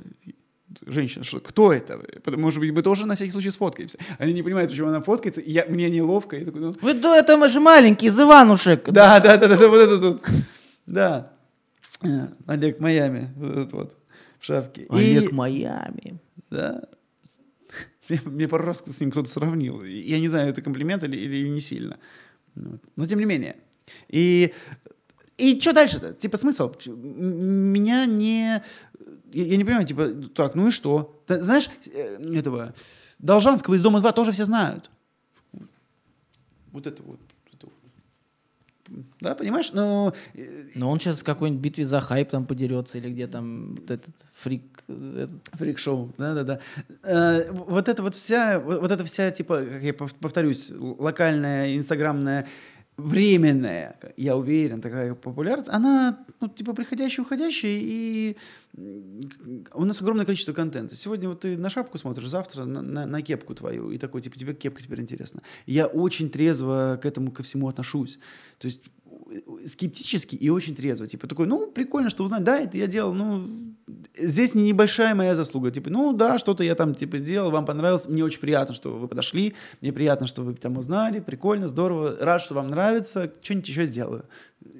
Женщина, 0.86 1.26
что, 1.26 1.40
кто 1.40 1.74
это? 1.74 2.00
Может 2.26 2.60
быть, 2.60 2.72
мы 2.72 2.82
тоже 2.84 3.06
на 3.06 3.16
всякий 3.16 3.32
случай 3.32 3.52
сфоткаемся. 3.52 3.98
Они 4.20 4.34
не 4.34 4.44
понимают, 4.44 4.72
почему 4.72 4.88
она 4.88 5.02
фоткается, 5.02 5.42
и 5.42 5.52
я, 5.52 5.66
мне 5.68 5.90
неловко. 5.90 6.38
Я 6.38 6.46
такой, 6.46 6.62
ну, 6.62 6.74
Вы 6.82 6.94
да, 6.94 7.18
это 7.18 7.50
же 7.50 7.60
маленький, 7.60 8.08
из 8.08 8.20
Иванушек. 8.20 8.86
да, 8.92 9.20
да, 9.20 9.38
да, 9.38 9.48
да, 9.48 9.58
да, 9.58 9.68
вот 9.68 9.78
это 9.78 9.96
вот. 9.98 10.30
Да. 10.86 11.32
Э, 12.04 12.28
Олег 12.48 12.80
Майами, 12.80 13.34
вот 13.36 13.52
этот 13.52 13.74
вот, 13.74 13.98
в 14.40 14.46
шапке. 14.46 14.84
И- 14.84 14.88
Олег 14.90 15.32
Майами. 15.32 16.20
Да. 16.50 16.84
Мне, 18.08 18.22
мне 18.26 18.48
пару 18.48 18.64
раз 18.66 18.84
с 18.86 19.02
ним 19.02 19.12
кто-то 19.12 19.30
сравнил. 19.30 19.84
И 19.84 19.92
Я 19.92 20.20
не 20.20 20.30
знаю, 20.30 20.50
это 20.50 20.62
комплимент 20.62 21.04
или, 21.04 21.18
или 21.18 21.48
не 21.50 21.62
сильно. 21.62 21.98
Но 22.96 23.06
тем 23.06 23.20
не 23.20 23.26
менее. 23.26 23.56
И, 24.08 24.54
и 25.40 25.60
что 25.60 25.74
дальше-то? 25.74 26.14
Типа 26.14 26.38
смысл? 26.38 26.72
Меня 26.86 28.06
не... 28.06 28.62
Я, 29.32 29.44
я 29.46 29.58
не 29.58 29.64
понимаю, 29.64 29.86
типа, 29.88 30.10
так, 30.36 30.56
ну 30.56 30.68
и 30.68 30.72
что? 30.72 31.22
Ты 31.28 31.42
знаешь, 31.42 31.70
э, 31.94 32.22
этого 32.36 32.74
Должанского 33.20 33.76
из 33.76 33.82
Дома 33.82 34.00
2 34.00 34.12
тоже 34.12 34.32
все 34.32 34.46
знают. 34.46 34.90
Вот 36.72 36.88
это 36.88 37.02
вот. 37.04 37.20
Да, 39.22 39.36
понимаешь? 39.36 39.72
Но 39.74 40.14
э, 40.34 40.64
Но 40.76 40.90
он 40.90 41.00
сейчас 41.00 41.22
в 41.22 41.24
какой-нибудь 41.24 41.62
битве 41.62 41.86
за 41.86 42.02
хайп 42.02 42.30
там 42.30 42.46
подерется, 42.46 42.98
или 42.98 43.10
где 43.12 43.28
там 43.28 43.76
вот 43.76 43.92
этот 43.92 44.16
фрик... 44.34 44.64
этот. 44.88 45.30
Фрик-шоу, 45.54 46.14
да-да-да. 46.18 46.60
Э, 47.04 47.52
Вот 47.52 47.88
это 47.88 48.02
вот 48.02 48.16
вся, 48.16 48.60
вот 48.60 48.82
вот 48.82 48.92
эта 48.92 49.04
вся, 49.06 49.30
типа, 49.32 49.58
как 49.64 49.84
я 49.84 49.92
пов- 49.92 50.16
повторюсь, 50.20 50.72
локальная, 50.72 51.76
инстаграмная, 51.76 52.48
временная, 53.00 53.97
я 54.18 54.36
уверен, 54.36 54.82
такая 54.82 55.14
популярность, 55.16 55.70
она, 55.70 56.20
ну, 56.39 56.47
типа, 56.47 56.74
приходящая, 56.74 57.26
уходящая, 57.26 57.78
и 57.82 58.36
у 59.74 59.86
нас 59.86 60.02
огромное 60.02 60.26
количество 60.26 60.54
контента. 60.54 60.95
Сегодня 60.95 61.28
вот 61.30 61.41
ты 61.41 61.58
на 61.58 61.70
шапку 61.70 61.97
смотришь, 61.97 62.28
завтра 62.30 62.66
на, 62.66 62.82
на- 62.82 63.06
на 63.06 63.22
кепку 63.22 63.56
твою, 63.56 63.91
и 63.91 63.97
такой, 63.97 64.22
типа, 64.22 64.38
тебе 64.38 64.54
кепка 64.54 64.82
теперь 64.82 65.02
интересна. 65.02 65.41
Я 65.66 65.88
очень 65.88 66.30
трезво 66.30 67.00
к 67.02 67.06
этому 67.06 67.32
ко 67.32 67.43
всему 67.43 67.68
отношусь. 67.68 68.20
То 68.60 68.68
есть 68.68 68.82
скептически 69.66 70.36
и 70.36 70.50
очень 70.50 70.76
трезво. 70.76 71.08
Типа 71.08 71.28
такой, 71.28 71.48
ну, 71.48 71.72
прикольно, 71.72 72.10
что 72.10 72.24
узнать. 72.24 72.44
Да, 72.44 72.58
это 72.58 72.78
я 72.78 72.88
делал, 72.88 73.14
ну, 73.14 73.76
здесь 74.18 74.56
не 74.56 74.64
небольшая 74.64 75.16
моя 75.16 75.36
заслуга. 75.36 75.72
Типа, 75.72 75.90
ну, 75.90 76.14
да, 76.14 76.38
что-то 76.38 76.64
я 76.64 76.76
там, 76.76 76.96
типа, 76.96 77.18
сделал, 77.18 77.52
вам 77.52 77.66
понравилось. 77.66 78.08
Мне 78.08 78.24
очень 78.24 78.40
приятно, 78.40 78.74
что 78.74 78.92
вы 78.92 79.08
подошли. 79.08 79.56
Мне 79.82 79.94
приятно, 79.94 80.28
что 80.28 80.42
вы 80.42 80.54
там 80.54 80.78
узнали. 80.78 81.20
Прикольно, 81.20 81.68
здорово. 81.68 82.18
Рад, 82.20 82.42
что 82.42 82.56
вам 82.56 82.70
нравится. 82.70 83.32
Что-нибудь 83.42 83.70
еще 83.70 83.86
сделаю. 83.86 84.26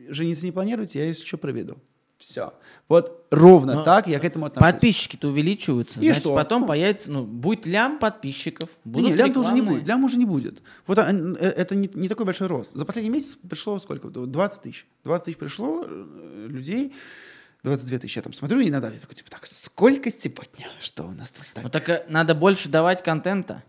Жениться 0.10 0.45
не 0.45 0.52
планируете, 0.52 1.00
я, 1.00 1.06
если 1.06 1.26
что, 1.26 1.38
проведу. 1.38 1.78
Все. 2.20 2.53
Вот 2.89 3.28
ровно 3.32 3.76
Но 3.76 3.84
так 3.84 4.07
я 4.07 4.20
к 4.20 4.26
этому 4.26 4.47
отношусь. 4.47 4.74
Подписчики-то 4.74 5.30
увеличиваются. 5.30 6.01
И 6.01 6.03
значит, 6.03 6.24
что? 6.24 6.36
потом 6.36 6.63
Ну. 6.63 6.67
появится, 6.67 7.09
ну, 7.09 7.24
будет 7.24 7.65
лям 7.65 7.97
подписчиков. 7.97 8.70
Будут 8.84 9.11
не, 9.11 9.15
лям-то 9.15 9.39
уже 9.39 9.53
не 9.53 9.61
будет. 9.61 9.88
Лям 9.88 10.03
уже 10.03 10.17
не 10.17 10.26
будет. 10.26 10.61
Вот 10.86 10.99
а, 10.99 11.09
э, 11.09 11.45
это 11.45 11.76
не, 11.76 11.89
не 11.93 12.09
такой 12.09 12.26
большой 12.26 12.47
рост. 12.47 12.74
За 12.74 12.86
последний 12.86 13.09
месяц 13.09 13.36
пришло 13.36 13.80
сколько? 13.80 14.09
20 14.09 14.61
тысяч. 14.61 14.86
20 15.05 15.26
тысяч 15.26 15.38
пришло 15.38 15.86
э, 15.88 16.47
людей. 16.49 16.93
22 17.63 17.99
тысячи 17.99 18.17
я 18.17 18.22
там 18.22 18.34
смотрю 18.34 18.61
иногда. 18.61 18.89
Я 18.89 18.99
такой, 18.99 19.15
типа, 19.15 19.32
так, 19.32 19.45
сколько 19.45 20.11
сегодня? 20.11 20.67
Что 20.82 21.03
у 21.03 21.11
нас 21.11 21.32
тут 21.32 21.45
так? 21.53 21.63
Ну 21.63 21.70
так 21.70 21.88
э, 21.88 22.05
надо 22.09 22.36
больше 22.36 22.67
давать 22.67 23.01
контента. 23.01 23.63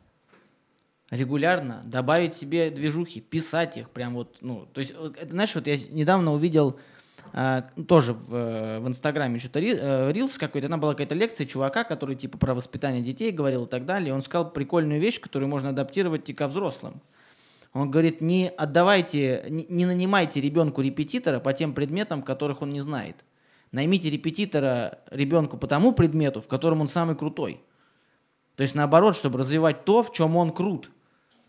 Регулярно 1.11 1.82
добавить 1.84 2.34
себе 2.34 2.70
движухи, 2.70 3.20
писать 3.20 3.76
их 3.76 3.90
прям 3.90 4.14
вот, 4.14 4.38
ну, 4.40 4.66
то 4.72 4.80
есть, 4.80 4.92
это, 4.92 5.30
знаешь, 5.30 5.55
вот 5.57 5.66
я 5.66 5.76
недавно 5.90 6.32
увидел 6.32 6.78
тоже 7.87 8.12
в, 8.12 8.35
э, 8.35 8.81
в 8.81 8.89
Инстаграме 8.89 9.39
что-то 9.39 9.61
э, 9.61 10.12
рилс 10.12 10.39
какой-то, 10.39 10.68
там 10.68 10.81
была 10.81 10.93
какая-то 10.93 11.14
лекция 11.14 11.47
чувака, 11.47 11.85
который 11.85 12.16
типа 12.16 12.39
про 12.39 12.55
воспитание 12.55 13.03
детей 13.03 13.31
говорил 13.31 13.64
и 13.64 13.68
так 13.68 13.87
далее, 13.87 14.12
он 14.12 14.23
сказал 14.23 14.51
прикольную 14.51 15.01
вещь, 15.01 15.21
которую 15.21 15.49
можно 15.49 15.71
адаптировать 15.71 16.29
и 16.29 16.35
ко 16.35 16.47
взрослым. 16.49 17.01
Он 17.73 17.91
говорит, 17.91 18.21
не 18.21 18.49
отдавайте, 18.49 19.45
не, 19.49 19.64
не 19.68 19.87
нанимайте 19.87 20.41
ребенку 20.41 20.83
репетитора 20.83 21.39
по 21.39 21.53
тем 21.53 21.73
предметам, 21.73 22.23
которых 22.23 22.62
он 22.62 22.71
не 22.71 22.81
знает. 22.81 23.25
Наймите 23.71 24.11
репетитора 24.11 24.99
ребенку 25.11 25.57
по 25.57 25.68
тому 25.68 25.93
предмету, 25.93 26.41
в 26.41 26.49
котором 26.49 26.81
он 26.81 26.89
самый 26.89 27.14
крутой. 27.14 27.61
То 28.57 28.64
есть 28.64 28.75
наоборот, 28.75 29.16
чтобы 29.16 29.39
развивать 29.39 29.85
то, 29.85 30.03
в 30.03 30.12
чем 30.12 30.37
он 30.37 30.51
крут. 30.51 30.91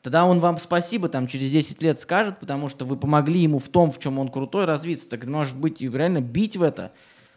Тогда 0.01 0.25
он 0.25 0.39
вам 0.39 0.57
спасибо 0.57 1.09
там 1.09 1.27
через 1.27 1.51
10 1.51 1.81
лет 1.83 1.99
скажет, 1.99 2.39
потому 2.39 2.69
что 2.69 2.85
вы 2.85 2.97
помогли 2.97 3.41
ему 3.41 3.59
в 3.59 3.69
том, 3.69 3.91
в 3.91 3.99
чем 3.99 4.17
он 4.17 4.29
крутой, 4.29 4.65
развиться. 4.65 5.07
Так 5.07 5.25
может 5.25 5.55
быть 5.55 5.81
реально 5.81 6.21
бить 6.21 6.57
в 6.57 6.63
это, 6.63 6.91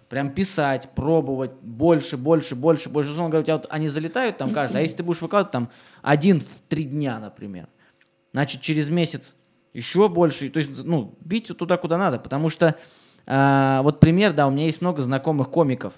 прям 0.08 0.30
писать, 0.30 0.88
пробовать 0.94 1.52
больше, 1.60 2.16
больше, 2.16 2.54
больше, 2.54 2.88
больше. 2.88 3.10
Условно 3.10 3.30
говоря, 3.30 3.42
у 3.42 3.44
тебя 3.44 3.56
вот 3.56 3.66
они 3.68 3.88
залетают 3.88 4.38
там 4.38 4.50
каждый, 4.50 4.78
а 4.78 4.80
если 4.80 4.96
ты 4.96 5.02
будешь 5.02 5.20
выкладывать 5.20 5.52
там 5.52 5.70
один 6.02 6.40
в 6.40 6.60
три 6.68 6.84
дня, 6.84 7.18
например, 7.18 7.68
значит 8.32 8.62
через 8.62 8.88
месяц 8.88 9.34
еще 9.74 10.08
больше. 10.08 10.48
То 10.48 10.60
есть, 10.60 10.70
ну, 10.84 11.14
бить 11.20 11.48
туда, 11.58 11.76
куда 11.76 11.98
надо, 11.98 12.18
потому 12.18 12.48
что 12.48 12.76
а, 13.26 13.82
вот 13.82 14.00
пример, 14.00 14.32
да, 14.32 14.46
у 14.46 14.50
меня 14.50 14.64
есть 14.64 14.80
много 14.80 15.02
знакомых 15.02 15.50
комиков, 15.50 15.94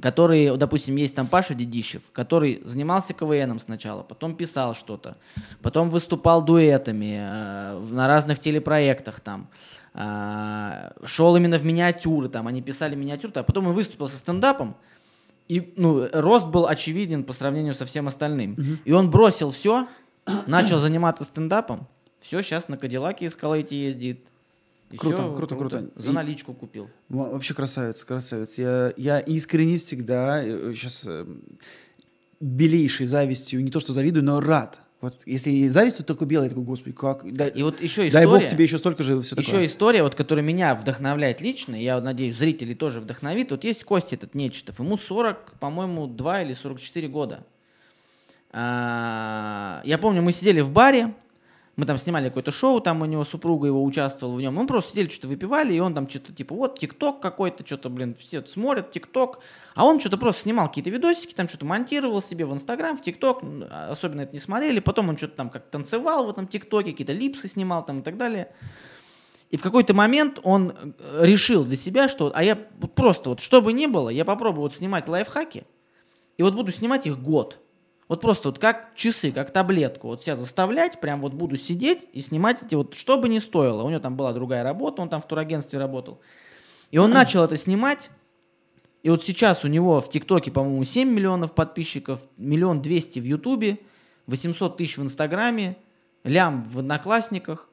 которые, 0.00 0.50
вот, 0.50 0.58
допустим, 0.58 0.96
есть 0.96 1.14
там 1.14 1.26
Паша 1.26 1.54
Дедищев, 1.54 2.02
который 2.12 2.60
занимался 2.64 3.14
КВНом 3.14 3.60
сначала, 3.60 4.02
потом 4.02 4.34
писал 4.34 4.74
что-то, 4.74 5.16
потом 5.62 5.90
выступал 5.90 6.42
дуэтами 6.42 7.16
э, 7.18 7.78
на 7.90 8.08
разных 8.08 8.38
телепроектах 8.38 9.20
там, 9.20 9.48
э, 9.94 10.90
шел 11.04 11.36
именно 11.36 11.58
в 11.58 11.64
миниатюры, 11.64 12.28
там, 12.28 12.48
они 12.48 12.60
писали 12.60 12.96
миниатюры, 12.96 13.32
а 13.36 13.42
потом 13.42 13.68
он 13.68 13.74
выступил 13.74 14.08
со 14.08 14.16
стендапом, 14.16 14.76
и, 15.46 15.72
ну, 15.76 16.08
рост 16.12 16.48
был 16.48 16.66
очевиден 16.66 17.22
по 17.22 17.32
сравнению 17.32 17.74
со 17.74 17.84
всем 17.84 18.08
остальным. 18.08 18.80
И 18.86 18.92
он 18.92 19.10
бросил 19.10 19.50
все, 19.50 19.88
начал 20.46 20.78
заниматься 20.78 21.24
стендапом, 21.24 21.86
все, 22.24 22.40
сейчас 22.40 22.68
на 22.68 22.78
Кадиллаке 22.78 23.26
Эскалейте 23.26 23.84
ездит. 23.84 24.26
И 24.90 24.96
Круто, 24.96 25.16
всё 25.16 25.34
круто, 25.34 25.56
круто. 25.56 25.90
За 25.96 26.10
И- 26.10 26.14
наличку 26.14 26.54
купил. 26.54 26.88
Во- 27.08 27.30
Вообще 27.30 27.54
красавец, 27.54 28.04
красавец. 28.04 28.58
Я, 28.58 28.92
я 28.96 29.18
искренне 29.18 29.78
всегда, 29.78 30.42
сейчас 30.42 31.06
белейшей 32.40 33.06
завистью, 33.06 33.62
не 33.64 33.70
то 33.70 33.80
что 33.80 33.92
завидую, 33.92 34.24
но 34.24 34.40
рад. 34.40 34.80
Вот 35.00 35.22
если 35.26 35.50
и 35.50 35.68
зависть, 35.68 35.98
то 35.98 36.02
только 36.04 36.24
белый, 36.24 36.48
такой, 36.48 36.64
господи, 36.64 36.94
как... 36.96 37.30
Дай, 37.30 37.50
И 37.50 37.62
вот 37.62 37.82
еще 37.82 38.08
дай 38.10 38.24
история. 38.24 38.26
бог 38.42 38.48
тебе 38.50 38.64
еще 38.64 38.78
столько 38.78 39.02
же 39.02 39.20
все 39.20 39.36
Еще 39.36 39.50
такое. 39.50 39.66
история, 39.66 40.02
вот, 40.02 40.14
которая 40.14 40.42
меня 40.44 40.74
вдохновляет 40.74 41.40
лично, 41.42 41.74
я 41.76 42.00
надеюсь, 42.00 42.36
зрителей 42.36 42.74
тоже 42.74 43.00
вдохновит. 43.00 43.50
Вот 43.50 43.64
есть 43.64 43.84
Костя 43.84 44.14
этот 44.14 44.34
Нечетов, 44.34 44.78
ему 44.78 44.96
40, 44.96 45.52
по-моему, 45.60 46.06
2 46.06 46.42
или 46.42 46.54
44 46.54 47.08
года. 47.08 47.44
А, 48.52 49.82
Я 49.84 49.98
помню, 49.98 50.22
мы 50.22 50.32
сидели 50.32 50.60
в 50.60 50.70
баре, 50.70 51.12
мы 51.76 51.86
там 51.86 51.98
снимали 51.98 52.28
какое-то 52.28 52.52
шоу, 52.52 52.80
там 52.80 53.02
у 53.02 53.04
него 53.04 53.24
супруга 53.24 53.66
его 53.66 53.82
участвовала 53.82 54.36
в 54.36 54.40
нем. 54.40 54.54
Мы 54.54 54.66
просто 54.66 54.92
сидели, 54.92 55.08
что-то 55.08 55.28
выпивали, 55.28 55.74
и 55.74 55.80
он 55.80 55.94
там 55.94 56.08
что-то 56.08 56.32
типа, 56.32 56.54
вот, 56.54 56.78
ТикТок 56.78 57.20
какой-то, 57.20 57.66
что-то, 57.66 57.90
блин, 57.90 58.14
все 58.14 58.44
смотрят 58.44 58.92
ТикТок. 58.92 59.40
А 59.74 59.84
он 59.84 59.98
что-то 59.98 60.16
просто 60.16 60.42
снимал 60.42 60.68
какие-то 60.68 60.90
видосики, 60.90 61.34
там 61.34 61.48
что-то 61.48 61.64
монтировал 61.64 62.22
себе 62.22 62.46
в 62.46 62.52
Инстаграм, 62.52 62.96
в 62.96 63.02
ТикТок. 63.02 63.42
М, 63.42 63.64
Особенно 63.90 64.20
это 64.20 64.32
не 64.32 64.38
смотрели. 64.38 64.78
Потом 64.78 65.08
он 65.08 65.16
что-то 65.16 65.36
там 65.36 65.50
как 65.50 65.68
танцевал 65.68 66.26
в 66.26 66.30
этом 66.30 66.46
ТикТоке, 66.46 66.92
какие-то 66.92 67.12
липсы 67.12 67.48
снимал 67.48 67.84
там 67.84 68.00
и 68.00 68.02
так 68.02 68.16
далее. 68.16 68.52
И 69.50 69.56
в 69.56 69.62
какой-то 69.62 69.94
момент 69.94 70.40
он 70.42 70.74
э, 70.98 71.24
решил 71.24 71.64
для 71.64 71.76
себя, 71.76 72.08
что, 72.08 72.32
а 72.34 72.42
я 72.42 72.56
просто 72.56 73.30
вот, 73.30 73.40
что 73.40 73.62
бы 73.62 73.72
ни 73.72 73.86
было, 73.86 74.08
я 74.08 74.24
попробую 74.24 74.62
вот 74.62 74.74
снимать 74.74 75.08
лайфхаки, 75.08 75.64
и 76.36 76.42
вот 76.42 76.54
буду 76.54 76.72
снимать 76.72 77.06
их 77.06 77.20
год. 77.20 77.58
Вот 78.08 78.20
просто 78.20 78.48
вот 78.48 78.58
как 78.58 78.94
часы, 78.94 79.32
как 79.32 79.52
таблетку. 79.52 80.08
Вот 80.08 80.22
себя 80.22 80.36
заставлять, 80.36 81.00
прям 81.00 81.20
вот 81.20 81.32
буду 81.32 81.56
сидеть 81.56 82.06
и 82.12 82.20
снимать 82.20 82.62
эти 82.62 82.74
вот, 82.74 82.94
что 82.94 83.18
бы 83.18 83.28
ни 83.28 83.38
стоило. 83.38 83.82
У 83.82 83.88
него 83.88 84.00
там 84.00 84.16
была 84.16 84.32
другая 84.32 84.62
работа, 84.62 85.00
он 85.02 85.08
там 85.08 85.22
в 85.22 85.26
турагентстве 85.26 85.78
работал. 85.78 86.20
И 86.90 86.98
он 86.98 87.10
начал 87.10 87.42
это 87.42 87.56
снимать. 87.56 88.10
И 89.02 89.10
вот 89.10 89.24
сейчас 89.24 89.64
у 89.64 89.68
него 89.68 90.00
в 90.00 90.08
ТикТоке, 90.08 90.50
по-моему, 90.50 90.84
7 90.84 91.08
миллионов 91.08 91.54
подписчиков, 91.54 92.26
миллион 92.36 92.82
двести 92.82 93.18
в 93.20 93.24
Ютубе, 93.24 93.78
800 94.26 94.76
тысяч 94.76 94.96
в 94.98 95.02
Инстаграме, 95.02 95.76
лям 96.24 96.62
в 96.62 96.78
Одноклассниках. 96.78 97.68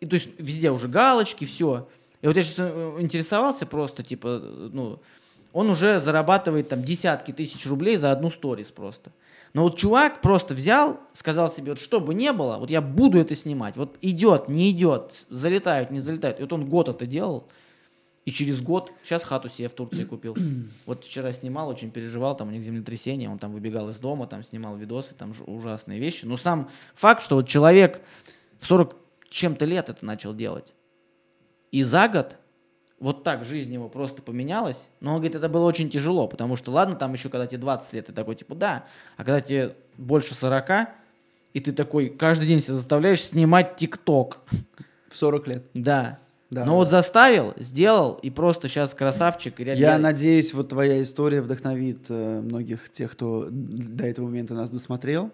И 0.00 0.06
то 0.06 0.14
есть 0.14 0.28
везде 0.38 0.70
уже 0.70 0.88
галочки, 0.88 1.44
все. 1.44 1.88
И 2.20 2.26
вот 2.26 2.36
я 2.36 2.42
сейчас 2.42 2.58
интересовался 3.00 3.66
просто, 3.66 4.02
типа, 4.02 4.40
ну, 4.72 5.00
он 5.52 5.70
уже 5.70 5.98
зарабатывает 6.00 6.68
там 6.68 6.82
десятки 6.84 7.32
тысяч 7.32 7.66
рублей 7.66 7.96
за 7.96 8.12
одну 8.12 8.30
сторис 8.30 8.70
просто. 8.70 9.12
Но 9.58 9.64
вот 9.64 9.76
чувак 9.76 10.20
просто 10.20 10.54
взял, 10.54 11.00
сказал 11.12 11.50
себе, 11.50 11.72
вот 11.72 11.80
что 11.80 11.98
бы 11.98 12.14
ни 12.14 12.30
было, 12.30 12.58
вот 12.58 12.70
я 12.70 12.80
буду 12.80 13.18
это 13.18 13.34
снимать. 13.34 13.74
Вот 13.74 13.98
идет, 14.02 14.48
не 14.48 14.70
идет, 14.70 15.26
залетают, 15.30 15.90
не 15.90 15.98
залетают. 15.98 16.38
И 16.38 16.42
вот 16.42 16.52
он 16.52 16.68
год 16.68 16.88
это 16.88 17.06
делал. 17.06 17.48
И 18.24 18.30
через 18.30 18.60
год, 18.60 18.92
сейчас 19.02 19.24
хату 19.24 19.48
себе 19.48 19.66
в 19.66 19.74
Турции 19.74 20.04
купил. 20.04 20.36
Вот 20.86 21.02
вчера 21.02 21.32
снимал, 21.32 21.68
очень 21.70 21.90
переживал, 21.90 22.36
там 22.36 22.46
у 22.46 22.50
них 22.52 22.62
землетрясение, 22.62 23.28
он 23.28 23.40
там 23.40 23.52
выбегал 23.52 23.88
из 23.88 23.98
дома, 23.98 24.28
там 24.28 24.44
снимал 24.44 24.76
видосы, 24.76 25.16
там 25.16 25.32
ужасные 25.48 25.98
вещи. 25.98 26.24
Но 26.24 26.36
сам 26.36 26.70
факт, 26.94 27.24
что 27.24 27.34
вот 27.34 27.48
человек 27.48 28.00
в 28.60 28.66
40 28.66 28.94
чем-то 29.28 29.64
лет 29.64 29.88
это 29.88 30.06
начал 30.06 30.36
делать. 30.36 30.72
И 31.72 31.82
за 31.82 32.06
год 32.06 32.36
вот 33.00 33.22
так 33.24 33.44
жизнь 33.44 33.72
его 33.72 33.88
просто 33.88 34.22
поменялась. 34.22 34.88
Но 35.00 35.10
он 35.12 35.16
говорит, 35.18 35.36
это 35.36 35.48
было 35.48 35.64
очень 35.66 35.88
тяжело, 35.90 36.26
потому 36.26 36.56
что, 36.56 36.72
ладно, 36.72 36.96
там 36.96 37.12
еще 37.12 37.28
когда 37.28 37.46
тебе 37.46 37.58
20 37.60 37.92
лет, 37.92 38.06
ты 38.06 38.12
такой, 38.12 38.34
типа, 38.34 38.54
да, 38.54 38.84
а 39.16 39.24
когда 39.24 39.40
тебе 39.40 39.74
больше 39.96 40.34
40, 40.34 40.88
и 41.54 41.60
ты 41.60 41.72
такой 41.72 42.08
каждый 42.08 42.46
день 42.46 42.60
себя 42.60 42.74
заставляешь 42.74 43.22
снимать 43.22 43.76
ТикТок. 43.76 44.38
В 45.08 45.16
40 45.16 45.48
лет. 45.48 45.64
Да. 45.74 46.18
Да. 46.50 46.64
Но 46.64 46.76
вот 46.76 46.88
заставил, 46.90 47.52
сделал, 47.58 48.14
и 48.22 48.30
просто 48.30 48.68
сейчас 48.68 48.94
красавчик. 48.94 49.60
И 49.60 49.64
реально- 49.64 49.80
Я 49.80 49.98
надеюсь, 49.98 50.54
вот 50.54 50.70
твоя 50.70 51.02
история 51.02 51.42
вдохновит 51.42 52.06
э, 52.08 52.40
многих 52.40 52.88
тех, 52.90 53.12
кто 53.12 53.48
до 53.50 54.06
этого 54.06 54.26
момента 54.26 54.54
нас 54.54 54.70
досмотрел. 54.70 55.30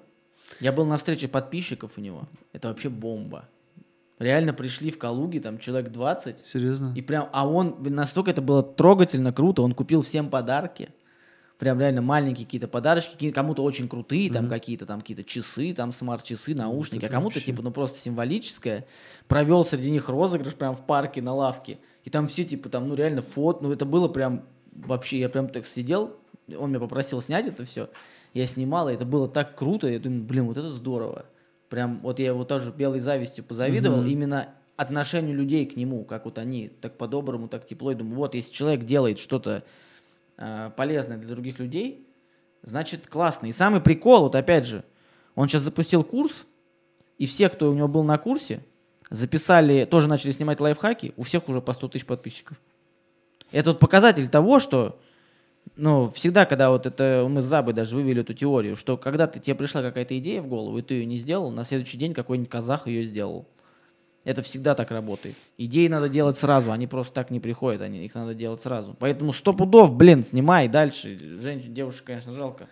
Я 0.61 0.73
был 0.73 0.87
на 0.87 0.97
встрече 0.97 1.29
подписчиков 1.29 1.93
у 1.97 2.01
него. 2.01 2.23
Это 2.53 2.69
вообще 2.69 2.89
бомба. 2.89 3.49
Реально 4.19 4.53
пришли 4.53 4.91
в 4.91 4.99
Калуге, 4.99 5.41
там 5.41 5.59
человек 5.59 5.91
20. 5.91 6.47
Серьезно? 6.47 6.93
И 6.95 7.03
прям, 7.03 7.29
а 7.33 7.49
он, 7.49 7.77
настолько 7.81 8.31
это 8.31 8.43
было 8.43 8.63
трогательно, 8.63 9.33
круто, 9.33 9.63
он 9.63 9.73
купил 9.73 10.03
всем 10.03 10.31
подарки. 10.31 10.91
Прям 11.59 11.81
реально 11.81 12.03
маленькие 12.03 12.47
какие-то 12.47 12.67
подарочки, 12.67 13.31
кому-то 13.31 13.63
очень 13.63 13.89
крутые, 13.89 14.31
там 14.31 14.49
какие-то 14.49 14.87
там 14.87 15.01
какие-то 15.01 15.23
часы, 15.23 15.73
там 15.73 15.93
смарт-часы, 15.93 16.55
наушники, 16.55 17.05
а 17.05 17.09
кому-то 17.09 17.37
вообще. 17.37 17.53
типа, 17.53 17.63
ну 17.63 17.71
просто 17.71 18.01
символическое. 18.01 18.87
Провел 19.29 19.65
среди 19.65 19.91
них 19.91 20.09
розыгрыш 20.09 20.55
прям 20.55 20.75
в 20.75 20.85
парке 20.85 21.23
на 21.23 21.33
лавке. 21.33 21.79
И 22.03 22.11
там 22.11 22.27
все 22.27 22.45
типа 22.45 22.69
там, 22.69 22.89
ну 22.89 22.97
реально 22.97 23.23
фото, 23.23 23.63
ну 23.63 23.73
это 23.73 23.85
было 23.85 24.09
прям 24.09 24.43
вообще, 24.73 25.21
я 25.21 25.29
прям 25.29 25.49
так 25.49 25.65
сидел, 25.65 26.17
он 26.59 26.71
меня 26.71 26.81
попросил 26.81 27.21
снять 27.21 27.47
это 27.47 27.65
все. 27.65 27.89
Я 28.33 28.47
снимал, 28.47 28.89
и 28.89 28.95
это 28.95 29.05
было 29.05 29.29
так 29.29 29.57
круто, 29.57 29.89
я 29.89 29.99
думаю, 30.01 30.25
блин, 30.25 30.47
вот 30.47 30.59
это 30.59 30.71
здорово. 30.71 31.25
Прям 31.75 31.99
вот 32.03 32.21
я 32.21 32.27
его 32.27 32.45
тоже 32.45 32.71
белой 32.71 33.01
завистью 33.01 33.43
позавидовал, 33.45 34.03
Мгм. 34.03 34.07
именно 34.07 34.49
отношению 34.77 35.35
людей 35.35 35.67
к 35.67 35.75
нему, 35.75 36.05
как 36.05 36.25
вот 36.25 36.39
они 36.39 36.69
так 36.69 36.97
по-доброму, 36.97 37.49
так 37.49 37.67
тепло, 37.67 37.91
и 37.91 37.97
думаю, 37.97 38.15
вот 38.15 38.37
если 38.37 38.53
человек 38.53 38.85
делает 38.85 39.19
что-то 39.19 39.65
э, 40.37 40.71
полезное 40.77 41.17
для 41.17 41.27
других 41.27 41.59
людей, 41.59 42.07
значит 42.63 43.09
классно. 43.09 43.47
И 43.47 43.53
самый 43.53 43.81
прикол, 43.81 44.23
вот 44.23 44.37
опять 44.37 44.67
же, 44.67 44.85
он 45.35 45.49
сейчас 45.49 45.63
запустил 45.63 46.05
курс, 46.05 46.47
и 47.19 47.27
все, 47.27 47.49
кто 47.49 47.69
у 47.69 47.75
него 47.75 47.89
был 47.89 48.05
на 48.05 48.19
курсе, 48.19 48.61
записали, 49.11 49.85
тоже 49.85 50.07
начали 50.07 50.31
снимать 50.31 50.61
лайфхаки, 50.61 51.13
у 51.17 51.25
всех 51.25 51.49
уже 51.49 51.61
по 51.61 51.73
100 51.73 51.89
тысяч 51.89 52.07
подписчиков. 52.07 52.57
Это 53.51 53.71
вот 53.71 53.81
показатель 53.81 54.29
того, 54.29 54.61
что 54.61 55.01
ну, 55.77 56.11
всегда, 56.11 56.47
когда 56.47 56.71
вот 56.71 56.87
это, 56.87 57.27
мы 57.29 57.43
с 57.43 57.45
Забой 57.45 57.75
даже 57.75 57.97
вывели 57.97 58.21
эту 58.23 58.35
теорию, 58.35 58.77
что 58.77 58.97
когда 58.97 59.27
ты, 59.27 59.41
тебе 59.41 59.57
пришла 59.57 59.83
какая-то 59.83 60.17
идея 60.19 60.41
в 60.41 60.47
голову, 60.47 60.79
и 60.79 60.83
ты 60.83 60.95
ее 60.95 61.07
не 61.07 61.17
сделал, 61.17 61.51
на 61.51 61.65
следующий 61.65 61.99
день 61.99 62.15
какой-нибудь 62.15 62.51
казах 62.51 62.87
ее 62.87 63.03
сделал. 63.03 63.47
Это 64.23 64.41
всегда 64.43 64.75
так 64.75 64.91
работает. 64.91 65.37
Идеи 65.59 65.87
надо 65.89 66.09
делать 66.09 66.39
сразу, 66.39 66.73
они 66.73 66.87
просто 66.87 67.13
так 67.13 67.31
не 67.31 67.41
приходят, 67.41 67.83
они, 67.83 68.05
их 68.05 68.15
надо 68.15 68.35
делать 68.35 68.61
сразу. 68.61 68.97
Поэтому 68.99 69.33
сто 69.33 69.53
пудов, 69.53 69.95
блин, 69.95 70.23
снимай 70.25 70.69
дальше. 70.69 71.19
Женщин, 71.41 71.75
девушек, 71.75 72.05
конечно, 72.05 72.33
жалко. 72.33 72.69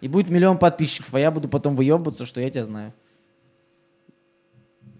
И 0.00 0.08
будет 0.08 0.28
миллион 0.28 0.58
подписчиков, 0.58 1.14
а 1.14 1.20
я 1.20 1.30
буду 1.30 1.48
потом 1.48 1.74
выебываться, 1.74 2.26
что 2.26 2.40
я 2.40 2.50
тебя 2.50 2.66
знаю. 2.66 2.92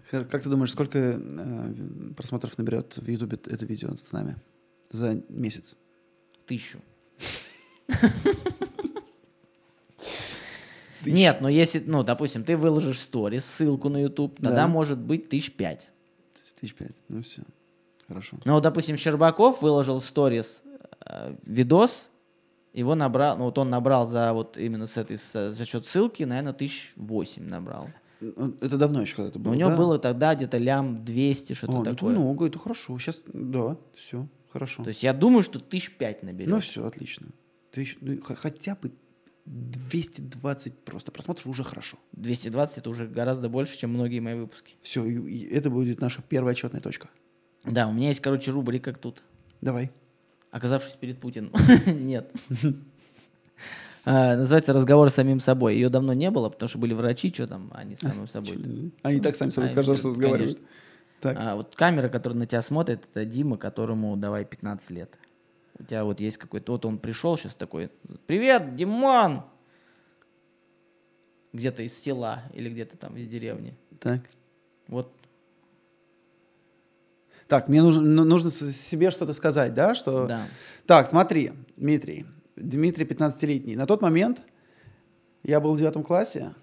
Хер, 0.09 0.25
Как 0.25 0.41
ты 0.41 0.49
думаешь, 0.49 0.71
сколько 0.71 0.97
э, 0.97 1.73
просмотров 2.15 2.57
наберет 2.57 2.97
в 2.97 3.07
Ютубе 3.07 3.37
это 3.45 3.65
видео 3.65 3.93
с 3.93 4.11
нами 4.11 4.37
за 4.89 5.21
месяц? 5.29 5.75
Тысячу. 6.47 6.79
Нет, 11.05 11.39
но 11.41 11.49
если, 11.49 11.83
ну, 11.85 12.03
допустим, 12.03 12.43
ты 12.43 12.57
выложишь 12.57 12.99
сторис, 12.99 13.45
ссылку 13.45 13.89
на 13.89 13.97
YouTube, 14.01 14.37
тогда 14.39 14.63
Да. 14.63 14.67
может 14.67 14.97
быть 14.97 15.29
тысяч 15.29 15.51
пять. 15.53 15.89
Тысяч 16.59 16.73
пять. 16.73 16.95
Ну 17.09 17.21
все. 17.21 17.43
Хорошо. 18.07 18.37
Ну, 18.45 18.59
допустим, 18.59 18.97
Щербаков 18.97 19.61
выложил 19.61 20.01
сторис 20.01 20.63
э, 21.05 21.35
видос, 21.45 22.09
его 22.73 22.95
набрал, 22.95 23.37
ну, 23.37 23.45
вот 23.45 23.57
он 23.57 23.69
набрал 23.69 24.07
за 24.07 24.33
вот 24.33 24.57
именно 24.57 24.87
с 24.87 24.97
этой, 24.97 25.17
с- 25.17 25.51
за 25.53 25.65
счет 25.65 25.85
ссылки, 25.85 26.23
наверное, 26.23 26.53
тысяч 26.53 26.93
восемь 26.95 27.47
набрал. 27.47 27.87
Это 28.61 28.77
давно 28.77 29.01
еще 29.01 29.15
когда-то 29.17 29.37
было, 29.39 29.51
у 29.53 29.55
него 29.55 29.69
да? 29.69 29.75
было 29.75 29.99
тогда 29.99 30.33
где-то 30.33 30.57
лям 30.57 31.03
200, 31.05 31.53
что-то 31.53 31.73
О, 31.73 31.75
ну 31.75 31.81
это 31.83 31.91
такое. 31.95 32.15
много, 32.15 32.47
это 32.47 32.57
хорошо. 32.57 32.97
Сейчас, 32.97 33.21
да, 33.27 33.77
все, 33.95 34.27
хорошо. 34.51 34.83
То 34.83 34.89
есть 34.89 35.03
я 35.03 35.13
думаю, 35.13 35.43
что 35.43 35.59
тысяч 35.59 35.95
пять 35.95 36.23
наберет. 36.23 36.49
Ну 36.49 36.59
все, 36.61 36.85
отлично. 36.85 37.27
Ты 37.75 37.81
ещё- 37.81 37.97
ну, 37.99 38.21
хотя 38.21 38.75
бы 38.75 38.93
220 39.45 40.79
просто 40.85 41.11
просмотров 41.11 41.45
уже 41.45 41.63
хорошо. 41.65 41.97
220 42.13 42.77
это 42.77 42.89
уже 42.89 43.05
гораздо 43.05 43.49
больше, 43.49 43.77
чем 43.77 43.89
многие 43.89 44.21
мои 44.21 44.33
выпуски. 44.33 44.75
Все, 44.81 45.03
это 45.51 45.69
будет 45.69 45.99
наша 45.99 46.21
первая 46.21 46.53
отчетная 46.53 46.79
точка. 46.79 47.09
Да, 47.65 47.87
у 47.89 47.91
меня 47.91 48.07
есть, 48.07 48.21
короче, 48.21 48.51
рубрика 48.51 48.93
как 48.93 49.01
тут. 49.01 49.23
Давай. 49.59 49.91
оказавшись 50.51 50.93
перед 50.95 51.19
Путиным. 51.19 51.51
Нет. 51.85 52.31
А, 54.05 54.37
Называется 54.37 54.71
«Разговор 54.71 55.09
с 55.09 55.15
самим 55.15 55.41
собой». 55.41 55.73
Ее 55.73 55.89
давно 55.89 56.13
не 56.13 56.31
было, 56.31 56.49
потому 56.49 56.69
что 56.69 56.77
были 56.77 56.93
врачи, 56.93 57.33
что 57.33 57.45
там, 57.45 57.71
они 57.73 57.95
с 57.95 57.99
самим 57.99 58.27
собой. 58.27 58.93
Они 59.01 59.19
так 59.19 59.35
сами 59.35 59.49
собой 59.49 59.71
А, 59.71 59.73
каждый 59.73 59.91
раз 59.91 60.05
разговаривают. 60.05 60.59
Так. 61.19 61.35
А 61.37 61.55
вот 61.55 61.75
камера, 61.75 62.07
которая 62.07 62.39
на 62.39 62.45
тебя 62.45 62.61
смотрит, 62.61 63.01
это 63.13 63.25
Дима, 63.25 63.57
которому 63.57 64.15
давай 64.15 64.45
15 64.45 64.91
лет. 64.91 65.17
У 65.77 65.83
тебя 65.83 66.03
вот 66.05 66.19
есть 66.19 66.37
какой-то... 66.37 66.71
Вот 66.73 66.85
он 66.85 66.97
пришел 66.97 67.37
сейчас 67.37 67.55
такой, 67.55 67.89
«Привет, 68.27 68.75
Димон!» 68.75 69.43
Где-то 71.53 71.83
из 71.83 71.97
села 71.97 72.43
или 72.53 72.69
где-то 72.69 72.97
там 72.97 73.15
из 73.17 73.27
деревни. 73.27 73.75
Так. 73.99 74.21
Вот 74.87 75.11
Так, 77.47 77.67
мне 77.69 77.81
нужно, 77.81 78.01
ну, 78.01 78.23
нужно 78.23 78.49
с- 78.49 78.71
себе 78.71 79.11
что-то 79.11 79.33
сказать, 79.33 79.73
да? 79.73 79.95
Что... 79.95 80.27
Да. 80.27 80.47
Так, 80.85 81.07
смотри, 81.07 81.51
Дмитрий. 81.77 82.25
Дмитрий 82.55 83.05
15-летний. 83.05 83.75
На 83.75 83.85
тот 83.85 84.01
момент 84.01 84.41
я 85.43 85.59
был 85.59 85.75
в 85.75 85.77
девятом 85.77 86.03
классе. 86.03 86.53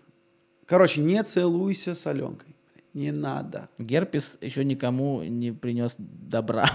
Короче, 0.66 1.00
не 1.00 1.22
целуйся 1.22 1.94
с 1.94 2.06
Аленкой. 2.06 2.54
Не 2.94 3.12
надо. 3.12 3.68
Герпес 3.78 4.38
еще 4.40 4.64
никому 4.64 5.22
не 5.22 5.52
принес 5.52 5.94
добра. 5.98 6.66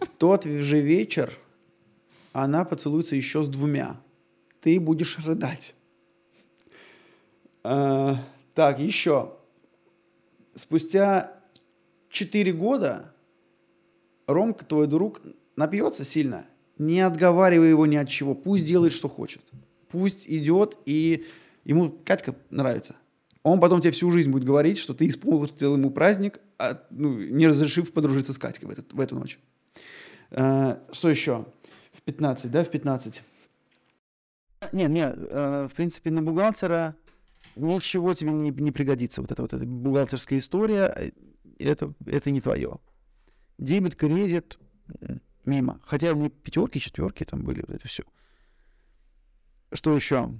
В 0.00 0.08
тот 0.18 0.44
же 0.44 0.80
вечер 0.80 1.32
она 2.32 2.64
поцелуется 2.64 3.16
еще 3.16 3.44
с 3.44 3.48
двумя. 3.48 4.00
Ты 4.60 4.78
будешь 4.80 5.18
рыдать. 5.18 5.74
А, 7.64 8.24
так, 8.54 8.78
еще. 8.78 9.34
Спустя 10.54 11.32
4 12.10 12.52
года 12.52 13.12
Ромка, 14.26 14.64
твой 14.64 14.86
друг, 14.86 15.20
напьется 15.56 16.04
сильно. 16.04 16.46
Не 16.78 17.00
отговаривай 17.00 17.68
его 17.70 17.86
ни 17.86 17.96
от 17.96 18.08
чего. 18.08 18.34
Пусть 18.34 18.64
делает, 18.64 18.92
что 18.92 19.08
хочет. 19.08 19.42
Пусть 19.88 20.26
идет, 20.28 20.78
и 20.86 21.26
ему 21.64 21.90
Катька 22.04 22.34
нравится. 22.50 22.96
Он 23.42 23.60
потом 23.60 23.80
тебе 23.80 23.90
всю 23.90 24.10
жизнь 24.10 24.30
будет 24.30 24.44
говорить, 24.44 24.78
что 24.78 24.94
ты 24.94 25.06
испортил 25.08 25.74
ему 25.76 25.90
праздник, 25.90 26.40
а, 26.58 26.80
ну, 26.90 27.18
не 27.18 27.48
разрешив 27.48 27.92
подружиться 27.92 28.32
с 28.32 28.38
Катькой 28.38 28.68
в, 28.68 28.70
этот- 28.70 28.92
в 28.92 29.00
эту 29.00 29.16
ночь. 29.16 29.38
Э, 30.30 30.76
что 30.92 31.10
еще? 31.10 31.46
В 32.02 32.04
15, 32.04 32.50
да, 32.50 32.64
в 32.64 32.70
15? 32.70 33.22
Нет, 34.72 34.90
нет, 34.90 35.16
в 35.16 35.70
принципе, 35.74 36.10
на 36.10 36.22
бухгалтера 36.22 36.96
ничего 37.56 38.14
тебе 38.14 38.32
не, 38.32 38.50
не 38.50 38.72
пригодится. 38.72 39.20
Вот 39.20 39.32
эта 39.32 39.42
вот 39.42 39.52
эта 39.52 39.64
бухгалтерская 39.64 40.38
история, 40.38 40.92
э, 40.96 41.10
это, 41.58 41.94
это 42.06 42.30
не 42.30 42.40
твое. 42.40 42.78
Дебет, 43.58 43.94
кредит, 43.96 44.58
мимо. 45.44 45.80
Хотя 45.84 46.12
у 46.12 46.16
меня 46.16 46.30
пятерки, 46.30 46.80
четверки 46.80 47.24
там 47.24 47.42
были, 47.42 47.60
вот 47.60 47.70
это 47.70 47.86
все. 47.86 48.04
Что 49.72 49.94
еще? 49.94 50.38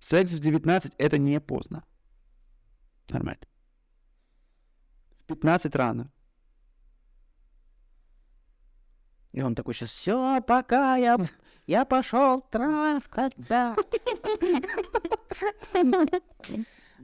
Секс 0.00 0.32
в 0.32 0.38
19— 0.38 0.94
это 0.98 1.18
не 1.18 1.40
поздно. 1.40 1.84
Нормально. 3.08 3.42
В 5.20 5.26
15 5.26 5.74
рано. 5.74 6.10
И 9.32 9.42
он 9.42 9.54
такой 9.54 9.74
сейчас, 9.74 9.90
все, 9.90 10.40
пока, 10.42 10.96
я, 10.96 11.18
я 11.66 11.84
пошел 11.84 12.44
да». 13.36 13.76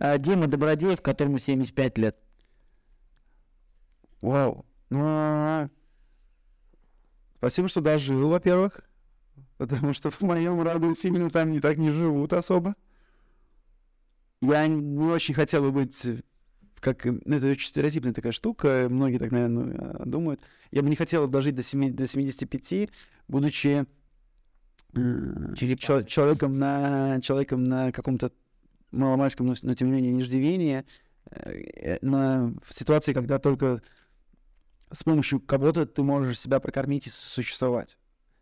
А 0.00 0.18
Дима 0.18 0.48
Добродеев, 0.48 1.00
которому 1.00 1.38
75 1.38 1.98
лет. 1.98 2.16
Вау. 4.20 4.64
Ну, 4.90 5.70
спасибо, 7.36 7.68
что 7.68 7.80
дожил, 7.80 8.28
во-первых. 8.28 8.80
Потому 9.58 9.92
что 9.92 10.10
в 10.10 10.20
моем 10.22 10.60
роду 10.62 10.94
сильно 10.94 11.30
там 11.30 11.52
не 11.52 11.60
так 11.60 11.76
не 11.76 11.90
живут 11.90 12.32
особо. 12.32 12.74
Я 14.40 14.66
не 14.66 15.04
очень 15.04 15.34
хотел 15.34 15.62
бы 15.62 15.72
быть 15.72 16.06
как... 16.84 17.06
э, 17.06 17.12
Ну, 17.24 17.36
это 17.36 17.48
очень 17.48 17.68
стереотипная 17.68 18.12
такая 18.12 18.32
штука. 18.32 18.86
Многие 18.90 19.18
так, 19.18 19.32
наверное, 19.32 20.04
думают. 20.04 20.40
Я 20.70 20.82
бы 20.82 20.90
не 20.90 20.96
хотел 20.96 21.26
дожить 21.26 21.54
до, 21.54 21.62
семи- 21.62 21.90
до 21.90 22.06
75, 22.06 22.90
будучи 23.26 23.86
э, 24.94 25.54
чел- 25.78 26.04
человеком 26.04 26.58
на, 26.58 27.20
человеком 27.22 27.64
на 27.64 27.90
каком-то 27.90 28.30
маломальском, 28.92 29.46
но, 29.46 29.54
но 29.62 29.74
тем 29.74 29.88
не 29.88 29.94
менее 29.94 30.12
ниждевении, 30.12 30.84
э, 31.30 31.98
на, 32.02 32.54
в 32.64 32.72
ситуации, 32.74 33.12
когда 33.14 33.38
только 33.38 33.82
с 34.92 35.02
помощью 35.02 35.40
кого-то 35.40 35.86
ты 35.86 36.02
можешь 36.02 36.38
себя 36.38 36.60
прокормить 36.60 37.06
и 37.06 37.10
существовать. 37.10 37.98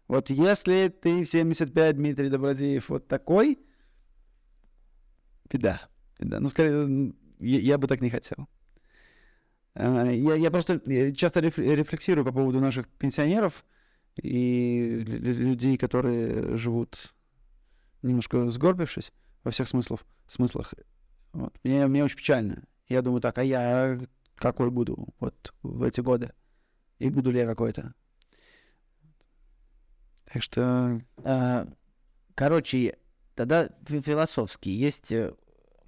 Вот 0.08 0.28
если 0.30 0.88
ты 0.88 1.22
в 1.24 1.28
75, 1.28 1.96
Дмитрий 1.96 2.28
Добродеев, 2.28 2.88
вот 2.88 3.06
такой, 3.06 3.58
беда. 5.48 5.80
беда. 6.18 6.40
Ну, 6.40 6.48
скорее, 6.48 7.14
я, 7.42 7.58
я 7.58 7.78
бы 7.78 7.86
так 7.88 8.00
не 8.00 8.10
хотел. 8.10 8.48
А, 9.74 10.10
Я, 10.10 10.34
я 10.34 10.50
просто 10.50 10.74
э, 10.86 11.12
часто 11.12 11.40
реф- 11.40 11.58
рефлексирую 11.58 12.24
по 12.24 12.32
поводу 12.32 12.60
наших 12.60 12.88
пенсионеров 12.88 13.64
и 14.22 15.02
лю- 15.06 15.18
лю- 15.18 15.34
людей, 15.50 15.76
которые 15.78 16.56
живут 16.56 17.14
немножко 18.02 18.50
сгорбившись 18.50 19.12
во 19.44 19.50
всех 19.50 19.68
смыслах. 19.68 20.00
смыслах. 20.28 20.74
Вот. 21.32 21.54
Мне, 21.64 21.86
мне 21.86 22.04
очень 22.04 22.16
печально. 22.18 22.64
Я 22.88 23.00
думаю 23.02 23.20
так, 23.20 23.38
а 23.38 23.42
я 23.44 23.98
какой 24.36 24.70
буду 24.70 25.08
вот 25.20 25.54
в 25.62 25.82
эти 25.82 26.00
годы? 26.00 26.32
И 26.98 27.08
буду 27.10 27.30
ли 27.30 27.38
я 27.40 27.46
какой-то? 27.46 27.94
Так 30.32 30.42
что... 30.42 31.00
А, 31.24 31.66
Короче, 32.34 32.96
тогда 33.34 33.68
фи- 33.86 34.00
философский. 34.00 34.72
Есть 34.72 35.12
э, 35.12 35.34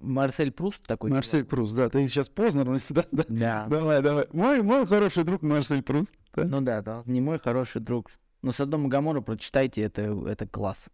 Марсель 0.05 0.51
Пруст 0.51 0.85
такой. 0.85 1.09
Марсель 1.11 1.43
Пруст, 1.43 1.75
да, 1.75 1.89
ты 1.89 2.07
сейчас 2.07 2.29
поздно, 2.29 2.63
но- 2.63 2.77
да, 2.89 3.05
да. 3.11 3.25
Да. 3.27 3.65
Давай, 3.67 4.01
давай. 4.01 4.27
Мой, 4.31 4.61
мой 4.61 4.85
хороший 4.85 5.23
друг 5.23 5.41
Марсель 5.41 5.81
Пруст. 5.83 6.13
да. 6.33 6.45
Ну 6.45 6.61
да, 6.61 6.81
да, 6.81 7.03
не 7.05 7.21
мой 7.21 7.39
хороший 7.39 7.81
друг. 7.81 8.11
Но 8.41 8.51
Содом 8.51 8.85
и 8.85 8.89
Гамору 8.89 9.21
прочитайте, 9.23 9.81
это, 9.81 10.01
это 10.27 10.47
класс. 10.47 10.89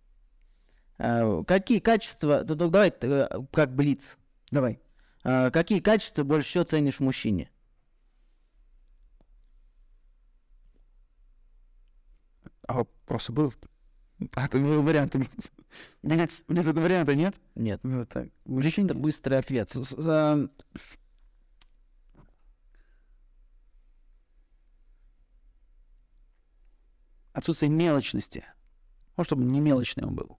А, 0.97 1.43
какие 1.43 1.80
качества... 1.80 2.45
Ну, 2.47 2.55
ну, 2.55 2.70
давай, 2.70 2.93
э, 3.01 3.28
как 3.51 3.76
Блиц. 3.76 4.18
Давай. 4.51 4.80
А, 5.24 5.51
какие 5.51 5.80
качества 5.80 6.24
больше 6.24 6.47
всего 6.49 6.64
ценишь 6.64 6.97
в 6.97 7.01
мужчине? 7.01 7.49
А 12.68 12.84
просто 13.05 13.32
был... 13.34 13.53
А, 14.36 14.45
это 14.45 14.59
был 14.59 14.84
вариант. 16.03 16.43
Блин, 16.47 16.63
блин, 16.63 16.69
это 16.69 16.82
варианта 16.82 17.15
нет? 17.15 17.36
Нет. 17.55 17.80
Вот 17.84 18.09
так. 18.09 18.28
Это 18.45 18.93
быстрый 18.93 19.38
ответ. 19.38 19.69
С- 19.72 19.84
с- 19.95 20.07
а, 20.07 20.47
Отсутствие 27.34 27.69
мелочности. 27.69 28.43
Ну, 29.17 29.24
чтобы 29.24 29.43
не 29.43 29.59
мелочный 29.59 30.03
он 30.05 30.15
был. 30.15 30.38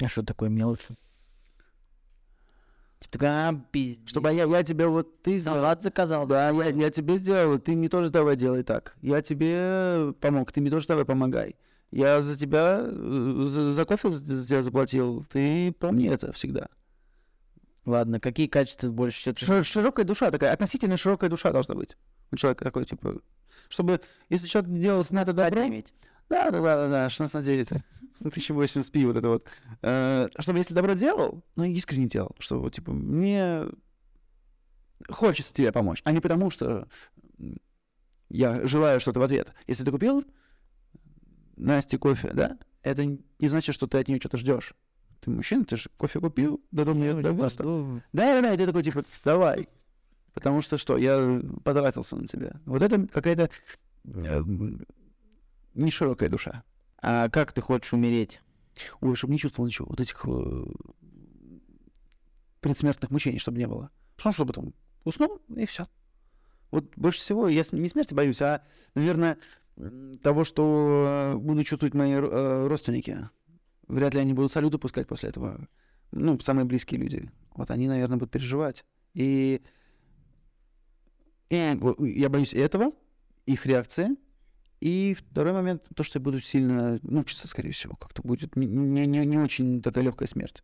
А 0.00 0.08
что 0.08 0.22
такое 0.22 0.48
мелочь? 0.48 0.86
Типа 3.00 3.18
а, 3.48 3.54
пиздец. 3.72 4.08
Чтобы 4.08 4.32
я, 4.32 4.44
я 4.44 4.62
тебе 4.62 4.86
вот... 4.86 5.22
Ты 5.22 5.40
Салат 5.40 5.82
заказал. 5.82 6.26
Да, 6.26 6.50
я, 6.50 6.68
я 6.68 6.90
тебе 6.90 7.16
сделал, 7.16 7.58
ты 7.58 7.74
мне 7.74 7.88
тоже 7.88 8.10
давай 8.10 8.36
делай 8.36 8.62
так. 8.62 8.96
Я 9.02 9.22
тебе 9.22 10.14
помог, 10.20 10.52
ты 10.52 10.60
мне 10.60 10.70
тоже 10.70 10.86
давай 10.86 11.04
помогай. 11.04 11.56
Я 11.94 12.20
за 12.20 12.36
тебя, 12.36 12.80
э, 12.82 13.44
за, 13.46 13.72
за 13.72 13.84
кофе 13.84 14.10
за, 14.10 14.44
тебя 14.44 14.62
заплатил, 14.62 15.24
ты 15.30 15.70
помни 15.70 16.08
это 16.08 16.32
всегда. 16.32 16.66
Ладно, 17.86 18.18
какие 18.18 18.48
качества 18.48 18.90
больше 18.90 19.20
всего 19.20 19.34
ты... 19.34 19.46
Ши- 19.46 19.62
широкая 19.62 20.04
душа 20.04 20.32
такая, 20.32 20.52
относительно 20.52 20.96
широкая 20.96 21.30
душа 21.30 21.52
должна 21.52 21.76
быть. 21.76 21.96
У 22.32 22.36
человека 22.36 22.64
такой, 22.64 22.84
типа, 22.84 23.20
чтобы, 23.68 24.00
если 24.28 24.48
человек 24.48 24.72
делал 24.72 25.04
на 25.10 25.22
это 25.22 25.32
добро, 25.32 25.62
да, 26.28 26.50
да, 26.50 26.60
да, 26.60 26.60
да, 26.60 26.88
да, 26.88 27.10
16 27.10 27.32
на 27.32 27.42
9. 27.44 27.68
1080 27.70 28.92
пи 28.92 29.06
вот 29.06 29.16
это 29.16 29.28
вот. 29.28 29.46
Э, 29.82 30.26
чтобы 30.40 30.58
если 30.58 30.74
добро 30.74 30.94
делал, 30.94 31.44
ну, 31.54 31.62
искренне 31.62 32.08
делал, 32.08 32.34
что 32.40 32.58
вот, 32.58 32.74
типа, 32.74 32.90
мне 32.90 33.68
хочется 35.08 35.54
тебе 35.54 35.70
помочь, 35.70 36.00
а 36.02 36.10
не 36.10 36.18
потому, 36.18 36.50
что 36.50 36.88
я 38.30 38.66
желаю 38.66 38.98
что-то 38.98 39.20
в 39.20 39.22
ответ. 39.22 39.52
Если 39.68 39.84
ты 39.84 39.92
купил 39.92 40.24
Насте 41.56 41.98
кофе, 41.98 42.32
да, 42.32 42.58
это 42.82 43.04
не 43.04 43.48
значит, 43.48 43.74
что 43.74 43.86
ты 43.86 43.98
от 43.98 44.08
нее 44.08 44.18
что-то 44.18 44.36
ждешь. 44.36 44.74
Ты 45.20 45.30
мужчина, 45.30 45.64
ты 45.64 45.76
же 45.76 45.88
кофе 45.96 46.20
купил, 46.20 46.62
да, 46.70 46.84
мне 46.84 47.14
Ну, 47.14 47.22
довольство. 47.22 48.02
Да, 48.12 48.40
да, 48.40 48.42
да, 48.42 48.54
и 48.54 48.56
ты 48.56 48.66
такой, 48.66 48.82
типа, 48.82 49.04
давай. 49.24 49.68
Потому 50.34 50.60
что 50.62 50.76
что, 50.76 50.98
я 50.98 51.40
потратился 51.62 52.16
на 52.16 52.26
тебя. 52.26 52.60
Вот 52.66 52.82
это 52.82 53.06
какая-то 53.06 53.48
э, 54.04 54.42
не 55.74 55.90
широкая 55.90 56.28
душа. 56.28 56.64
А 57.00 57.28
как 57.28 57.52
ты 57.52 57.60
хочешь 57.60 57.92
умереть? 57.92 58.40
Ой, 59.00 59.14
чтобы 59.14 59.32
не 59.32 59.38
чувствовал 59.38 59.66
ничего. 59.66 59.86
Вот 59.88 60.00
этих 60.00 60.20
э, 60.26 60.64
предсмертных 62.60 63.10
мучений, 63.10 63.38
чтобы 63.38 63.58
не 63.58 63.68
было. 63.68 63.90
Ну, 64.24 64.32
чтобы 64.32 64.52
там 64.52 64.74
уснул, 65.04 65.40
и 65.54 65.66
все. 65.66 65.86
Вот 66.70 66.92
больше 66.96 67.20
всего 67.20 67.46
я 67.46 67.62
не 67.70 67.88
смерти 67.88 68.14
боюсь, 68.14 68.42
а, 68.42 68.62
наверное, 68.94 69.38
того, 70.22 70.44
что 70.44 71.32
э, 71.34 71.36
будут 71.36 71.66
чувствовать 71.66 71.94
мои 71.94 72.12
э, 72.12 72.66
родственники. 72.66 73.28
Вряд 73.86 74.14
ли 74.14 74.20
они 74.20 74.32
будут 74.32 74.52
салюты 74.52 74.78
пускать 74.78 75.06
после 75.08 75.30
этого. 75.30 75.68
Ну, 76.12 76.38
самые 76.40 76.64
близкие 76.64 77.00
люди. 77.00 77.30
Вот 77.54 77.70
они, 77.70 77.88
наверное, 77.88 78.16
будут 78.16 78.30
переживать. 78.30 78.84
И 79.14 79.62
и 81.50 81.78
я 82.00 82.28
боюсь 82.28 82.54
этого, 82.54 82.90
их 83.46 83.66
реакции. 83.66 84.16
И 84.80 85.14
второй 85.14 85.52
момент, 85.52 85.82
то, 85.94 86.02
что 86.02 86.18
я 86.18 86.22
буду 86.22 86.40
сильно 86.40 86.98
мучиться, 87.02 87.48
скорее 87.48 87.72
всего. 87.72 87.96
Как-то 87.96 88.22
будет 88.22 88.56
не, 88.56 88.66
не, 88.66 89.06
не- 89.06 89.38
очень 89.38 89.82
такая 89.82 90.04
легкая 90.04 90.28
смерть. 90.28 90.62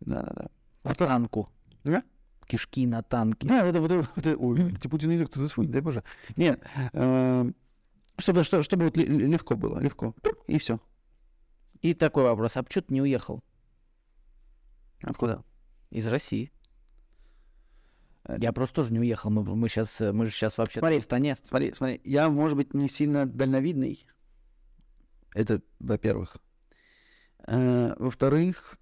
Да-да-да. 0.00 0.48
По 0.82 0.94
танку. 0.94 1.48
Да? 1.84 2.02
Кишки 2.46 2.86
на 2.86 3.02
танке. 3.02 3.46
Да, 3.46 3.66
это, 3.66 3.78
это, 3.78 4.08
это, 4.16 4.36
ой, 4.36 4.72
это 4.72 4.88
Путин 4.88 5.10
язык, 5.10 5.30
ты 5.30 5.40
не 5.40 5.68
дай 5.68 5.80
боже. 5.80 6.02
Нет, 6.36 6.62
эм, 6.92 7.54
чтобы, 8.18 8.44
что, 8.44 8.62
чтобы 8.62 8.84
вот 8.84 8.96
ле- 8.96 9.06
ле- 9.06 9.26
легко 9.26 9.56
было, 9.56 9.78
легко. 9.78 10.14
И 10.46 10.58
все. 10.58 10.80
И 11.80 11.94
такой 11.94 12.24
вопрос, 12.24 12.56
а 12.56 12.62
почему 12.62 12.82
ты 12.82 12.94
не 12.94 13.02
уехал 13.02 13.42
Откуда? 15.02 15.44
из 15.90 16.06
России? 16.06 16.52
Я 18.38 18.52
просто 18.52 18.76
тоже 18.76 18.92
не 18.92 19.00
уехал. 19.00 19.30
Мы, 19.30 19.42
мы, 19.42 19.68
сейчас, 19.68 20.00
мы 20.00 20.26
же 20.26 20.32
сейчас 20.32 20.56
вообще 20.56 20.78
Смотри, 20.78 21.00
в 21.00 21.02
стране. 21.02 21.36
Смотри, 21.42 21.72
смотри, 21.72 22.00
я, 22.04 22.28
может 22.30 22.56
быть, 22.56 22.72
не 22.72 22.88
сильно 22.88 23.26
дальновидный. 23.26 24.06
Это, 25.34 25.60
во-первых. 25.80 26.36
Э, 27.48 27.94
во-вторых, 27.98 28.78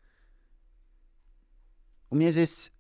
у 2.11 2.16
меня 2.16 2.31
здесь, 2.31 2.72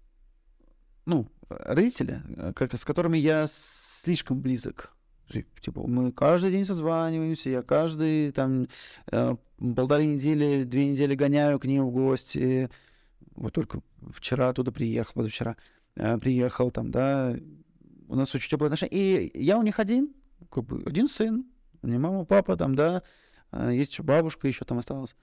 ну, 1.06 1.30
родители, 1.48 2.22
э, 2.36 2.52
как, 2.52 2.74
с 2.74 2.84
которыми 2.84 3.16
я 3.16 3.46
слишком 3.48 4.40
близок. 4.40 4.94
Ти- 5.32 5.46
Типа, 5.60 5.86
мы 5.86 6.12
каждый 6.12 6.50
день 6.50 6.64
созваниваемся, 6.64 7.50
я 7.50 7.62
каждый 7.62 8.30
там 8.32 8.66
э, 9.12 9.36
полторы 9.58 10.06
недели, 10.06 10.64
две 10.64 10.90
недели 10.90 11.14
гоняю 11.14 11.58
к 11.58 11.64
ним 11.64 11.86
в 11.86 11.90
гости. 11.92 12.68
Вот 13.36 13.52
только 13.54 13.80
вчера 14.12 14.48
оттуда 14.48 14.72
приехал, 14.72 15.12
позавчера 15.14 15.56
э, 15.96 16.18
приехал 16.18 16.70
там, 16.70 16.90
да, 16.90 17.36
у 18.08 18.14
нас 18.16 18.34
очень 18.34 18.50
теплые 18.50 18.68
отношения. 18.68 19.28
И 19.28 19.42
я 19.44 19.58
у 19.58 19.62
них 19.62 19.78
один, 19.78 20.12
как 20.50 20.64
бы 20.64 20.82
один 20.84 21.06
сын, 21.08 21.44
у 21.82 21.86
меня 21.86 21.98
мама, 21.98 22.24
папа 22.24 22.56
там, 22.56 22.74
да, 22.74 23.02
а, 23.50 23.70
есть 23.70 23.92
еще 23.92 24.02
бабушка, 24.02 24.48
еще 24.48 24.64
там 24.64 24.78
осталась. 24.78 25.16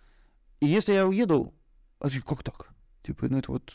И 0.60 0.66
если 0.66 0.94
я 0.94 1.08
уеду, 1.08 1.54
как 2.00 2.44
так? 2.44 2.70
Типа, 3.04 3.28
ну 3.28 3.38
это 3.40 3.52
вот... 3.52 3.74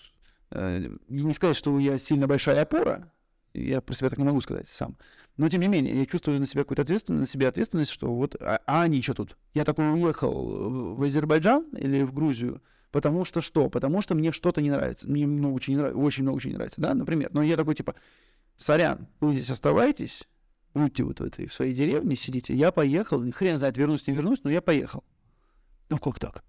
э, 0.50 0.90
не 1.08 1.32
сказать, 1.32 1.56
что 1.56 1.78
я 1.78 1.98
сильно 1.98 2.26
большая 2.26 2.62
опора, 2.62 3.12
я 3.55 3.80
про 3.80 3.94
себя 3.94 4.11
так 4.11 4.18
не 4.18 4.24
могу 4.24 4.40
сказать 4.40 4.68
сам. 4.68 4.96
Но 5.36 5.48
тем 5.48 5.61
не 5.61 5.68
менее, 5.68 5.98
я 5.98 6.07
чувствую 6.07 6.40
на 6.40 6.46
себя 6.46 6.62
какую-то 6.62 6.82
ответственность, 6.82 7.20
на 7.20 7.26
себя 7.26 7.48
ответственность, 7.48 7.90
что 7.90 8.14
вот, 8.14 8.34
а, 8.40 8.61
а 8.66 8.82
они 8.82 9.03
что 9.03 9.14
тут? 9.14 9.36
Я 9.55 9.64
такой 9.64 9.92
уехал 9.92 10.94
в 10.94 11.03
Азербайджан 11.03 11.64
или 11.76 12.03
в 12.03 12.12
Грузию, 12.12 12.62
Потому 12.92 13.24
что 13.24 13.40
что? 13.40 13.70
Потому 13.70 14.03
что 14.03 14.14
мне 14.14 14.32
что-то 14.32 14.61
не 14.61 14.70
нравится. 14.70 15.09
Мне 15.09 15.26
много 15.26 15.55
очень, 15.55 15.72
не 15.72 15.78
нравится, 15.78 15.98
очень 15.98 16.24
много 16.24 16.36
очень 16.36 16.50
не 16.50 16.57
нравится, 16.57 16.78
да, 16.78 16.92
например. 16.92 17.30
Но 17.32 17.42
я 17.42 17.57
такой, 17.57 17.74
типа, 17.74 17.94
сорян, 18.59 19.09
вы 19.18 19.32
здесь 19.32 19.48
оставайтесь, 19.48 20.28
будьте 20.74 21.03
вот 21.03 21.20
в 21.20 21.22
этой 21.22 21.46
в 21.46 21.55
своей 21.55 21.72
деревне, 21.72 22.16
сидите. 22.16 22.55
Я 22.55 22.70
поехал, 22.70 23.24
хрен 23.32 23.57
знает, 23.57 23.78
вернусь, 23.78 24.07
не 24.07 24.12
вернусь, 24.12 24.44
но 24.44 24.50
я 24.50 24.61
поехал. 24.61 25.05
Ну, 25.88 25.96
как 25.96 26.18
так? 26.18 26.44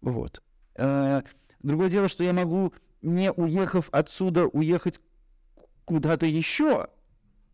Вот. 0.00 0.42
Э, 0.76 1.20
Другое 1.62 1.90
дело, 1.90 2.08
что 2.08 2.24
я 2.24 2.32
могу, 2.32 2.72
не 3.02 3.30
уехав 3.30 3.88
отсюда, 3.92 4.46
уехать 4.46 5.00
куда-то 5.92 6.24
еще. 6.24 6.88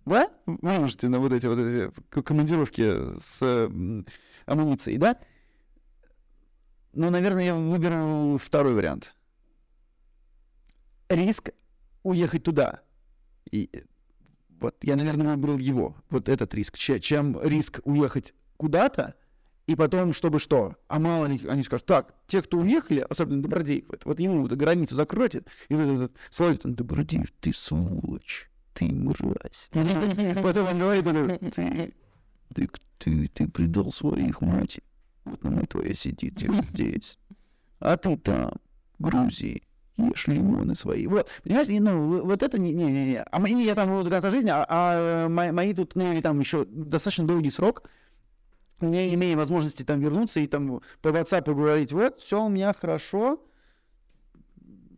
Да? 0.07 0.30
Вы 0.47 0.59
можете 0.62 1.09
на 1.09 1.18
вот 1.18 1.32
эти 1.32 1.47
вот 1.47 1.59
эти 1.59 2.22
командировки 2.22 3.18
с 3.18 3.43
м, 3.43 4.07
амуницией, 4.47 4.97
да? 4.97 5.18
Но, 6.93 7.11
наверное, 7.11 7.45
я 7.47 7.55
выберу 7.57 8.39
второй 8.39 8.74
вариант. 8.74 9.12
Риск 11.09 11.51
уехать 12.05 12.45
туда. 12.45 12.82
И 13.51 13.68
э, 13.72 13.80
вот 14.61 14.76
я, 14.82 14.95
наверное, 14.95 15.34
выбрал 15.34 15.59
его, 15.59 15.97
вот 16.09 16.28
этот 16.28 16.55
риск, 16.55 16.78
че- 16.78 17.01
чем 17.01 17.41
риск 17.43 17.80
уехать 17.84 18.34
куда-то, 18.57 19.16
и 19.69 19.75
потом, 19.75 20.14
чтобы 20.14 20.41
что? 20.41 20.77
А 20.89 20.99
мало 20.99 21.27
ли, 21.27 21.47
они 21.47 21.62
скажут, 21.62 21.85
так, 21.85 22.14
те, 22.27 22.41
кто 22.41 22.57
уехали, 22.57 23.05
особенно 23.09 23.43
Добродеев, 23.43 23.85
вот, 23.89 24.05
вот 24.07 24.19
ему 24.19 24.41
вот 24.41 24.53
границу 24.53 24.97
закройте, 24.97 25.45
и 25.69 25.75
вот 25.75 25.83
этот 25.83 26.16
словит 26.31 26.64
он, 26.64 26.75
Добродеев, 26.75 27.31
ты 27.39 27.53
сволочь, 27.53 28.51
ты 28.73 28.87
мразь. 28.87 29.71
Потом 30.43 30.69
он 30.69 30.79
говорит, 30.79 31.07
это, 31.07 31.51
ты, 31.51 31.93
ты, 32.55 32.69
ты, 32.97 33.29
ты 33.29 33.47
предал 33.47 33.91
своих 33.91 34.41
мать. 34.41 34.81
Вот 35.27 35.45
на 35.45 35.66
твоя 35.66 35.93
сидит 35.93 36.41
здесь. 36.71 37.19
А 37.79 37.99
ты 37.99 38.16
там, 38.16 38.53
в 38.99 39.03
Грузии, 39.03 39.62
ешь 39.99 40.27
лимоны 40.29 40.75
свои. 40.75 41.07
Вот, 41.07 41.29
понимаешь, 41.45 41.69
ну, 41.69 42.25
вот 42.25 42.43
это 42.43 42.59
не, 42.59 42.73
не, 42.73 42.91
не, 42.91 43.05
не. 43.05 43.23
А 43.23 43.39
мои 43.39 43.62
я 43.62 43.75
там 43.75 43.91
буду 43.91 44.05
до 44.05 44.11
конца 44.12 44.31
жизни, 44.31 44.49
а, 44.49 44.64
а 44.66 45.29
мои, 45.29 45.51
мои 45.51 45.75
тут, 45.75 45.95
ну, 45.95 46.11
и 46.14 46.23
там 46.23 46.41
еще 46.41 46.64
достаточно 46.64 47.27
долгий 47.27 47.51
срок, 47.51 47.83
не 48.81 49.14
имея 49.14 49.37
возможности 49.37 49.83
там 49.83 50.01
вернуться 50.01 50.41
и 50.41 50.47
там 50.47 50.81
по 51.03 51.09
WhatsApp 51.09 51.53
говорить, 51.53 51.93
вот, 51.93 52.20
все 52.20 52.45
у 52.45 52.49
меня 52.49 52.72
хорошо, 52.72 53.45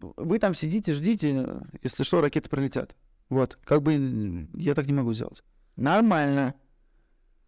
вы 0.00 0.38
там 0.38 0.54
сидите, 0.54 0.94
ждите, 0.94 1.46
если 1.82 2.04
что, 2.04 2.20
ракеты 2.20 2.48
пролетят. 2.48 2.96
Вот, 3.28 3.58
как 3.64 3.82
бы 3.82 4.48
я 4.54 4.74
так 4.74 4.86
не 4.86 4.92
могу 4.92 5.12
сделать. 5.12 5.42
Нормально. 5.76 6.54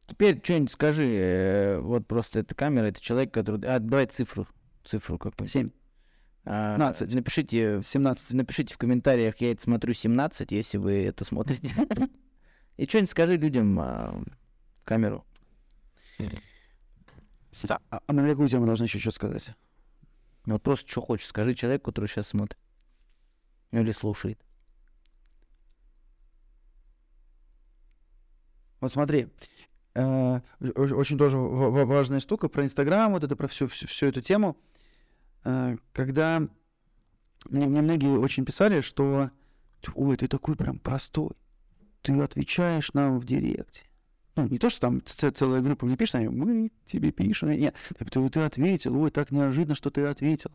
Теперь 0.07 0.41
что-нибудь 0.43 0.70
скажи. 0.70 1.07
э, 1.07 1.78
Вот 1.80 2.07
просто 2.07 2.41
эта 2.41 2.55
камера, 2.55 2.87
это 2.87 3.01
человек, 3.01 3.33
который... 3.33 3.66
А, 3.66 3.78
давай 3.78 4.07
цифру. 4.07 4.47
Цифру 4.85 5.18
какую-нибудь. 5.18 5.51
7, 5.51 5.70
А, 6.45 6.74
15. 6.74 7.14
Напишите, 7.14 7.80
17. 7.83 8.33
напишите 8.33 8.74
в 8.74 8.78
комментариях, 8.78 9.37
я 9.41 9.53
это 9.53 9.62
смотрю 9.62 9.93
17, 9.93 10.53
если 10.53 10.78
вы 10.78 11.05
это 11.05 11.24
смотрите. 11.24 11.74
И 12.76 12.87
что-нибудь 12.87 13.11
скажи 13.11 13.37
людям 13.37 13.78
а, 13.80 14.22
камеру. 14.85 15.24
А, 17.91 18.01
а 18.07 18.13
на 18.13 18.29
какую 18.29 18.49
тему 18.49 18.67
должны 18.67 18.85
еще 18.85 18.99
что 18.99 19.11
сказать? 19.11 19.51
Ну, 20.47 20.55
Вот 20.55 20.63
просто 20.63 20.91
что 20.91 21.01
хочешь, 21.01 21.27
скажи 21.29 21.55
человеку, 21.55 21.91
который 21.93 22.07
сейчас 22.07 22.29
смотрит. 22.29 22.59
Ну, 23.71 23.81
Или 23.81 23.93
слушает. 23.93 24.39
Вот 28.81 28.91
смотри, 28.91 29.29
э, 29.95 30.41
очень 30.61 31.19
тоже 31.19 31.39
ва- 31.39 31.71
ва- 31.71 31.85
важная 31.85 32.21
штука 32.21 32.49
про 32.49 32.65
Инстаграм, 32.65 33.13
вот 33.13 33.23
это 33.23 33.37
про 33.37 33.47
всю, 33.47 33.69
всю, 33.69 33.87
всю 33.87 34.07
эту 34.07 34.21
тему. 34.21 34.57
Э, 35.45 35.77
Когда 35.93 36.41
мне, 37.51 37.67
мне 37.67 37.83
многие 37.83 38.09
очень 38.19 38.45
писали, 38.45 38.81
что 38.81 39.31
ой, 39.95 40.17
ты 40.17 40.29
такой 40.29 40.57
прям 40.57 40.79
простой, 40.79 41.31
ты 42.03 42.21
отвечаешь 42.21 42.93
нам 42.95 43.19
в 43.21 43.25
директе. 43.25 43.85
Ну, 44.35 44.49
не 44.49 44.59
то, 44.59 44.70
что 44.70 44.80
там 44.80 45.03
целая 45.05 45.61
группа 45.61 45.85
мне 45.85 45.97
пишет, 45.97 46.14
они, 46.16 46.28
мы 46.28 46.70
тебе 46.87 47.12
пишем. 47.12 47.51
Нет, 47.51 47.74
ты, 47.99 48.05
ты- 48.30 48.41
ответил, 48.41 48.97
ой, 48.97 49.11
так 49.11 49.30
неожиданно, 49.30 49.74
что 49.74 49.91
ты 49.91 50.03
ответил. 50.03 50.51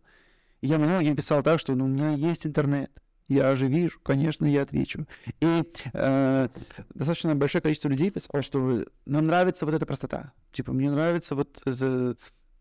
И 0.62 0.68
я 0.68 0.80
многим 0.80 1.16
писал 1.16 1.44
так, 1.44 1.60
что 1.60 1.76
ну, 1.76 1.86
у 1.86 1.88
меня 1.88 2.14
есть 2.14 2.48
интернет, 2.48 2.92
я 3.28 3.56
же 3.56 3.68
вижу, 3.68 4.00
конечно, 4.02 4.46
я 4.46 4.64
отвечу. 4.64 5.06
И 5.42 5.64
э, 5.94 6.50
достаточно 6.96 7.36
большое 7.36 7.62
количество 7.62 7.90
людей 7.90 8.10
писало, 8.10 8.42
что 8.42 8.86
нам 9.06 9.26
нравится 9.26 9.66
вот 9.66 9.76
эта 9.76 9.86
простота. 9.86 10.32
Типа, 10.54 10.74
мне 10.74 10.90
нравится 10.90 11.36
вот 11.36 11.62
это, 11.66 12.16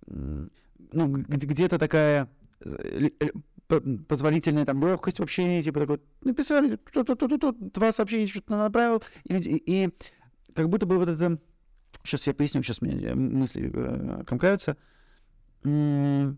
ну, 0.07 1.09
где-то 1.09 1.79
такая 1.79 2.29
э, 2.61 3.11
позволительная 3.69 4.65
там 4.65 4.85
легкость 4.85 5.19
в 5.19 5.23
общении, 5.23 5.63
типа 5.63 5.81
такой, 5.81 6.01
написали, 6.23 6.77
тут-тут-тут-тут, 6.93 7.73
два 7.73 7.93
сообщения 7.93 8.27
что-то 8.27 8.57
направил, 8.57 9.03
и, 9.25 9.33
люди- 9.33 9.63
и 9.67 9.91
как 10.57 10.69
будто 10.69 10.87
бы 10.87 10.99
вот 10.99 11.09
это, 11.09 11.39
сейчас 12.03 12.27
я 12.27 12.35
поясню, 12.35 12.63
сейчас 12.63 12.81
меня 12.81 13.11
э, 13.11 13.15
мысли 13.15 13.71
э, 13.73 14.25
комкаются. 14.25 14.77
Я 15.65 16.37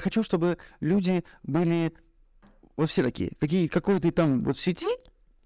хочу, 0.00 0.22
чтобы 0.22 0.58
люди 0.80 1.24
были 1.42 1.92
вот 2.76 2.88
все 2.88 3.02
такие, 3.02 3.32
какие, 3.40 3.66
какой 3.66 3.98
ты 4.00 4.10
там 4.10 4.40
вот 4.40 4.56
в 4.56 4.60
сети, 4.60 4.88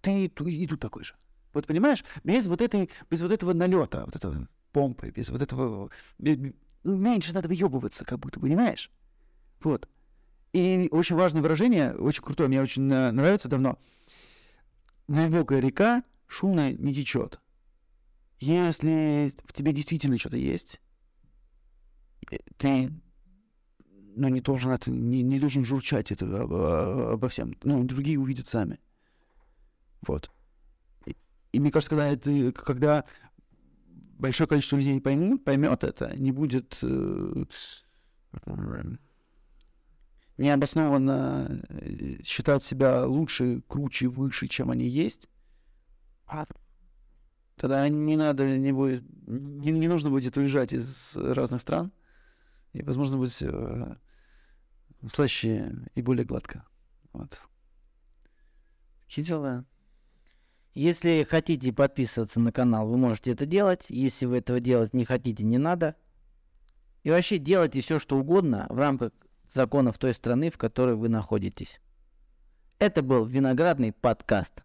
ты 0.01 0.27
и 0.27 0.67
тут 0.67 0.81
такой 0.81 1.05
же. 1.05 1.15
Вот 1.53 1.67
понимаешь, 1.67 2.05
без 2.25 2.47
вот 2.47 2.61
этой, 2.61 2.91
без 3.11 3.23
вот 3.23 3.31
этого 3.31 3.53
налета, 3.53 4.05
вот 4.05 4.17
этого 4.17 4.49
помпы, 4.73 5.11
без 5.11 5.29
вот 5.29 5.43
этого, 5.43 5.91
бе- 6.19 6.35
бе- 6.35 6.55
ну, 6.83 6.97
меньше 6.97 7.35
надо 7.35 7.49
выебываться, 7.49 8.05
как 8.05 8.19
будто, 8.19 8.41
понимаешь? 8.41 8.91
Вот. 9.61 9.89
И 10.53 10.89
очень 10.91 11.17
важное 11.17 11.43
выражение, 11.43 11.95
очень 11.95 12.23
крутое, 12.23 12.49
мне 12.49 12.61
очень 12.61 12.91
э, 12.91 13.13
нравится 13.13 13.49
давно. 13.49 13.79
Глубокая 15.09 15.61
река 15.61 16.03
шумная 16.33 16.73
не 16.73 16.95
течет. 16.95 17.41
Если 18.41 19.33
в 19.45 19.53
тебе 19.53 19.73
действительно 19.73 20.19
что-то 20.19 20.39
есть, 20.39 20.81
э, 22.31 22.39
ты 22.57 22.91
ну, 24.17 24.29
не 24.29 24.41
должен 24.41 24.73
это, 24.73 24.91
не, 24.91 25.23
не 25.23 25.39
должен 25.39 25.65
журчать 25.65 26.11
это 26.11 26.43
обо, 26.43 27.13
обо 27.13 27.29
всем. 27.29 27.55
Ну, 27.63 27.85
другие 27.85 28.19
увидят 28.19 28.47
сами. 28.47 28.81
Вот. 30.07 30.31
И, 31.07 31.17
и 31.53 31.61
мне 31.61 31.71
кажется, 31.71 31.91
когда 31.91 32.09
это, 32.09 32.53
когда 32.53 33.05
большое 34.19 34.49
количество 34.49 34.77
людей 34.77 35.01
поймут, 35.01 35.45
поймет 35.45 35.85
это, 35.85 36.17
не 36.17 36.33
будет 36.33 36.79
э, 36.83 37.45
необоснованно 40.39 41.63
э, 41.69 42.23
считать 42.25 42.63
себя 42.63 43.07
лучше, 43.07 43.63
круче, 43.69 44.09
выше, 44.09 44.47
чем 44.49 44.71
они 44.71 44.89
есть, 44.89 45.29
а 46.33 46.47
тогда 47.57 47.89
не 47.89 48.17
надо, 48.17 48.47
не 48.57 48.73
будет, 48.73 49.05
не, 49.27 49.71
не 49.71 49.87
нужно 49.87 50.09
будет 50.09 50.37
уезжать 50.37 50.73
из 50.73 51.17
разных 51.17 51.61
стран, 51.61 51.93
и, 52.73 52.83
возможно, 52.83 53.19
будет 53.19 53.31
все 53.31 53.99
слаще 55.07 55.75
и 55.95 56.01
более 56.01 56.25
гладко. 56.25 56.65
Вот. 57.13 57.39
Такие 59.03 59.25
дела. 59.25 59.67
Если 60.75 61.27
хотите 61.29 61.71
подписываться 61.71 62.41
на 62.41 62.51
канал, 62.51 62.89
вы 62.89 62.97
можете 62.97 63.33
это 63.33 63.45
делать. 63.45 63.87
Если 63.91 64.25
вы 64.25 64.39
этого 64.39 64.59
делать 64.59 64.95
не 64.95 65.05
хотите, 65.05 65.45
не 65.45 65.59
надо. 65.59 65.97
И 67.03 67.11
вообще 67.11 67.37
делайте 67.37 67.83
все, 67.83 67.99
что 67.99 68.17
угодно 68.17 68.67
в 68.71 68.79
рамках 68.79 69.13
законов 69.47 69.99
той 69.99 70.15
страны, 70.15 70.51
в 70.51 70.57
которой 70.57 70.95
вы 70.95 71.11
находитесь. 71.11 71.79
Это 72.79 73.03
был 73.03 73.27
виноградный 73.27 73.93
подкаст. 73.93 74.65